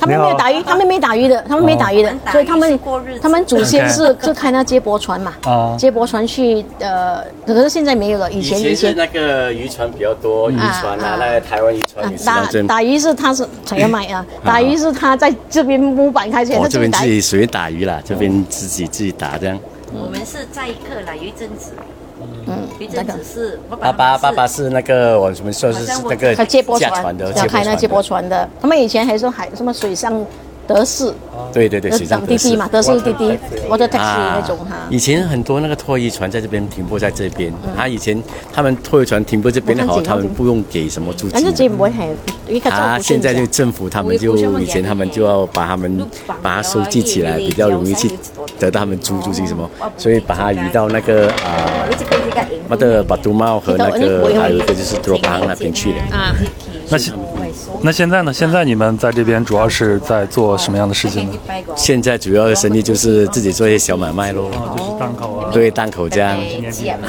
[0.00, 3.20] 他们没有打鱼，他们没打鱼的，他们没打鱼的哦，所以他们过日子。
[3.20, 5.74] 他们祖先是就开那接驳船嘛，啊。
[5.76, 12.46] 接驳船去呃，可是现在没有了，以以前以前那个渔船比较多，渔船啊啊，那台湾渔船打。
[12.68, 19.58] 打鱼是他是才要买啊，打鱼是他在这边木板开起来，我这边自己打自己随便打鱼啦，这边自己自己打这样。
[19.92, 21.72] 我们是在客啦，有一阵子，
[22.78, 30.24] 嗯有一陣子是我爸爸爸爸是那个我们说是是那个他接驳驾船船的，要开那接驳船船的，他们以前还说海什么水上
[30.68, 31.12] 德士，
[31.50, 32.48] 对对对，水上德士。
[32.48, 33.38] 滴滴嘛，德士滴滴，
[33.70, 34.76] 我的 taxi 啊那种哈。
[34.90, 38.22] 以前很多那个拖衣船在这边停泊在这边，他以前
[38.52, 41.68] 他们拖衣船停泊这边好，我看景他们不用给什么租金这。
[41.68, 42.06] 不会很
[42.48, 46.06] 一个啊，现在就政府他们就以前他们就要把他们
[46.42, 48.10] 把它收集起来，比较容易去
[48.58, 51.64] 得到他们租租金什么，所以把它移到那个啊
[52.68, 55.98] 我的巴杜茂和那个还有一个就是多邦那边去的。
[56.14, 56.34] 啊，
[56.90, 57.14] 那现
[57.82, 58.32] 那现在呢？
[58.32, 61.38] 现在你们在这边主要是在做什么样的事情呢？
[61.76, 66.38] 现在主要的生意就是自己做一些小买卖咯，就是档口啊，对，档口这样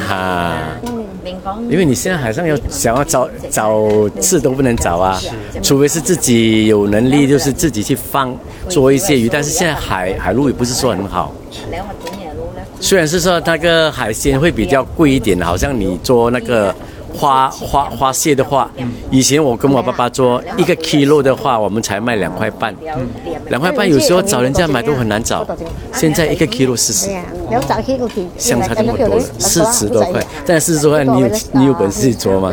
[0.07, 0.57] 哈。
[1.69, 5.19] 因为你现在海上要想要找找刺都不能找啊，
[5.61, 8.35] 除非是自己有能力，就是自己去放
[8.67, 9.29] 做一些鱼。
[9.29, 11.33] 但是现在海海路也不是说很好，
[12.79, 16.73] 虽然是说那个海鲜会比较贵一点，好像你做那个
[17.13, 18.69] 花花花蟹的话，
[19.09, 22.73] 以前我跟我爸爸做一个 kilo 的话，我们才卖两块半，
[23.49, 25.45] 两块半有时候找人家买都很难找，
[25.93, 27.09] 现在一个 kilo 四十。
[28.37, 32.51] 相差这么多，四十多块，但是说你有你有本事做吗？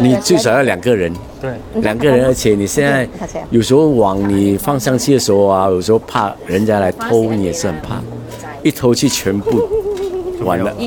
[0.00, 1.50] 你最少要两个人，对，
[1.82, 3.08] 两个人，而且你现在
[3.50, 8.02] 有时候网你放上去的时候啊，有时候怕人家来偷，你也是很怕，
[8.62, 9.62] 一偷去全部
[10.44, 10.72] 完了。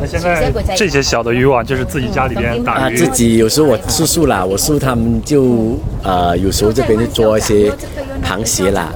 [0.00, 7.72] 那现在这些小的渔网就是自己家里边打啊，鱼，自己有时候我叔叔啦，我叔他们就呃有时候这边就捉一些
[8.22, 8.92] 螃蟹啦，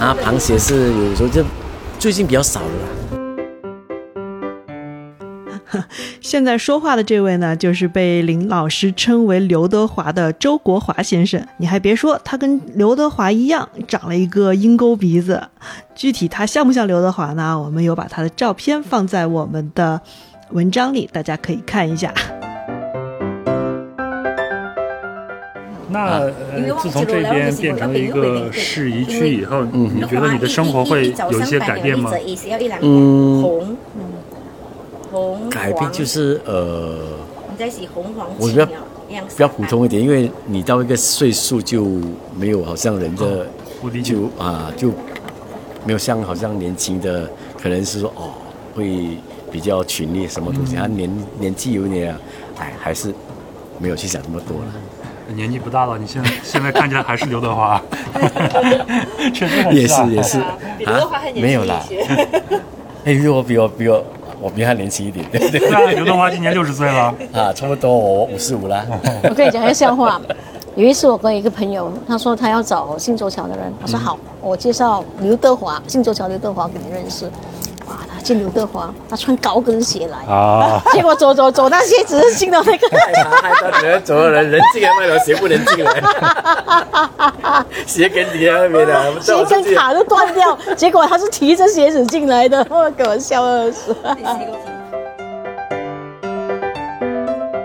[0.00, 1.44] 啊，螃蟹是有时候就
[1.98, 2.88] 最近比较少了啦。
[6.20, 11.44] 现在说话的这位呢，就是被林老师称为刘德华的周国华先生。
[11.58, 15.42] 你还别说，他跟刘德华一样，长了一个鹰钩鼻子。
[15.94, 17.60] 具体他像不像刘德华呢？
[17.60, 20.00] 我们有把他的照片放在我们的
[20.50, 22.12] 文章里，大家可以看一下。
[25.90, 26.30] 那呃，
[26.80, 32.10] 自从这边变成了一个适宜区以后，你觉得你的生活会有一些改变吗？
[32.82, 33.76] 嗯，
[35.50, 36.98] 改变就是呃，
[38.38, 41.84] 我比较比较普通一点，因为你到一个岁数就
[42.36, 43.46] 没有好像人的
[43.80, 44.90] 我理解就啊就
[45.84, 47.28] 没有像好像年轻的，
[47.60, 48.34] 可能是说哦
[48.74, 49.18] 会
[49.50, 52.20] 比较群力什么东西，他年年纪有点啊，
[52.58, 53.14] 哎还是
[53.78, 54.66] 没有去想那么多了。
[55.34, 57.82] 年纪不大了，你现在现在看起来还是刘德华，
[59.34, 60.38] 确实很也是也是。
[60.78, 61.84] 比刘德华很年轻没有啦。
[63.04, 64.02] 哎，比我比我比我
[64.40, 65.60] 我比他年轻一点，对不对？
[65.60, 68.84] 对啊，刘德华今年六十岁了， 啊，差不多我五十五了。
[69.28, 70.20] 我跟你讲一个笑话。
[70.76, 77.28] 有一次我跟一个朋友，他说他要找信州桥的人，我说好，我介绍刘德华，信州桥刘德华给你认识。
[78.28, 82.86] 见刘德华，他穿高跟鞋来，啊， 结果走走走，那鞋子是进到那个。
[83.40, 86.02] 害到只能走的人，人进来卖了，鞋不能进来，
[87.86, 93.96] 鞋跟底下那边的，鞋跟卡都断掉，结果他是提着鞋子进来的， 我给我笑二死。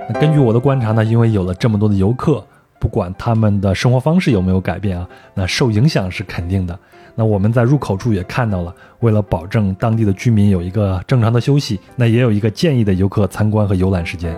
[0.08, 2.42] 那根据我的观察呢，因为有了这么多的游客，
[2.80, 6.80] 不管他们的生活方式有没有改变啊，那受影响是肯定的。
[7.16, 14.36] 那我们在入口处也看到了，为了保证当地的居民有一个正常的休息，那也有一个建议的游客参观和游览时间。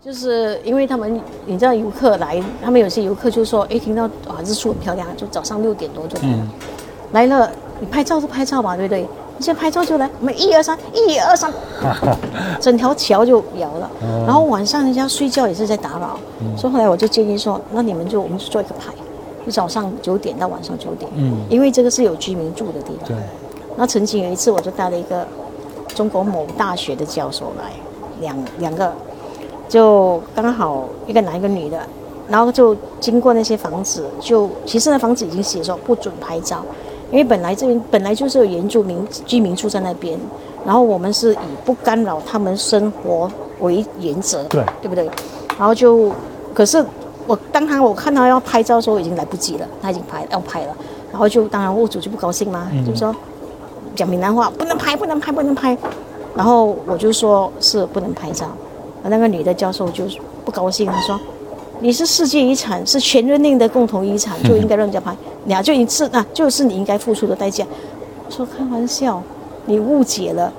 [0.00, 6.46] 就是因为他们，你知道游客来，他们有些游客就说，哎，听到啊日出很漂亮，就早上六点多就来了，
[7.12, 7.50] 来了，
[7.80, 9.00] 你拍照就拍照吧，对不对？
[9.38, 11.50] 你现在拍照就来，我们一二三，一二三，
[12.60, 13.90] 整条桥就摇了。
[14.26, 16.18] 然后晚上人家睡觉也是在打扰，
[16.56, 18.92] 所以后来我就建议说，那你们就我们就做一个牌，
[19.50, 23.08] 就早上九点到晚上九点，嗯因为这个是有居民住的地方。
[23.08, 23.16] 对，
[23.76, 25.26] 那曾经有一次，我就带了一个
[25.88, 27.72] 中国某大学的教授来，
[28.20, 28.92] 两两个，
[29.68, 31.80] 就刚好一个男一个女的，
[32.28, 36.62] 然后就经过那些房子，就其实那房子已经写说不准拍照，
[37.10, 40.16] 因为本来这边本来就是有原住民居民住在那边，
[40.64, 43.28] 然后我们是以不干扰他们生活
[43.58, 45.10] 为原则，对对不对？
[45.58, 46.12] 然后就
[46.54, 46.84] 可是
[47.30, 50.76] 我当他我看到要拍照的时候已经来不及了，他已经拍要拍了，
[51.12, 53.14] 然后就当然物主就不高兴嘛，就说
[53.94, 55.78] 讲闽南话不能拍不能拍不能拍，
[56.34, 58.48] 然后我就说是不能拍照，
[59.04, 60.04] 那个女的教授就
[60.44, 61.18] 不高兴，她说。
[61.82, 65.16] 你是世界遗产，是全人类的共同遗产，就应该让人家拍。
[65.44, 67.64] 你啊，就一次啊，就是你应该付出的代价。
[68.26, 69.22] 我说开玩笑，
[69.66, 70.52] 你误解了。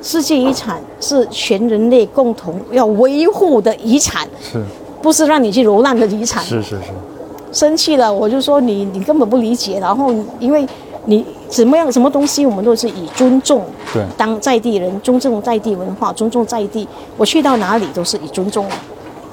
[0.00, 4.64] 世界遗产是全人类共同要维护的遗产，是
[5.02, 6.42] 不是让你去揉烂的遗产。
[6.42, 6.82] 是是是，
[7.52, 9.78] 生气了，我就说你你根本不理解。
[9.80, 10.66] 然后因为
[11.06, 13.62] 你怎么样什么东西，我们都是以尊重
[13.92, 16.86] 对当在地人，尊重在地文化，尊重在地。
[17.16, 18.66] 我去到哪里都是以尊重。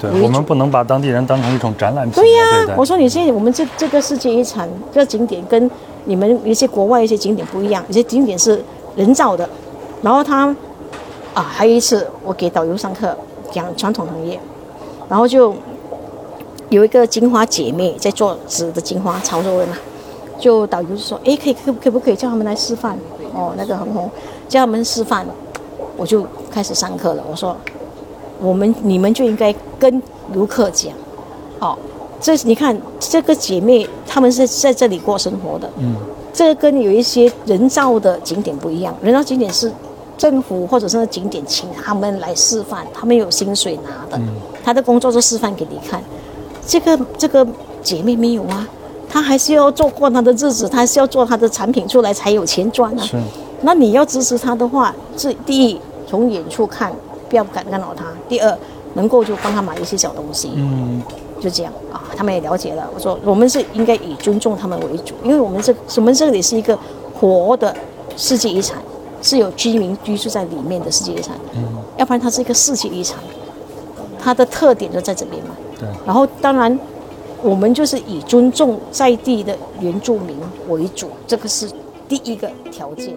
[0.00, 5.70] 对我们不能把当地人当成一种展览品对呀、我说你现在我们这这个世界遗产这个景点跟
[6.06, 8.64] 你们一些国外一些景点不一样，有些景点是
[8.96, 9.48] 人造的。
[10.00, 10.46] 然后他
[11.34, 13.14] 啊，还有一次我给导游上课
[13.52, 14.40] 讲传统行业，
[15.10, 15.52] 然后就
[16.70, 19.76] 有一个金花姐妹在做纸的金花潮州人嘛，
[20.38, 22.96] 就导游就说，哎，可以可可不可以叫他们来示范？
[23.34, 24.08] 哦，那个很红，
[24.48, 25.26] 叫他们示范，
[25.96, 27.24] 我就开始上课了。
[27.28, 27.56] 我说，
[28.40, 30.00] 我们你们就应该跟
[30.32, 30.92] 游客讲，
[31.58, 31.76] 哦，
[32.20, 35.96] 这你看这个姐妹她们是在这里过生活的，嗯，
[36.32, 39.72] 这跟有一些人造的景点不一样，人造景点是
[40.20, 44.22] 政府或者是景点请他们来示范，他们有薪水拿的，
[44.62, 45.98] 他的工作就示范给你看。
[46.66, 47.46] 这个这个
[47.82, 48.68] 姐妹没有啊，
[49.08, 53.02] 她还是要做过她的日子，她还是要做她的产品出来才有钱赚啊。
[53.02, 53.16] 是，
[53.62, 56.92] 那你要支持她的话，是第一从远处看，
[57.30, 58.58] 不要敢干扰她；第二
[58.92, 60.50] 能够就帮她买一些小东西。
[60.54, 61.02] 嗯，
[61.40, 62.86] 就这样啊，他们也了解了。
[62.94, 66.78] 我说我们是应该以尊重他们为主，因为我们这我们这里是一个
[67.18, 67.74] 活的
[68.18, 68.76] 世界遗产，
[69.22, 71.36] 是有居民居住在里面的世界遗产。
[71.54, 71.62] 嗯，
[71.98, 73.18] 要不然它是一个世界遗产，
[74.18, 75.50] 它的特点就在这边嘛。
[75.78, 75.88] 对。
[76.06, 76.78] 然后当然，
[77.42, 80.36] 我们就是以尊重在地的原住民
[80.68, 81.70] 为主，这个是
[82.08, 83.14] 第一个条件。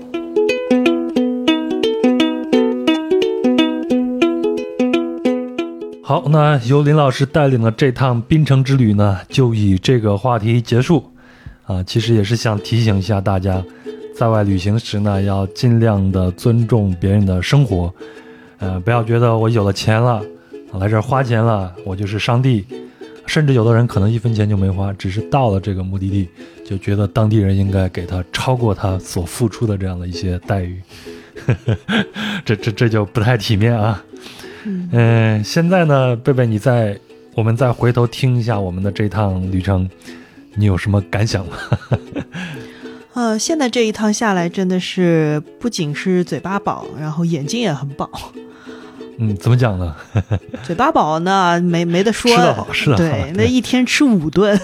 [6.03, 11.03] 好，那由林老师带领的这趟槟城之旅呢，就以这个话题结束。
[11.65, 13.63] 啊，其实也是想提醒一下大家，
[14.15, 17.94] 在外旅行时呢，要尽量的尊重别人的生活，
[18.60, 20.23] 呃，不要觉得我有了钱了，
[20.80, 22.65] 来这儿花钱了，我就是上帝。
[23.26, 26.27] 甚至有的人可能一分钱就没花，只是到了这个目的地，
[26.65, 30.81] 就觉得当地人应该给他超过他所付出的这样的一些待遇，
[32.44, 34.03] 这这这就不太体面啊。
[34.65, 36.99] 嗯、现在呢，贝贝，你再
[37.34, 39.90] 我们再回头听一下我们的这趟旅程，
[40.56, 41.53] 你有什么感想吗？
[43.14, 48.10] 呃，现在这一趟下来，真的是不仅是嘴巴饱，然后眼睛也很饱。
[49.29, 49.95] 嗯，怎么讲呢？
[50.63, 54.59] 嘴巴饱呢，没没得说，吃得好吃得好对，那一天吃五顿。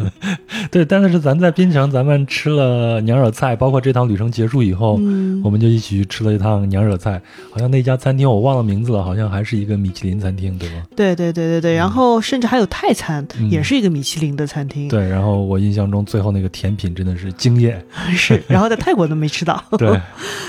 [0.70, 7.20] 对，但是咱在槟城，咱们吃了娘惹菜，包括这趟旅程结束以后，嗯我们就一起去吃了一趟娘惹菜。
[7.50, 10.82] 好像那家餐厅我忘了名字了，好像还是一个米其林餐厅，对吗？
[10.94, 14.88] 对对对对对，然后甚至还有泰餐，嗯也是一个米其林的餐厅。
[14.88, 17.82] 对，然后我印象中最后那个甜品真的是惊艳。
[18.14, 19.62] 是，然后在泰国都没吃到。
[19.78, 20.00] 对，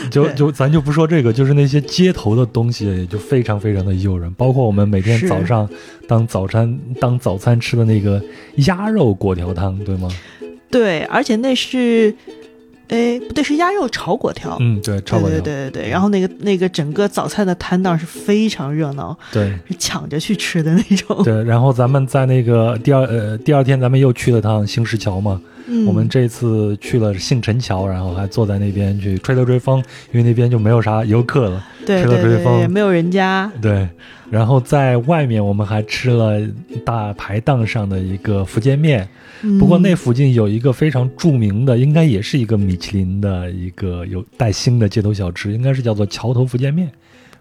[0.09, 4.31] 就就咱就不说这个，就是那些街头的东西，也就非常非常的诱人。
[4.35, 5.67] 包括我们每天早上
[6.07, 8.21] 当早餐当早餐吃的那个
[8.67, 10.07] 鸭肉果条汤，对吗？
[10.69, 12.13] 对，而且那是，
[12.91, 14.57] 哎，不对，是鸭肉炒粿条。
[14.59, 21.23] 嗯，对，超对粿条，对对对对，然后那个那个整个早餐的摊档是非常热闹，对是抢着去吃的那种。
[21.23, 21.43] 对。
[21.43, 25.41] 然后咱们在那个第二呃第二天，咱们又去了趟兴石桥嘛。
[25.67, 29.77] 嗯，我们这次去了杏陈桥，然后还坐在那边去吹了吹风，
[30.11, 31.65] 因为那边就没有啥游客了。
[31.85, 33.49] 对吹了吹风没有人家。
[33.61, 33.87] 对，
[34.31, 36.39] 然后在外面我们还吃了
[36.85, 39.05] 大排档上的一个福建面，
[39.59, 46.89] 不过那嗯附近有一个非常著名的，应该也是一个米其林的一个有带星的街头小吃，应该是叫做桥头福建面。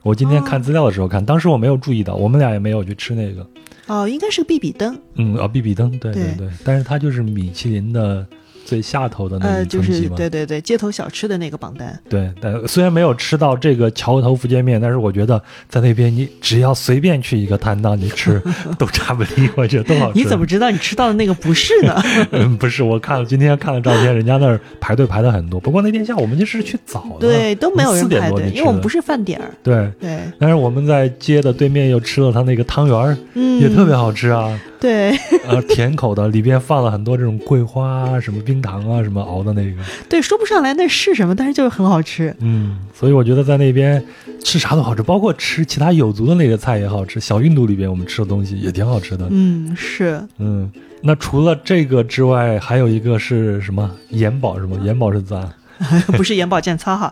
[0.02, 3.46] 我今天看资料的时候看，当时我没有注意到，我们俩也没有去吃那个。
[3.86, 8.26] 哦，应该是个必比登，嗯，啊，比比登，对对对对，但是它就是米其林的
[8.64, 10.08] 最下头的那呃，就是。
[10.10, 11.98] 对对对，街头小吃的那个榜单。
[12.08, 18.42] 对，但虽然没有吃到这个桥头福建面，但是我觉得在那边你只要随便去一个摊档，你吃
[18.78, 20.18] 都差不离，我觉得都好吃。
[20.18, 22.02] 你怎么知道你吃到的那个不是呢？
[22.32, 25.60] 嗯，不是，我看了今天看了照片，人家那儿排队排的很多。
[25.60, 29.50] 不过那天下午我们就是去早的，对，都没有人排队，因为我们不是饭点儿。
[29.62, 29.90] 对。
[30.00, 35.10] 对，但是我们在街的对面又吃了他那个汤圆儿，嗯，也特别好吃啊，对
[35.46, 42.34] 呃，甜口的，里边放了很多这种桂花、什么冰糖啊，什么熬的那个，对，说不上来那是什么，但是就是很好吃。
[42.40, 44.02] 嗯，所以我觉得在那边
[44.42, 47.20] 吃啥都好吃，包括吃其他有族的那个菜也好吃。
[47.20, 50.70] 小印度里边我们吃的东西也挺好吃的，嗯，是嗯。
[51.02, 53.90] 那除了这个之外，还有一个是什么？
[54.10, 54.76] 眼保是吗？
[54.84, 55.48] 眼保是咋？
[56.12, 57.10] 不是眼保健操哈，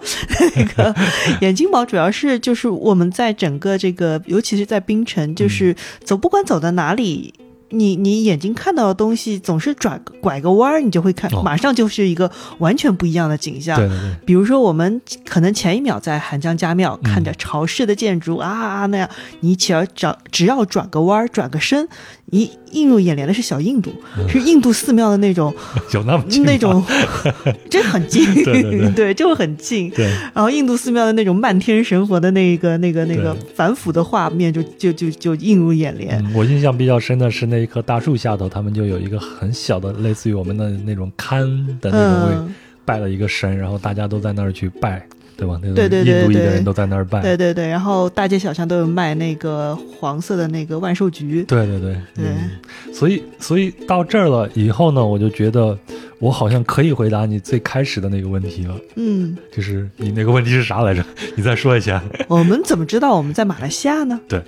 [0.54, 0.94] 那个
[1.40, 5.74] 眼睛保主要是就是我们在整个这个，尤其是在冰城，就是
[6.04, 7.32] 走不管走到哪里。
[7.70, 13.76] 你你眼睛看到的东西总是转拐个弯儿，你就会看，哦马上就是一个完全不一样的景象。
[13.76, 21.88] 对对对，比如说，我们可能前一秒在韩江家庙嗯看着潮湿的建筑、啊啊那样，你只要转只要转个弯儿、转个身，
[22.30, 23.90] 你映入眼帘的是小印度，
[24.28, 25.54] 是印度寺庙的那种
[25.94, 26.84] 有那么那种，
[27.70, 28.90] 真很近，对对。
[28.92, 29.90] 对 就很近。
[29.90, 30.06] 对。
[30.34, 33.46] 然后印度寺庙的那种漫天神佛的那个、那个、那个对。
[33.54, 36.22] 反腐的画面就，就就就映入眼帘。
[36.26, 41.40] 嗯，我印象比较深的是那一棵大树下头，他们就有一个很小的，类似于我们的那种龛
[41.80, 42.54] 的那种位，嗯。
[42.84, 45.06] 拜了一个神，然后大家都在那儿去拜，
[45.38, 45.56] 对吧？
[45.62, 47.22] 那种对对对对印度裔的人都在那儿拜。
[47.22, 51.44] 对对对，然后大街小巷都有卖那个黄色的那个万寿菊。
[51.44, 52.50] 对对对对嗯
[52.92, 55.78] 所以所以到这儿了以后呢，我就觉得
[56.18, 61.04] 我好像可以回答你最开始的那个问题了，嗯，就是你那个问题是啥来着？
[61.36, 62.02] 你再说一下。
[62.26, 64.18] 我们怎么知道我们在马来西亚呢？
[64.28, 64.42] 对，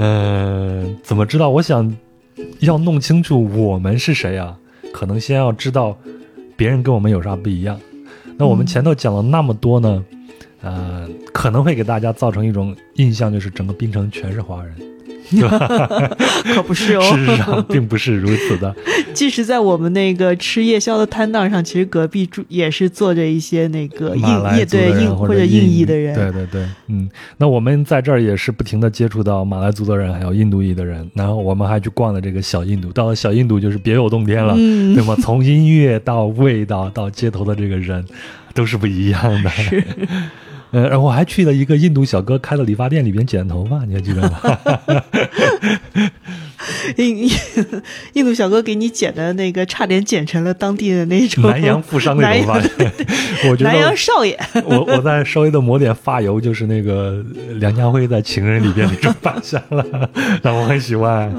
[0.00, 1.48] 嗯、怎么知道？
[1.50, 1.96] 我想
[2.58, 4.56] 要弄清楚我们是谁啊，
[4.92, 5.96] 可能先要知道
[6.56, 7.78] 别人跟我们有啥不一样。
[8.36, 10.02] 那我们前头讲了那么多呢，
[10.64, 14.74] 呃，可能会给大家造成一种印象，就是整个槟城全是华人，
[15.30, 16.16] 对吧？
[16.54, 17.02] 可不是哦。
[17.14, 18.74] 事实上并不是如此的。
[19.14, 24.22] 即使在我们那个吃夜宵的摊档上，其实隔壁住也是坐着一些那个印
[24.58, 26.14] 印对印或或者印印裔的人。
[26.14, 35.16] 对对对，嗯，那我们在这儿也是不停的接触到马来族的人，还有印度裔的人，然后我们还去逛了这个小印度，到了小印度就是别有洞天了，嗯对吗？
[35.22, 38.04] 从音乐到味道到街头的这个人，
[38.52, 39.50] 都是不一样的。
[40.74, 40.78] 是。
[40.78, 44.40] 呃，然后我还去了一个印度小哥开的理发店，里边剪头发，你还记得吗？
[46.96, 47.30] 印印
[48.14, 52.70] 印度小哥给你剪的那个，差点剪成了当地的那种南洋富商那种发型，
[53.50, 54.38] 我觉得南洋少爷。
[54.64, 57.22] 我我再稍微的抹点发油，就是那个
[57.56, 60.08] 梁家辉在《情人》里边那种扮相了，
[60.42, 61.30] 让我很喜欢。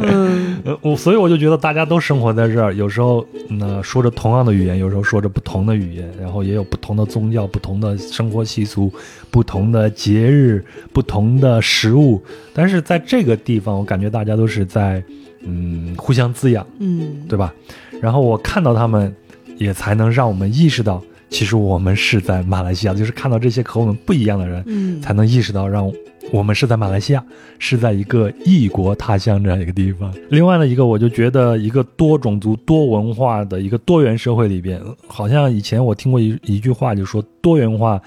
[0.82, 8.94] 我所以我就觉得大家都生活在这儿，有时候那说着同样的语言，有时候说着不同的语言，然后也有不同的宗教、不同的生活习俗、
[9.36, 10.64] 不同的节日、
[10.94, 15.04] 不同的食物，但是在这个地方，我感觉大家都是在
[15.42, 16.66] 嗯互相滋养。
[16.80, 17.54] 嗯，对吧？
[18.02, 19.14] 然后我看到他们，
[19.58, 25.92] 也才能让我们意识到，其实我们是在马来西亚，就是看到这些和我们不一样的人，嗯才能意识到，让
[26.32, 27.22] 我们是在马来西亚，
[27.60, 30.14] 是在一个异国他乡这样一个地方。
[30.30, 38.02] 另外呢，一个我就觉得，一个多种族、多文化的一个多元社会里边，好像以前我听过一一句话，就说多元化，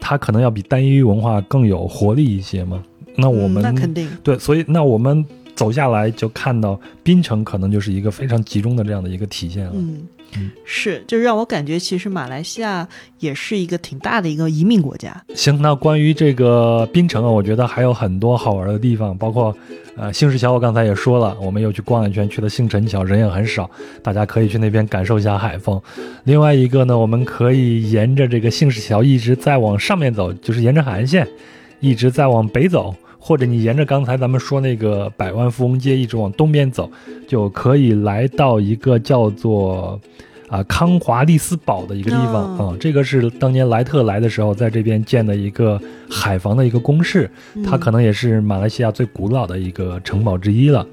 [0.00, 2.82] 它可能要比单一文化更有活力一些嘛。
[3.16, 5.24] 那我们、嗯那肯定对，所以那我们
[5.60, 9.72] 走下来就看到槟城可能就是一个非常集中的这样的一个体现了。
[9.74, 12.88] 嗯，是，就让我感觉其实马来西亚
[13.18, 15.22] 也是一个挺大的一个移民国家。
[15.34, 19.54] 行，那关于这个槟城啊，我觉得还有很多好玩的地方，包括
[19.98, 23.70] 呃兴市桥，我刚才也说了，我们又去逛了一圈，去了兴城桥，人也很少，
[24.02, 25.78] 大家可以去那边感受一下海风。
[26.24, 31.28] 另外一个呢，我们可以沿着这个兴市桥一直再往上面走，就是沿着海岸线
[31.80, 32.94] 一直再往北走。
[33.20, 36.90] 或者你沿着刚才咱们说那个百万富翁街一直往东边走，
[37.28, 40.00] 就可以来到一个叫做
[40.48, 47.30] 啊康华利斯堡的一个地方啊、哦这个是当年莱特来的时候在这边建的一个海防的一个工事，
[47.64, 50.86] 它嗯可能也是马来西亚最古老的一个城堡之一了。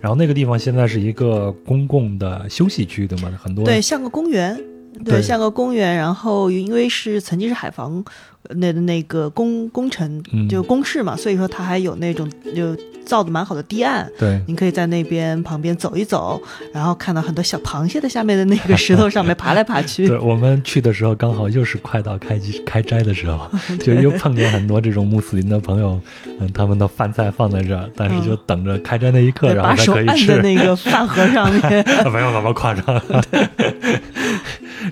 [0.00, 3.30] 然后那个地方现在是一个公共的休息区，对吗？
[3.42, 4.58] 很多对，像个公园，
[5.04, 5.96] 对对，像个公园。
[5.96, 8.04] 然后因为是曾经是海防
[8.48, 12.76] 呃那那个工工程嗯就工事嘛，所以说它还有那种就
[13.06, 14.10] 造的蛮好的堤岸。
[14.18, 16.40] 对你可以在那边旁边走一走，
[16.72, 20.06] 然后看到很多小螃蟹在下面的那个石头上面爬来爬去。
[20.08, 23.50] 对，我们去的时候刚好又是快到开机 开斋的时候，
[23.80, 25.98] 就又碰见很多这种穆斯林的朋友，
[26.40, 30.26] 嗯，他们的饭菜放在这儿，但是就等着开斋那一刻，对然后把手按才可以吃。
[30.26, 31.84] 在那个饭盒上面。
[32.12, 32.84] 没有那么夸张。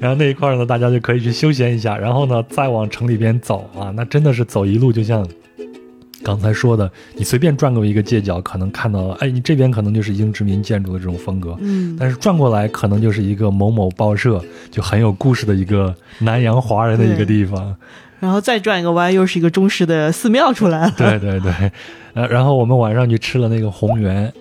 [0.00, 5.26] 然后那一块儿呢，大家就可以去休闲一下，然后呢，再往城里边走啊，那真的是走一路，就像
[6.22, 17.74] 刚才说的，你随便转过一个街角，可能看到了，哎，你这边可能就是英殖民建筑的这种风格，嗯，但是转过来可能就是一个某某报社，就很有故事的一个南洋华人的一个地方。
[18.20, 20.92] 然后再转一个弯，又是一个中式的寺庙出来了。
[20.96, 21.52] 对对对，
[22.14, 24.32] 呃，然后我们晚上去吃了那个红源，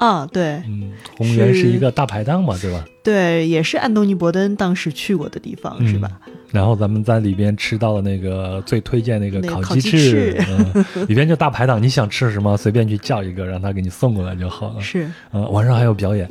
[0.00, 2.82] 啊，对嗯，红源是是一个大排档嘛，对吧？
[3.02, 6.10] 对，也是安东尼·伯登当时去过的地方，是吧？
[6.50, 14.80] 然后咱们在里边吃到了那个最推荐那个烤鸡鸡翅嗯，里边就大排档，你想吃什么随便去叫一个，让他给你送过来就好了。
[14.82, 16.28] 是，嗯，晚上还有表演。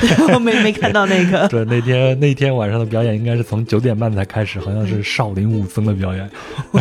[0.40, 1.46] 没没看到那个。
[1.48, 6.30] 对，那天那天晚上的表演应该是从九点半才开始，好像是少林武僧的表演。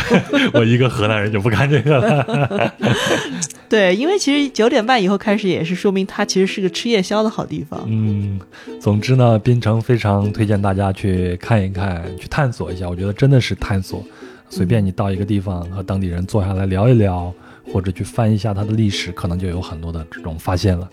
[0.54, 2.74] 我一个河南人就不看这个了。
[3.68, 7.84] 对，因为其实九点半以后开始，也是说明它其实是个吃夜宵的好地方。
[7.88, 8.40] 嗯，
[8.80, 12.88] 总之呢，槟城非常推荐大家去看一看，去探索一下。
[12.88, 14.04] 我觉得真的是探索。
[14.48, 17.34] 随便你到一个地方和当地人坐下来聊一聊，
[17.74, 20.88] 或者去翻一下它的历史，可能就有很多的这种发现了。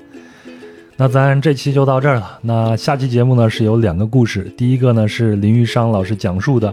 [0.97, 2.39] 那咱这期就到这儿了。
[2.43, 6.73] 那下期节目呢是有两个故事，第一个呢是林玉商老师讲述的，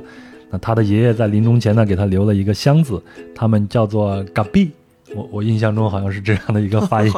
[0.51, 3.01] 那他的爷爷在临终前呢给他留了一个箱子，
[3.33, 4.69] 他们叫做嘎币，
[5.15, 7.11] 我我印象中好像是这样的一个发音，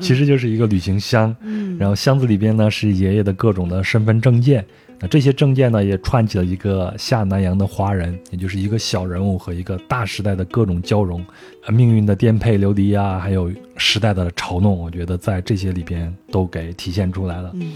[0.00, 1.76] 其实就是一个旅行箱，嗯。
[1.78, 4.64] 然后箱子里边呢是爷爷的各种的身份证件，
[5.00, 11.24] 那这些证件呢，也串起了一个下南洋的华人，也就是一个小人物和一个大时代的各种交融，
[11.66, 17.50] 呃，命运的颠沛流离啊，还有时代的嘲弄，我觉得在这些里边都给体现出来了。
[17.54, 17.72] 嗯，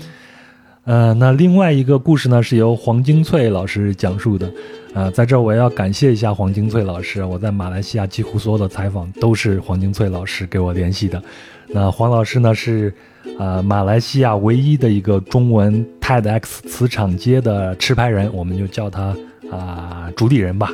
[0.85, 4.53] 呃，那另外一个故事呢，是由黄金翠老师讲述的。
[4.95, 11.23] 呃，在这儿我要感谢一下黄金翠老师，我在马来西亚几乎所有的采访都是黄金翠老师给我联系的。
[11.69, 12.93] 那黄老师呢是，
[13.39, 19.17] 呃，马来西亚唯一的一个中文 TEDx 磁场街的持牌人，我们就叫他
[19.51, 20.71] 啊、主理人吧。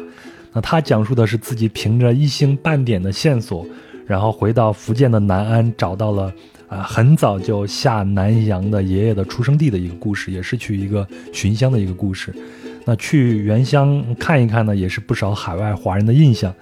[0.53, 3.65] 那他讲述的是自己凭着一星半点的线索，
[4.05, 6.32] 然后回到福建的南安，找到了
[6.69, 12.35] 啊、很早就下南洋的爷爷的出生地的一个故事，也是去一个寻乡的一个故事。
[12.84, 16.55] 那去原乡看一看呢，也是不少海外华人的印象，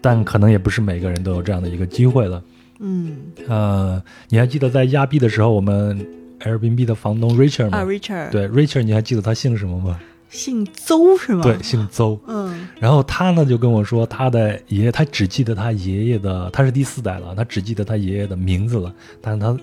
[0.00, 2.42] 但可能也不是每个人都有这样的一个机会了。
[2.80, 3.16] 嗯
[3.48, 6.04] 呃，你还记得在亚庇的时候，我们
[6.40, 7.78] Airbnb 的房东 Richard 吗？
[7.78, 10.00] 啊，Richard，，对，Richard，你还记得他姓什么吗？
[10.28, 11.42] 姓邹是吗？
[11.42, 12.18] 对，，姓邹。
[12.26, 19.56] 嗯然后他呢就跟我说，他的爷爷，他只记得他爷爷的，他是第四代了，他只记得他爷爷的名字了，但是他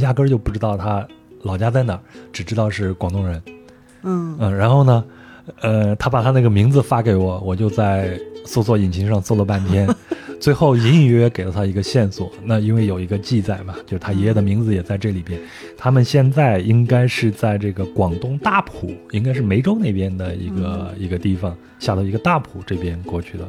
[0.00, 1.06] 压根儿就不知道他
[1.42, 2.00] 老家在哪儿，
[2.32, 3.40] 只知道是广东人。
[4.04, 5.04] 嗯嗯，然后呢，
[5.60, 9.88] 呃，他把他那个名字发给我，我就在搜索引擎上搜了半天，
[10.38, 12.30] 最后隐隐约约给了他一个线索。
[12.44, 15.40] 那因为有一个记载嘛，就是他爷爷的名字也在这里边。
[15.76, 23.48] 他们现在应该是在这个广东大埔，应该是梅州那边的一个、一个地方，下到一个大埔这边过去的。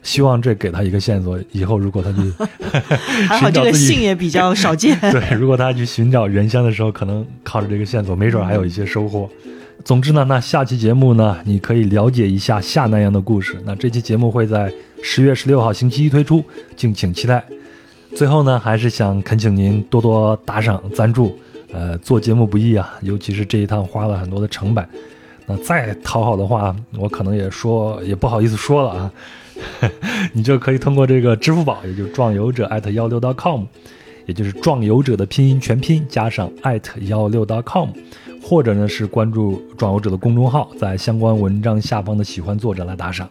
[0.00, 2.32] 希望这给他一个线索，以后如果他去
[3.26, 4.98] 还好这个寻找自己姓也比较少见。
[5.10, 9.28] 对，如果他去寻找原乡的时候，可能靠着这个线索，没准还有一些收获。
[9.84, 13.58] 总之呢，那下期节目呢，你可以了解一下下南洋的故事。
[13.64, 14.72] 那这期节目会在
[15.02, 16.44] 十月十六号星期一推出，
[16.76, 17.42] 敬请期待。
[18.14, 21.38] 最后呢，还是想恳请您多多打赏赞助。
[21.72, 24.86] 呃，做节目不易啊，尤其是这一趟花了很多的成本。
[25.46, 29.12] 那再讨好的话，我可能也说也不好意思说了啊。
[30.32, 33.64] 你就可以通过这个支付宝，也就是壮游者艾特幺六 .com，
[34.26, 37.90] 也就是壮游者的拼音全拼加上艾特幺六 .com，
[38.42, 43.28] 或者呢是关注壮游者的公众号，在相关文章下方的喜欢作者来打赏，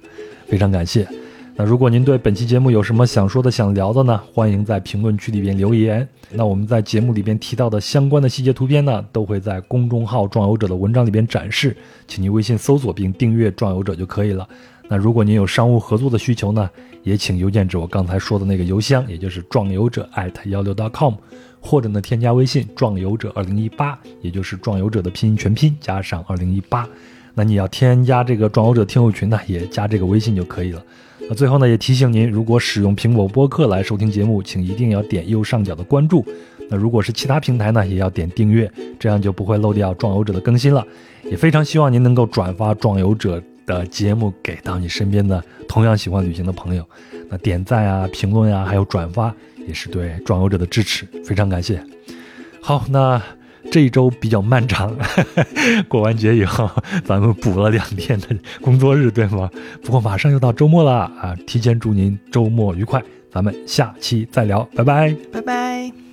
[0.47, 1.07] 非常感谢。
[1.55, 4.21] 那如果您对本期节目有什么想说的、想聊的呢？
[4.31, 6.07] 欢迎在评论区里边留言。
[6.29, 11.75] 那我们在节目里边提到的相关的细节图片呢，都会在公众号“壮游者”的文章里边展示，
[12.07, 14.47] 请您微信搜索并订阅“壮游者”就可以了。
[14.87, 16.69] 那如果您有商务合作的需求呢，
[17.01, 21.15] 也请邮件至我刚才说的那个邮箱，也就是壮游者艾特幺六 .com，
[21.59, 26.87] 或者呢添加微信壮游者二零一八，也就是壮游者的拼音全拼加上二零一八。
[27.33, 30.83] 那你要添加这个壮游者听友群呢，也加这个微信就可以了。
[31.29, 36.25] 那最后呢，也提醒您，如果使用苹果播客来收听节目，请一定要点右上角的关注。
[36.69, 40.85] 那如果是其他平台呢，也要点订阅，这样就不会漏掉壮游者的更新了。
[41.29, 46.83] 也非常希望您能够转发壮游者的节目给到你身边的同样喜欢旅行的朋友。
[47.29, 49.33] 那点赞啊、评论啊，还有转发，
[49.67, 51.83] 也是对壮游者的支持，非常感谢。
[52.61, 53.21] 好，那
[53.69, 54.97] 这一周比较漫长，
[55.87, 56.69] 过完节以后，
[57.03, 58.27] 咱们补了两天的
[58.61, 59.49] 工作日，对吗？
[59.83, 61.35] 不过马上又到周末了啊！
[61.45, 65.15] 提前祝您周末愉快，咱们下期再聊，拜拜。
[65.31, 66.06] 拜拜。